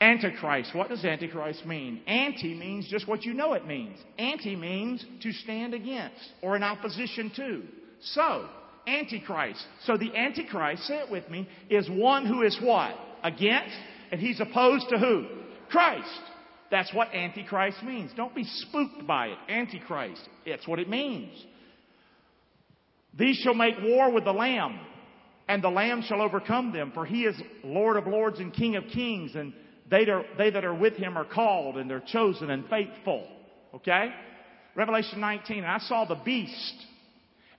Antichrist. 0.00 0.76
What 0.76 0.88
does 0.88 1.04
Antichrist 1.04 1.66
mean? 1.66 2.02
Anti 2.06 2.54
means 2.54 2.86
just 2.88 3.08
what 3.08 3.24
you 3.24 3.34
know 3.34 3.54
it 3.54 3.66
means. 3.66 3.98
Anti 4.16 4.54
means 4.54 5.04
to 5.24 5.32
stand 5.32 5.74
against 5.74 6.22
or 6.40 6.54
in 6.54 6.62
opposition 6.62 7.32
to. 7.34 7.62
So, 8.00 8.48
Antichrist. 8.86 9.66
So 9.86 9.96
the 9.96 10.16
Antichrist, 10.16 10.84
say 10.84 10.98
it 10.98 11.10
with 11.10 11.28
me, 11.28 11.48
is 11.68 11.90
one 11.90 12.26
who 12.26 12.42
is 12.42 12.56
what? 12.62 12.94
Against, 13.22 13.76
and 14.10 14.20
he's 14.20 14.40
opposed 14.40 14.88
to 14.90 14.98
who? 14.98 15.26
Christ. 15.70 16.20
That's 16.70 16.92
what 16.94 17.14
Antichrist 17.14 17.82
means. 17.82 18.10
Don't 18.16 18.34
be 18.34 18.44
spooked 18.44 19.06
by 19.06 19.26
it. 19.28 19.38
Antichrist. 19.48 20.26
That's 20.46 20.66
what 20.66 20.78
it 20.78 20.88
means. 20.88 21.32
These 23.18 23.36
shall 23.36 23.54
make 23.54 23.74
war 23.82 24.10
with 24.10 24.24
the 24.24 24.32
Lamb, 24.32 24.80
and 25.48 25.62
the 25.62 25.68
Lamb 25.68 26.02
shall 26.02 26.22
overcome 26.22 26.72
them, 26.72 26.92
for 26.94 27.04
he 27.04 27.24
is 27.24 27.40
Lord 27.62 27.96
of 27.96 28.06
lords 28.06 28.38
and 28.38 28.54
King 28.54 28.76
of 28.76 28.84
kings, 28.92 29.34
and 29.34 29.52
they, 29.90 30.06
that 30.06 30.64
are 30.64 30.74
with 30.74 30.94
him 30.94 31.18
are 31.18 31.26
called, 31.26 31.76
and 31.76 31.90
they're 31.90 32.02
chosen 32.06 32.48
and 32.50 32.66
faithful. 32.70 33.28
Okay? 33.74 34.08
Revelation 34.74 35.20
19, 35.20 35.58
and 35.58 35.66
I 35.66 35.78
saw 35.78 36.06
the 36.06 36.14
beast 36.24 36.74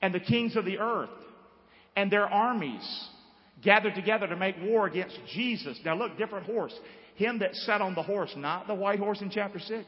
and 0.01 0.13
the 0.13 0.19
kings 0.19 0.55
of 0.55 0.65
the 0.65 0.79
earth 0.79 1.09
and 1.95 2.11
their 2.11 2.25
armies 2.25 3.09
gathered 3.63 3.95
together 3.95 4.27
to 4.27 4.35
make 4.35 4.55
war 4.61 4.87
against 4.87 5.17
Jesus. 5.33 5.79
Now 5.83 5.95
look, 5.95 6.17
different 6.17 6.45
horse. 6.45 6.73
Him 7.15 7.39
that 7.39 7.55
sat 7.55 7.81
on 7.81 7.95
the 7.95 8.03
horse, 8.03 8.33
not 8.35 8.67
the 8.67 8.73
white 8.73 8.99
horse 8.99 9.21
in 9.21 9.29
chapter 9.29 9.59
6. 9.59 9.85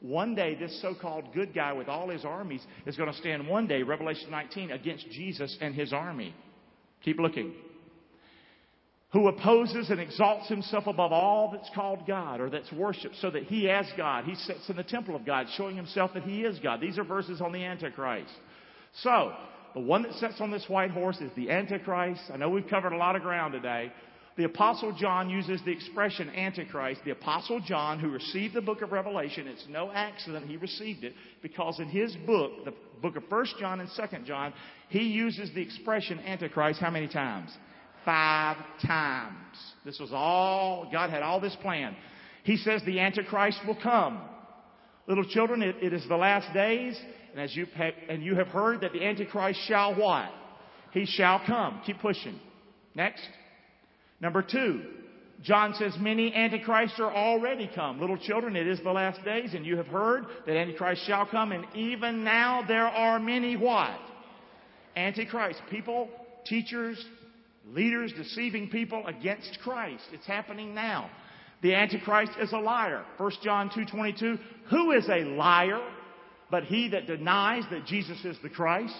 One 0.00 0.34
day, 0.34 0.54
this 0.54 0.80
so 0.82 0.94
called 0.94 1.32
good 1.34 1.54
guy 1.54 1.72
with 1.72 1.88
all 1.88 2.10
his 2.10 2.24
armies 2.24 2.60
is 2.84 2.96
going 2.96 3.10
to 3.10 3.16
stand 3.18 3.48
one 3.48 3.66
day, 3.66 3.82
Revelation 3.82 4.30
19, 4.30 4.70
against 4.70 5.08
Jesus 5.10 5.56
and 5.60 5.74
his 5.74 5.92
army. 5.92 6.34
Keep 7.02 7.18
looking. 7.18 7.54
Who 9.12 9.28
opposes 9.28 9.88
and 9.88 10.00
exalts 10.00 10.48
himself 10.48 10.86
above 10.86 11.12
all 11.12 11.50
that's 11.52 11.70
called 11.74 12.06
God 12.06 12.40
or 12.40 12.50
that's 12.50 12.70
worshiped, 12.72 13.16
so 13.20 13.30
that 13.30 13.44
he, 13.44 13.70
as 13.70 13.86
God, 13.96 14.24
he 14.24 14.34
sits 14.34 14.68
in 14.68 14.76
the 14.76 14.82
temple 14.82 15.16
of 15.16 15.24
God, 15.24 15.46
showing 15.56 15.76
himself 15.76 16.12
that 16.14 16.24
he 16.24 16.42
is 16.42 16.58
God. 16.58 16.80
These 16.80 16.98
are 16.98 17.04
verses 17.04 17.40
on 17.40 17.52
the 17.52 17.64
Antichrist. 17.64 18.30
So, 19.02 19.32
the 19.76 19.82
one 19.82 20.04
that 20.04 20.14
sits 20.14 20.40
on 20.40 20.50
this 20.50 20.64
white 20.68 20.90
horse 20.90 21.20
is 21.20 21.30
the 21.36 21.50
Antichrist. 21.50 22.22
I 22.32 22.38
know 22.38 22.48
we've 22.48 22.66
covered 22.66 22.94
a 22.94 22.96
lot 22.96 23.14
of 23.14 23.20
ground 23.20 23.52
today. 23.52 23.92
The 24.38 24.44
Apostle 24.44 24.96
John 24.98 25.28
uses 25.28 25.60
the 25.66 25.70
expression 25.70 26.30
Antichrist. 26.30 27.02
The 27.04 27.10
Apostle 27.10 27.60
John, 27.60 28.00
who 28.00 28.08
received 28.08 28.54
the 28.54 28.62
book 28.62 28.80
of 28.80 28.90
Revelation, 28.90 29.46
it's 29.46 29.66
no 29.68 29.90
accident 29.92 30.46
he 30.46 30.56
received 30.56 31.04
it 31.04 31.12
because 31.42 31.78
in 31.78 31.88
his 31.88 32.16
book, 32.26 32.64
the 32.64 32.72
book 33.02 33.16
of 33.16 33.24
1 33.28 33.46
John 33.60 33.80
and 33.80 33.90
2 33.94 34.24
John, 34.24 34.54
he 34.88 35.02
uses 35.02 35.50
the 35.54 35.60
expression 35.60 36.20
Antichrist 36.20 36.80
how 36.80 36.90
many 36.90 37.06
times? 37.06 37.50
Five 38.02 38.56
times. 38.82 39.58
This 39.84 39.98
was 40.00 40.10
all, 40.10 40.88
God 40.90 41.10
had 41.10 41.22
all 41.22 41.38
this 41.38 41.56
planned. 41.60 41.96
He 42.44 42.56
says 42.56 42.80
the 42.86 43.00
Antichrist 43.00 43.58
will 43.66 43.78
come. 43.82 44.22
Little 45.06 45.26
children, 45.26 45.60
it, 45.60 45.76
it 45.82 45.92
is 45.92 46.08
the 46.08 46.16
last 46.16 46.52
days, 46.54 46.98
and 47.36 47.44
as 47.44 47.54
you 47.54 47.66
have, 47.76 47.92
and 48.08 48.22
you 48.22 48.34
have 48.36 48.48
heard 48.48 48.80
that 48.80 48.94
the 48.94 49.04
Antichrist 49.04 49.60
shall 49.68 49.94
what? 49.94 50.30
He 50.92 51.04
shall 51.04 51.42
come. 51.46 51.82
Keep 51.84 52.00
pushing. 52.00 52.40
Next. 52.94 53.28
Number 54.22 54.40
two, 54.40 54.80
John 55.42 55.74
says 55.74 55.94
many 56.00 56.34
antichrists 56.34 56.98
are 56.98 57.12
already 57.12 57.70
come. 57.74 58.00
Little 58.00 58.16
children, 58.16 58.56
it 58.56 58.66
is 58.66 58.80
the 58.82 58.90
last 58.90 59.22
days, 59.22 59.52
and 59.52 59.66
you 59.66 59.76
have 59.76 59.86
heard 59.86 60.24
that 60.46 60.56
antichrist 60.56 61.06
shall 61.06 61.26
come, 61.26 61.52
and 61.52 61.66
even 61.74 62.24
now 62.24 62.64
there 62.66 62.86
are 62.86 63.20
many 63.20 63.54
what? 63.54 64.00
Antichrist. 64.96 65.60
People, 65.70 66.08
teachers, 66.46 67.04
leaders 67.68 68.14
deceiving 68.16 68.70
people 68.70 69.06
against 69.06 69.58
Christ. 69.62 70.04
It's 70.10 70.26
happening 70.26 70.74
now. 70.74 71.10
The 71.60 71.74
antichrist 71.74 72.32
is 72.40 72.54
a 72.54 72.58
liar. 72.58 73.04
1 73.18 73.30
John 73.42 73.68
2:22, 73.68 74.38
who 74.70 74.92
is 74.92 75.06
a 75.10 75.24
liar 75.36 75.82
but 76.50 76.64
he 76.64 76.88
that 76.90 77.06
denies 77.06 77.64
that 77.70 77.86
Jesus 77.86 78.24
is 78.24 78.36
the 78.42 78.48
Christ? 78.48 78.94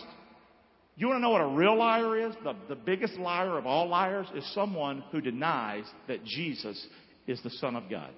You 0.97 1.09
want 1.09 1.19
to 1.19 1.23
know 1.23 1.31
what 1.31 1.43
a 1.43 1.47
real 1.47 1.77
liar 1.77 2.29
is? 2.29 2.35
The, 2.43 2.55
the 2.69 2.75
biggest 2.75 3.15
liar 3.15 3.59
of 3.59 3.67
all 3.67 3.89
liars 3.89 4.27
is 4.35 4.45
someone 4.55 5.05
who 5.13 5.21
denies 5.21 5.85
that 6.09 6.25
Jesus 6.25 6.87
is 7.27 7.41
the 7.43 7.51
Son 7.51 7.77
of 7.77 7.91
God. 7.91 8.13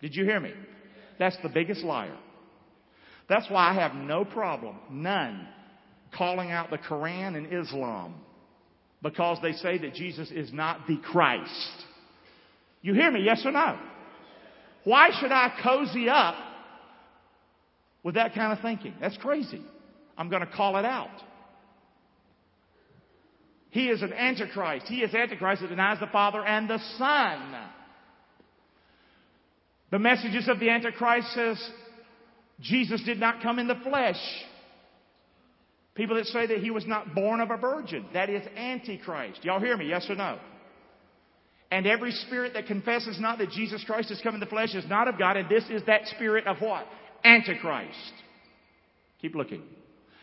Did 0.00 0.14
you 0.14 0.24
hear 0.24 0.40
me? 0.40 0.52
That's 1.18 1.36
the 1.42 1.48
biggest 1.48 1.82
liar. 1.82 2.16
That's 3.28 3.48
why 3.50 3.70
I 3.70 3.74
have 3.74 3.94
no 3.94 4.24
problem, 4.24 4.76
none, 4.90 5.46
calling 6.16 6.50
out 6.50 6.70
the 6.70 6.78
Quran 6.78 7.36
and 7.36 7.52
Islam 7.52 8.14
because 9.02 9.38
they 9.42 9.52
say 9.52 9.78
that 9.78 9.94
Jesus 9.94 10.30
is 10.30 10.52
not 10.52 10.86
the 10.86 10.96
Christ. 10.96 11.84
You 12.82 12.94
hear 12.94 13.10
me, 13.10 13.22
yes 13.22 13.42
or 13.44 13.52
no? 13.52 13.78
Why 14.84 15.10
should 15.20 15.32
I 15.32 15.52
cozy 15.62 16.08
up 16.08 16.34
with 18.06 18.14
that 18.14 18.36
kind 18.36 18.52
of 18.52 18.62
thinking? 18.62 18.94
That's 19.00 19.16
crazy. 19.16 19.60
I'm 20.16 20.28
going 20.28 20.46
to 20.46 20.52
call 20.52 20.76
it 20.76 20.84
out. 20.84 21.10
He 23.70 23.88
is 23.88 24.00
an 24.00 24.12
antichrist. 24.12 24.86
He 24.86 25.02
is 25.02 25.12
antichrist 25.12 25.62
that 25.62 25.70
denies 25.70 25.98
the 25.98 26.06
Father 26.06 26.40
and 26.40 26.70
the 26.70 26.78
Son. 26.98 27.56
The 29.90 29.98
messages 29.98 30.48
of 30.48 30.60
the 30.60 30.70
antichrist 30.70 31.34
says 31.34 31.70
Jesus 32.60 33.02
did 33.02 33.18
not 33.18 33.42
come 33.42 33.58
in 33.58 33.66
the 33.66 33.74
flesh. 33.82 34.20
People 35.96 36.14
that 36.14 36.26
say 36.26 36.46
that 36.46 36.58
he 36.58 36.70
was 36.70 36.86
not 36.86 37.12
born 37.12 37.40
of 37.40 37.50
a 37.50 37.56
virgin, 37.56 38.06
that 38.12 38.30
is 38.30 38.46
antichrist. 38.56 39.44
Y'all 39.44 39.58
hear 39.58 39.76
me? 39.76 39.88
Yes 39.88 40.06
or 40.08 40.14
no? 40.14 40.38
And 41.72 41.88
every 41.88 42.12
spirit 42.12 42.52
that 42.54 42.68
confesses 42.68 43.18
not 43.18 43.38
that 43.38 43.50
Jesus 43.50 43.82
Christ 43.82 44.10
has 44.10 44.20
come 44.22 44.34
in 44.34 44.40
the 44.40 44.46
flesh 44.46 44.76
is 44.76 44.88
not 44.88 45.08
of 45.08 45.18
God, 45.18 45.36
and 45.36 45.48
this 45.48 45.64
is 45.68 45.82
that 45.86 46.06
spirit 46.06 46.46
of 46.46 46.58
what? 46.60 46.86
Antichrist. 47.26 48.12
Keep 49.20 49.34
looking. 49.34 49.62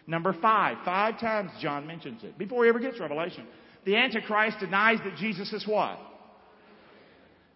Number 0.07 0.33
five. 0.41 0.77
Five 0.85 1.19
times 1.19 1.51
John 1.61 1.85
mentions 1.85 2.23
it 2.23 2.37
before 2.37 2.63
he 2.63 2.69
ever 2.69 2.79
gets 2.79 2.99
Revelation. 2.99 3.45
The 3.85 3.95
Antichrist 3.97 4.59
denies 4.59 4.99
that 5.03 5.17
Jesus 5.17 5.51
is 5.51 5.67
what? 5.67 5.99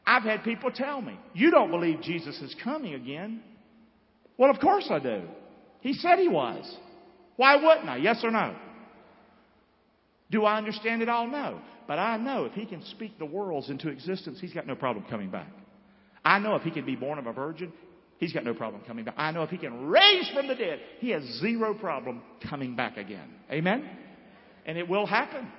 I've 0.06 0.24
had 0.24 0.44
people 0.44 0.72
tell 0.72 1.02
me, 1.02 1.18
you 1.34 1.52
don't 1.52 1.72
believe 1.72 2.02
Jesus 2.02 2.42
is 2.42 2.56
coming 2.64 2.94
again. 2.94 3.42
Well, 4.38 4.50
of 4.50 4.60
course 4.60 4.88
I 4.90 5.00
do. 5.00 5.24
He 5.82 5.94
said 5.94 6.20
he 6.20 6.28
was. 6.28 6.78
Why 7.36 7.56
wouldn't 7.56 7.90
I? 7.90 7.98
Yes 7.98 8.22
or 8.24 8.32
no? 8.32 8.56
Do 10.32 10.44
I 10.46 10.58
understand 10.58 11.02
it 11.02 11.10
all? 11.10 11.28
No. 11.28 11.62
But 11.88 12.00
I 12.00 12.18
know 12.18 12.46
if 12.46 12.54
he 12.54 12.66
can 12.66 12.84
speak 12.84 13.18
the 13.18 13.26
worlds 13.26 13.70
into 13.70 13.90
existence, 13.90 14.40
he's 14.40 14.54
got 14.54 14.68
no 14.68 14.76
problem 14.76 15.06
coming 15.10 15.30
back. 15.30 15.52
I 16.24 16.40
know 16.40 16.56
if 16.56 16.64
he 16.64 16.72
can 16.72 16.86
be 16.86 16.96
born 16.96 17.20
of 17.20 17.28
a 17.28 17.34
virgin, 17.34 17.72
He's 18.20 18.34
got 18.34 18.44
no 18.44 18.54
problem 18.54 18.82
coming 18.88 19.06
back. 19.06 19.16
I 19.18 19.32
know 19.32 19.44
if 19.44 19.50
he 19.50 19.58
can 19.58 19.88
raise 19.88 20.30
from 20.34 20.48
the 20.48 20.56
dead, 20.56 20.80
he 21.00 21.12
has 21.12 21.24
zero 21.40 21.74
problem 21.74 22.22
coming 22.50 22.76
back 22.76 22.98
again. 22.98 23.30
Amen? 23.52 23.88
And 24.66 24.78
it 24.78 24.90
will 24.90 25.06
happen. 25.06 25.52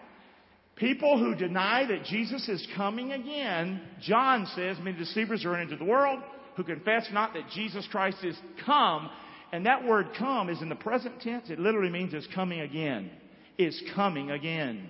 People 0.74 1.18
who 1.18 1.34
deny 1.34 1.86
that 1.86 2.04
Jesus 2.04 2.48
is 2.48 2.66
coming 2.76 3.12
again, 3.12 3.80
John 4.00 4.46
says, 4.54 4.76
many 4.80 4.96
deceivers 4.96 5.44
are 5.44 5.60
into 5.60 5.76
the 5.76 5.84
world 5.84 6.20
who 6.56 6.64
confess 6.64 7.08
not 7.12 7.34
that 7.34 7.48
Jesus 7.54 7.86
Christ 7.90 8.18
is 8.24 8.36
come. 8.66 9.10
And 9.52 9.66
that 9.66 9.84
word 9.84 10.08
come 10.18 10.50
is 10.50 10.60
in 10.60 10.68
the 10.68 10.74
present 10.74 11.20
tense. 11.20 11.50
It 11.50 11.58
literally 11.58 11.90
means 11.90 12.12
is 12.12 12.28
coming 12.34 12.60
again. 12.60 13.10
is 13.58 13.80
coming 13.94 14.30
again. 14.30 14.88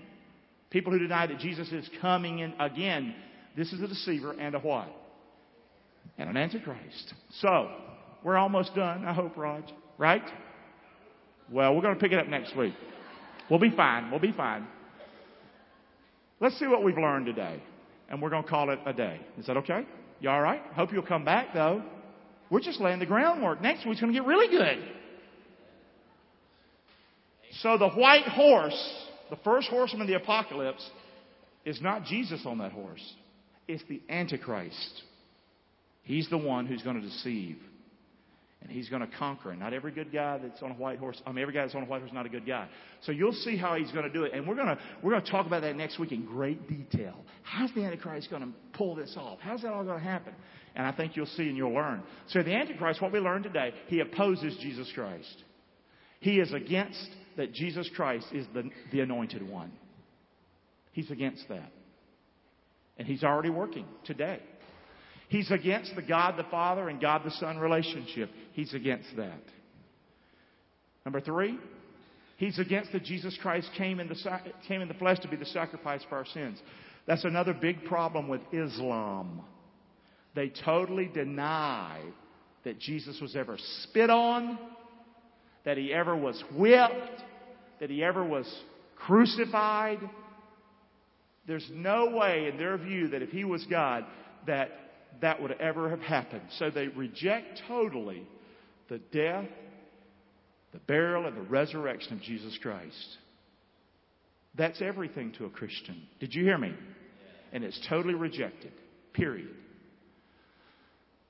People 0.70 0.92
who 0.92 0.98
deny 0.98 1.26
that 1.26 1.38
Jesus 1.38 1.72
is 1.72 1.88
coming 2.00 2.40
in 2.40 2.52
again. 2.60 3.14
This 3.56 3.72
is 3.72 3.80
a 3.80 3.88
deceiver 3.88 4.32
and 4.32 4.54
a 4.54 4.58
what? 4.58 4.88
And 6.18 6.28
an 6.28 6.36
antichrist. 6.36 7.14
So, 7.40 7.70
we're 8.24 8.36
almost 8.36 8.74
done, 8.74 9.04
I 9.04 9.12
hope, 9.12 9.36
Raj. 9.36 9.64
Right? 9.96 10.22
Well, 11.50 11.74
we're 11.74 11.82
going 11.82 11.94
to 11.94 12.00
pick 12.00 12.12
it 12.12 12.18
up 12.18 12.26
next 12.26 12.56
week. 12.56 12.74
We'll 13.48 13.60
be 13.60 13.70
fine. 13.70 14.10
We'll 14.10 14.20
be 14.20 14.32
fine. 14.32 14.66
Let's 16.40 16.58
see 16.58 16.66
what 16.66 16.84
we've 16.84 16.98
learned 16.98 17.26
today. 17.26 17.62
And 18.10 18.20
we're 18.20 18.30
going 18.30 18.42
to 18.42 18.48
call 18.48 18.70
it 18.70 18.78
a 18.84 18.92
day. 18.92 19.20
Is 19.38 19.46
that 19.46 19.56
okay? 19.58 19.86
You 20.20 20.30
all 20.30 20.40
right? 20.40 20.60
Hope 20.74 20.92
you'll 20.92 21.02
come 21.02 21.24
back, 21.24 21.48
though. 21.54 21.82
We're 22.50 22.60
just 22.60 22.80
laying 22.80 22.98
the 22.98 23.06
groundwork. 23.06 23.60
Next 23.60 23.86
week's 23.86 24.00
going 24.00 24.12
to 24.12 24.18
get 24.18 24.26
really 24.26 24.48
good. 24.48 24.78
So 27.60 27.76
the 27.78 27.90
white 27.90 28.26
horse, 28.26 29.06
the 29.30 29.36
first 29.36 29.68
horseman 29.68 30.02
of 30.02 30.08
the 30.08 30.14
apocalypse, 30.14 30.88
is 31.64 31.80
not 31.82 32.04
Jesus 32.04 32.42
on 32.44 32.58
that 32.58 32.72
horse. 32.72 33.14
It's 33.66 33.82
the 33.88 34.00
Antichrist. 34.08 35.02
He's 36.08 36.26
the 36.30 36.38
one 36.38 36.64
who's 36.64 36.82
going 36.82 36.98
to 36.98 37.06
deceive. 37.06 37.58
And 38.62 38.70
he's 38.70 38.88
going 38.88 39.02
to 39.02 39.16
conquer. 39.18 39.50
And 39.50 39.60
not 39.60 39.74
every 39.74 39.92
good 39.92 40.10
guy 40.10 40.38
that's 40.38 40.62
on 40.62 40.70
a 40.70 40.74
white 40.74 40.98
horse, 40.98 41.20
I 41.26 41.32
mean, 41.32 41.42
every 41.42 41.52
guy 41.52 41.60
that's 41.60 41.74
on 41.74 41.82
a 41.82 41.84
white 41.84 41.98
horse 41.98 42.08
is 42.08 42.14
not 42.14 42.24
a 42.24 42.30
good 42.30 42.46
guy. 42.46 42.66
So 43.02 43.12
you'll 43.12 43.34
see 43.34 43.58
how 43.58 43.74
he's 43.76 43.92
going 43.92 44.06
to 44.06 44.10
do 44.12 44.24
it. 44.24 44.32
And 44.32 44.48
we're 44.48 44.54
going 44.54 44.68
to, 44.68 44.78
we're 45.02 45.10
going 45.10 45.22
to 45.22 45.30
talk 45.30 45.46
about 45.46 45.60
that 45.60 45.76
next 45.76 45.98
week 45.98 46.12
in 46.12 46.24
great 46.24 46.66
detail. 46.66 47.14
How's 47.42 47.72
the 47.74 47.84
Antichrist 47.84 48.30
going 48.30 48.42
to 48.42 48.48
pull 48.72 48.94
this 48.94 49.14
off? 49.18 49.38
How's 49.42 49.60
that 49.62 49.72
all 49.72 49.84
going 49.84 49.98
to 49.98 50.04
happen? 50.04 50.32
And 50.74 50.86
I 50.86 50.92
think 50.92 51.14
you'll 51.14 51.26
see 51.26 51.42
and 51.42 51.58
you'll 51.58 51.74
learn. 51.74 52.02
So 52.28 52.42
the 52.42 52.54
Antichrist, 52.54 53.02
what 53.02 53.12
we 53.12 53.18
learned 53.18 53.44
today, 53.44 53.74
he 53.88 54.00
opposes 54.00 54.56
Jesus 54.62 54.90
Christ. 54.94 55.44
He 56.20 56.40
is 56.40 56.54
against 56.54 57.10
that 57.36 57.52
Jesus 57.52 57.88
Christ 57.94 58.28
is 58.32 58.46
the, 58.54 58.70
the 58.92 59.00
anointed 59.00 59.46
one. 59.46 59.72
He's 60.92 61.10
against 61.10 61.46
that. 61.50 61.70
And 62.96 63.06
he's 63.06 63.22
already 63.22 63.50
working 63.50 63.84
today. 64.04 64.40
He's 65.28 65.50
against 65.50 65.94
the 65.94 66.02
God 66.02 66.36
the 66.38 66.44
Father 66.50 66.88
and 66.88 67.00
God 67.00 67.22
the 67.24 67.30
Son 67.32 67.58
relationship. 67.58 68.30
He's 68.52 68.72
against 68.74 69.08
that. 69.16 69.42
Number 71.04 71.20
three, 71.20 71.58
he's 72.36 72.58
against 72.58 72.92
that 72.92 73.04
Jesus 73.04 73.38
Christ 73.40 73.68
came 73.76 74.00
in, 74.00 74.08
the, 74.08 74.16
came 74.66 74.80
in 74.80 74.88
the 74.88 74.94
flesh 74.94 75.20
to 75.20 75.28
be 75.28 75.36
the 75.36 75.46
sacrifice 75.46 76.02
for 76.08 76.16
our 76.16 76.26
sins. 76.26 76.58
That's 77.06 77.24
another 77.24 77.54
big 77.54 77.84
problem 77.84 78.28
with 78.28 78.40
Islam. 78.52 79.42
They 80.34 80.52
totally 80.64 81.10
deny 81.12 82.00
that 82.64 82.78
Jesus 82.78 83.18
was 83.20 83.34
ever 83.36 83.56
spit 83.82 84.10
on, 84.10 84.58
that 85.64 85.78
he 85.78 85.92
ever 85.92 86.16
was 86.16 86.42
whipped, 86.54 87.22
that 87.80 87.90
he 87.90 88.02
ever 88.04 88.24
was 88.24 88.46
crucified. 88.96 89.98
There's 91.46 91.68
no 91.72 92.10
way 92.10 92.48
in 92.50 92.58
their 92.58 92.76
view 92.76 93.08
that 93.08 93.22
if 93.22 93.30
he 93.30 93.44
was 93.44 93.64
God, 93.70 94.04
that 94.46 94.70
that 95.20 95.40
would 95.42 95.52
ever 95.52 95.90
have 95.90 96.00
happened. 96.00 96.42
So 96.58 96.70
they 96.70 96.88
reject 96.88 97.62
totally 97.68 98.26
the 98.88 98.98
death, 98.98 99.48
the 100.72 100.78
burial, 100.80 101.26
and 101.26 101.36
the 101.36 101.42
resurrection 101.42 102.14
of 102.14 102.22
Jesus 102.22 102.58
Christ. 102.60 103.16
That's 104.56 104.82
everything 104.82 105.32
to 105.38 105.44
a 105.44 105.50
Christian. 105.50 106.02
Did 106.20 106.34
you 106.34 106.44
hear 106.44 106.58
me? 106.58 106.74
And 107.52 107.64
it's 107.64 107.80
totally 107.88 108.14
rejected. 108.14 108.72
Period. 109.12 109.54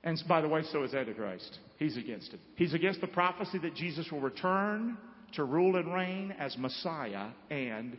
And 0.03 0.21
by 0.27 0.41
the 0.41 0.47
way, 0.47 0.63
so 0.71 0.83
is 0.83 0.93
Antichrist. 0.93 1.59
He's 1.77 1.97
against 1.97 2.33
it. 2.33 2.39
He's 2.55 2.73
against 2.73 3.01
the 3.01 3.07
prophecy 3.07 3.57
that 3.59 3.75
Jesus 3.75 4.09
will 4.11 4.21
return 4.21 4.97
to 5.33 5.43
rule 5.43 5.75
and 5.75 5.93
reign 5.93 6.33
as 6.39 6.57
Messiah 6.57 7.27
and 7.49 7.97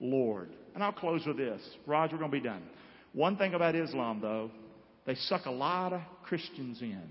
Lord. 0.00 0.48
And 0.74 0.82
I'll 0.82 0.92
close 0.92 1.26
with 1.26 1.36
this. 1.36 1.62
Roger, 1.86 2.14
we're 2.14 2.20
going 2.20 2.30
to 2.30 2.38
be 2.38 2.48
done. 2.48 2.62
One 3.12 3.36
thing 3.36 3.54
about 3.54 3.74
Islam, 3.74 4.20
though, 4.20 4.50
they 5.06 5.14
suck 5.14 5.46
a 5.46 5.50
lot 5.50 5.92
of 5.92 6.00
Christians 6.24 6.80
in 6.80 7.02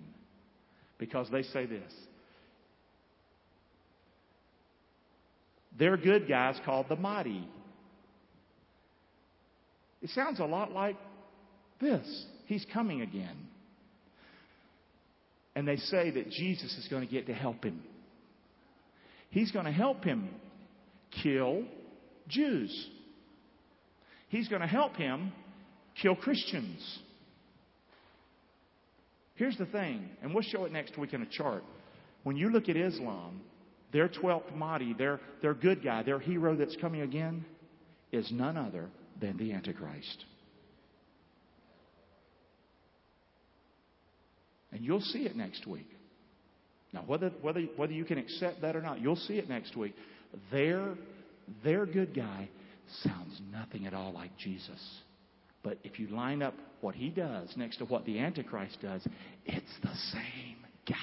because 0.97 1.27
they 1.31 1.43
say 1.43 1.65
this. 1.65 1.91
They're 5.77 5.97
good 5.97 6.27
guys 6.27 6.59
called 6.65 6.87
the 6.89 6.95
Mahdi. 6.95 7.47
It 10.01 10.09
sounds 10.11 10.39
a 10.39 10.45
lot 10.45 10.71
like 10.71 10.97
this. 11.79 12.25
He's 12.45 12.65
coming 12.73 13.01
again. 13.01 13.47
And 15.55 15.67
they 15.67 15.77
say 15.77 16.11
that 16.11 16.29
Jesus 16.29 16.77
is 16.77 16.87
going 16.89 17.05
to 17.05 17.11
get 17.11 17.27
to 17.27 17.33
help 17.33 17.63
him. 17.63 17.81
He's 19.29 19.51
going 19.51 19.65
to 19.65 19.71
help 19.71 20.03
him 20.03 20.29
kill 21.23 21.63
Jews. 22.27 22.89
He's 24.29 24.47
going 24.47 24.61
to 24.61 24.67
help 24.67 24.95
him 24.95 25.31
kill 26.01 26.15
Christians. 26.15 26.99
Here's 29.41 29.57
the 29.57 29.65
thing, 29.65 30.07
and 30.21 30.35
we'll 30.35 30.43
show 30.43 30.65
it 30.65 30.71
next 30.71 30.99
week 30.99 31.15
in 31.15 31.23
a 31.23 31.25
chart. 31.25 31.63
When 32.21 32.37
you 32.37 32.51
look 32.51 32.69
at 32.69 32.77
Islam, 32.77 33.41
their 33.91 34.07
12th 34.07 34.55
Mahdi, 34.55 34.93
their, 34.93 35.19
their 35.41 35.55
good 35.55 35.83
guy, 35.83 36.03
their 36.03 36.19
hero 36.19 36.55
that's 36.55 36.75
coming 36.75 37.01
again, 37.01 37.43
is 38.11 38.31
none 38.31 38.55
other 38.55 38.87
than 39.19 39.37
the 39.37 39.53
Antichrist. 39.53 40.25
And 44.71 44.85
you'll 44.85 45.01
see 45.01 45.25
it 45.25 45.35
next 45.35 45.65
week. 45.65 45.89
Now, 46.93 47.01
whether, 47.07 47.31
whether, 47.41 47.61
whether 47.77 47.93
you 47.93 48.05
can 48.05 48.19
accept 48.19 48.61
that 48.61 48.75
or 48.75 48.81
not, 48.83 49.01
you'll 49.01 49.15
see 49.15 49.39
it 49.39 49.49
next 49.49 49.75
week. 49.75 49.95
Their, 50.51 50.93
their 51.63 51.87
good 51.87 52.13
guy 52.15 52.47
sounds 53.01 53.41
nothing 53.51 53.87
at 53.87 53.95
all 53.95 54.13
like 54.13 54.37
Jesus. 54.37 55.01
But 55.63 55.77
if 55.83 55.99
you 55.99 56.07
line 56.07 56.41
up 56.41 56.55
what 56.81 56.95
he 56.95 57.09
does 57.09 57.53
next 57.55 57.77
to 57.77 57.85
what 57.85 58.05
the 58.05 58.19
Antichrist 58.19 58.79
does, 58.81 59.05
it's 59.45 59.79
the 59.83 59.95
same 60.11 60.57
guy. 60.87 60.95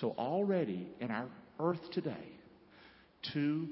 So 0.00 0.14
already 0.18 0.88
in 1.00 1.10
our 1.10 1.28
earth 1.60 1.90
today, 1.92 2.28
two 3.32 3.68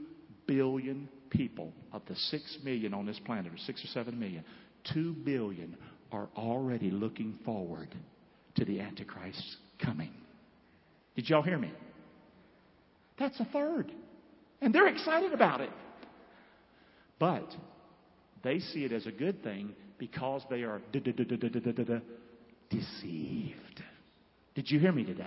billion 0.46 1.08
people 1.30 1.72
of 1.92 2.02
the 2.06 2.14
six 2.14 2.58
million 2.62 2.94
on 2.94 3.06
this 3.06 3.18
planet, 3.24 3.52
or 3.52 3.58
six 3.58 3.82
or 3.84 3.88
seven 3.88 4.18
million, 4.18 4.44
two 4.92 5.14
billion 5.24 5.76
are 6.12 6.28
already 6.36 6.90
looking 6.90 7.38
forward 7.44 7.88
to 8.56 8.64
the 8.64 8.80
Antichrist 8.80 9.56
coming. 9.82 10.10
Did 11.16 11.28
y'all 11.28 11.42
hear 11.42 11.58
me? 11.58 11.72
That's 13.18 13.38
a 13.40 13.44
third. 13.46 13.92
And 14.60 14.74
they're 14.74 14.88
excited 14.88 15.32
about 15.32 15.60
it. 15.60 15.70
But 17.18 17.54
they 18.42 18.60
see 18.60 18.84
it 18.84 18.92
as 18.92 19.06
a 19.06 19.12
good 19.12 19.42
thing 19.42 19.74
because 19.98 20.42
they 20.50 20.62
are 20.62 20.80
deceived. 22.70 23.82
Did 24.54 24.70
you 24.70 24.78
hear 24.78 24.92
me 24.92 25.04
today? 25.04 25.26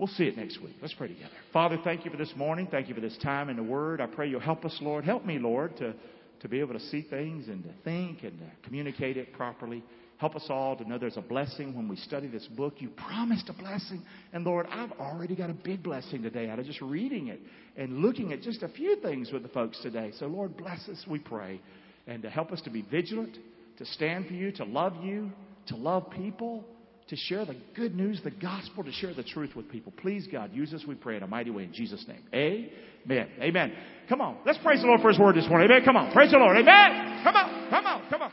We'll 0.00 0.08
see 0.08 0.24
it 0.24 0.36
next 0.36 0.62
week. 0.62 0.76
Let's 0.80 0.94
pray 0.94 1.08
together. 1.08 1.34
Father, 1.52 1.78
thank 1.84 2.06
you 2.06 2.10
for 2.10 2.16
this 2.16 2.32
morning. 2.34 2.66
Thank 2.70 2.88
you 2.88 2.94
for 2.94 3.02
this 3.02 3.18
time 3.18 3.50
in 3.50 3.56
the 3.56 3.62
Word. 3.62 4.00
I 4.00 4.06
pray 4.06 4.30
you'll 4.30 4.40
help 4.40 4.64
us, 4.64 4.76
Lord. 4.80 5.04
Help 5.04 5.26
me, 5.26 5.38
Lord, 5.38 5.76
to, 5.76 5.94
to 6.40 6.48
be 6.48 6.60
able 6.60 6.72
to 6.72 6.80
see 6.80 7.02
things 7.02 7.48
and 7.48 7.62
to 7.64 7.70
think 7.84 8.22
and 8.22 8.38
to 8.38 8.46
communicate 8.62 9.18
it 9.18 9.34
properly. 9.34 9.84
Help 10.20 10.36
us 10.36 10.44
all 10.50 10.76
to 10.76 10.86
know 10.86 10.98
there's 10.98 11.16
a 11.16 11.22
blessing 11.22 11.74
when 11.74 11.88
we 11.88 11.96
study 11.96 12.26
this 12.26 12.46
book. 12.48 12.74
You 12.76 12.90
promised 12.90 13.48
a 13.48 13.54
blessing. 13.54 14.02
And 14.34 14.44
Lord, 14.44 14.66
I've 14.70 14.92
already 14.92 15.34
got 15.34 15.48
a 15.48 15.54
big 15.54 15.82
blessing 15.82 16.20
today 16.20 16.50
out 16.50 16.58
of 16.58 16.66
just 16.66 16.82
reading 16.82 17.28
it 17.28 17.40
and 17.74 18.00
looking 18.00 18.30
at 18.34 18.42
just 18.42 18.62
a 18.62 18.68
few 18.68 18.96
things 18.96 19.32
with 19.32 19.42
the 19.42 19.48
folks 19.48 19.80
today. 19.80 20.12
So, 20.18 20.26
Lord, 20.26 20.58
bless 20.58 20.86
us, 20.90 21.02
we 21.08 21.20
pray. 21.20 21.58
And 22.06 22.22
to 22.22 22.28
help 22.28 22.52
us 22.52 22.60
to 22.62 22.70
be 22.70 22.82
vigilant, 22.82 23.38
to 23.78 23.86
stand 23.86 24.26
for 24.26 24.34
you, 24.34 24.52
to 24.52 24.64
love 24.64 25.02
you, 25.02 25.32
to 25.68 25.76
love 25.76 26.10
people, 26.10 26.66
to 27.08 27.16
share 27.16 27.46
the 27.46 27.56
good 27.74 27.96
news, 27.96 28.20
the 28.22 28.30
gospel, 28.30 28.84
to 28.84 28.92
share 28.92 29.14
the 29.14 29.24
truth 29.24 29.56
with 29.56 29.70
people. 29.70 29.90
Please, 30.02 30.28
God, 30.30 30.52
use 30.52 30.74
us, 30.74 30.84
we 30.86 30.96
pray, 30.96 31.16
in 31.16 31.22
a 31.22 31.26
mighty 31.26 31.50
way 31.50 31.64
in 31.64 31.72
Jesus' 31.72 32.04
name. 32.06 32.22
Amen. 32.34 33.28
Amen. 33.40 33.72
Come 34.10 34.20
on. 34.20 34.36
Let's 34.44 34.58
praise 34.58 34.82
the 34.82 34.86
Lord 34.86 35.00
for 35.00 35.08
his 35.08 35.18
word 35.18 35.34
this 35.36 35.48
morning. 35.48 35.70
Amen. 35.70 35.82
Come 35.82 35.96
on. 35.96 36.12
Praise 36.12 36.30
the 36.30 36.36
Lord. 36.36 36.58
Amen. 36.58 37.22
Come 37.24 37.36
on. 37.36 37.70
Come 37.70 37.86
on. 37.86 38.10
Come 38.10 38.22
on. 38.22 38.32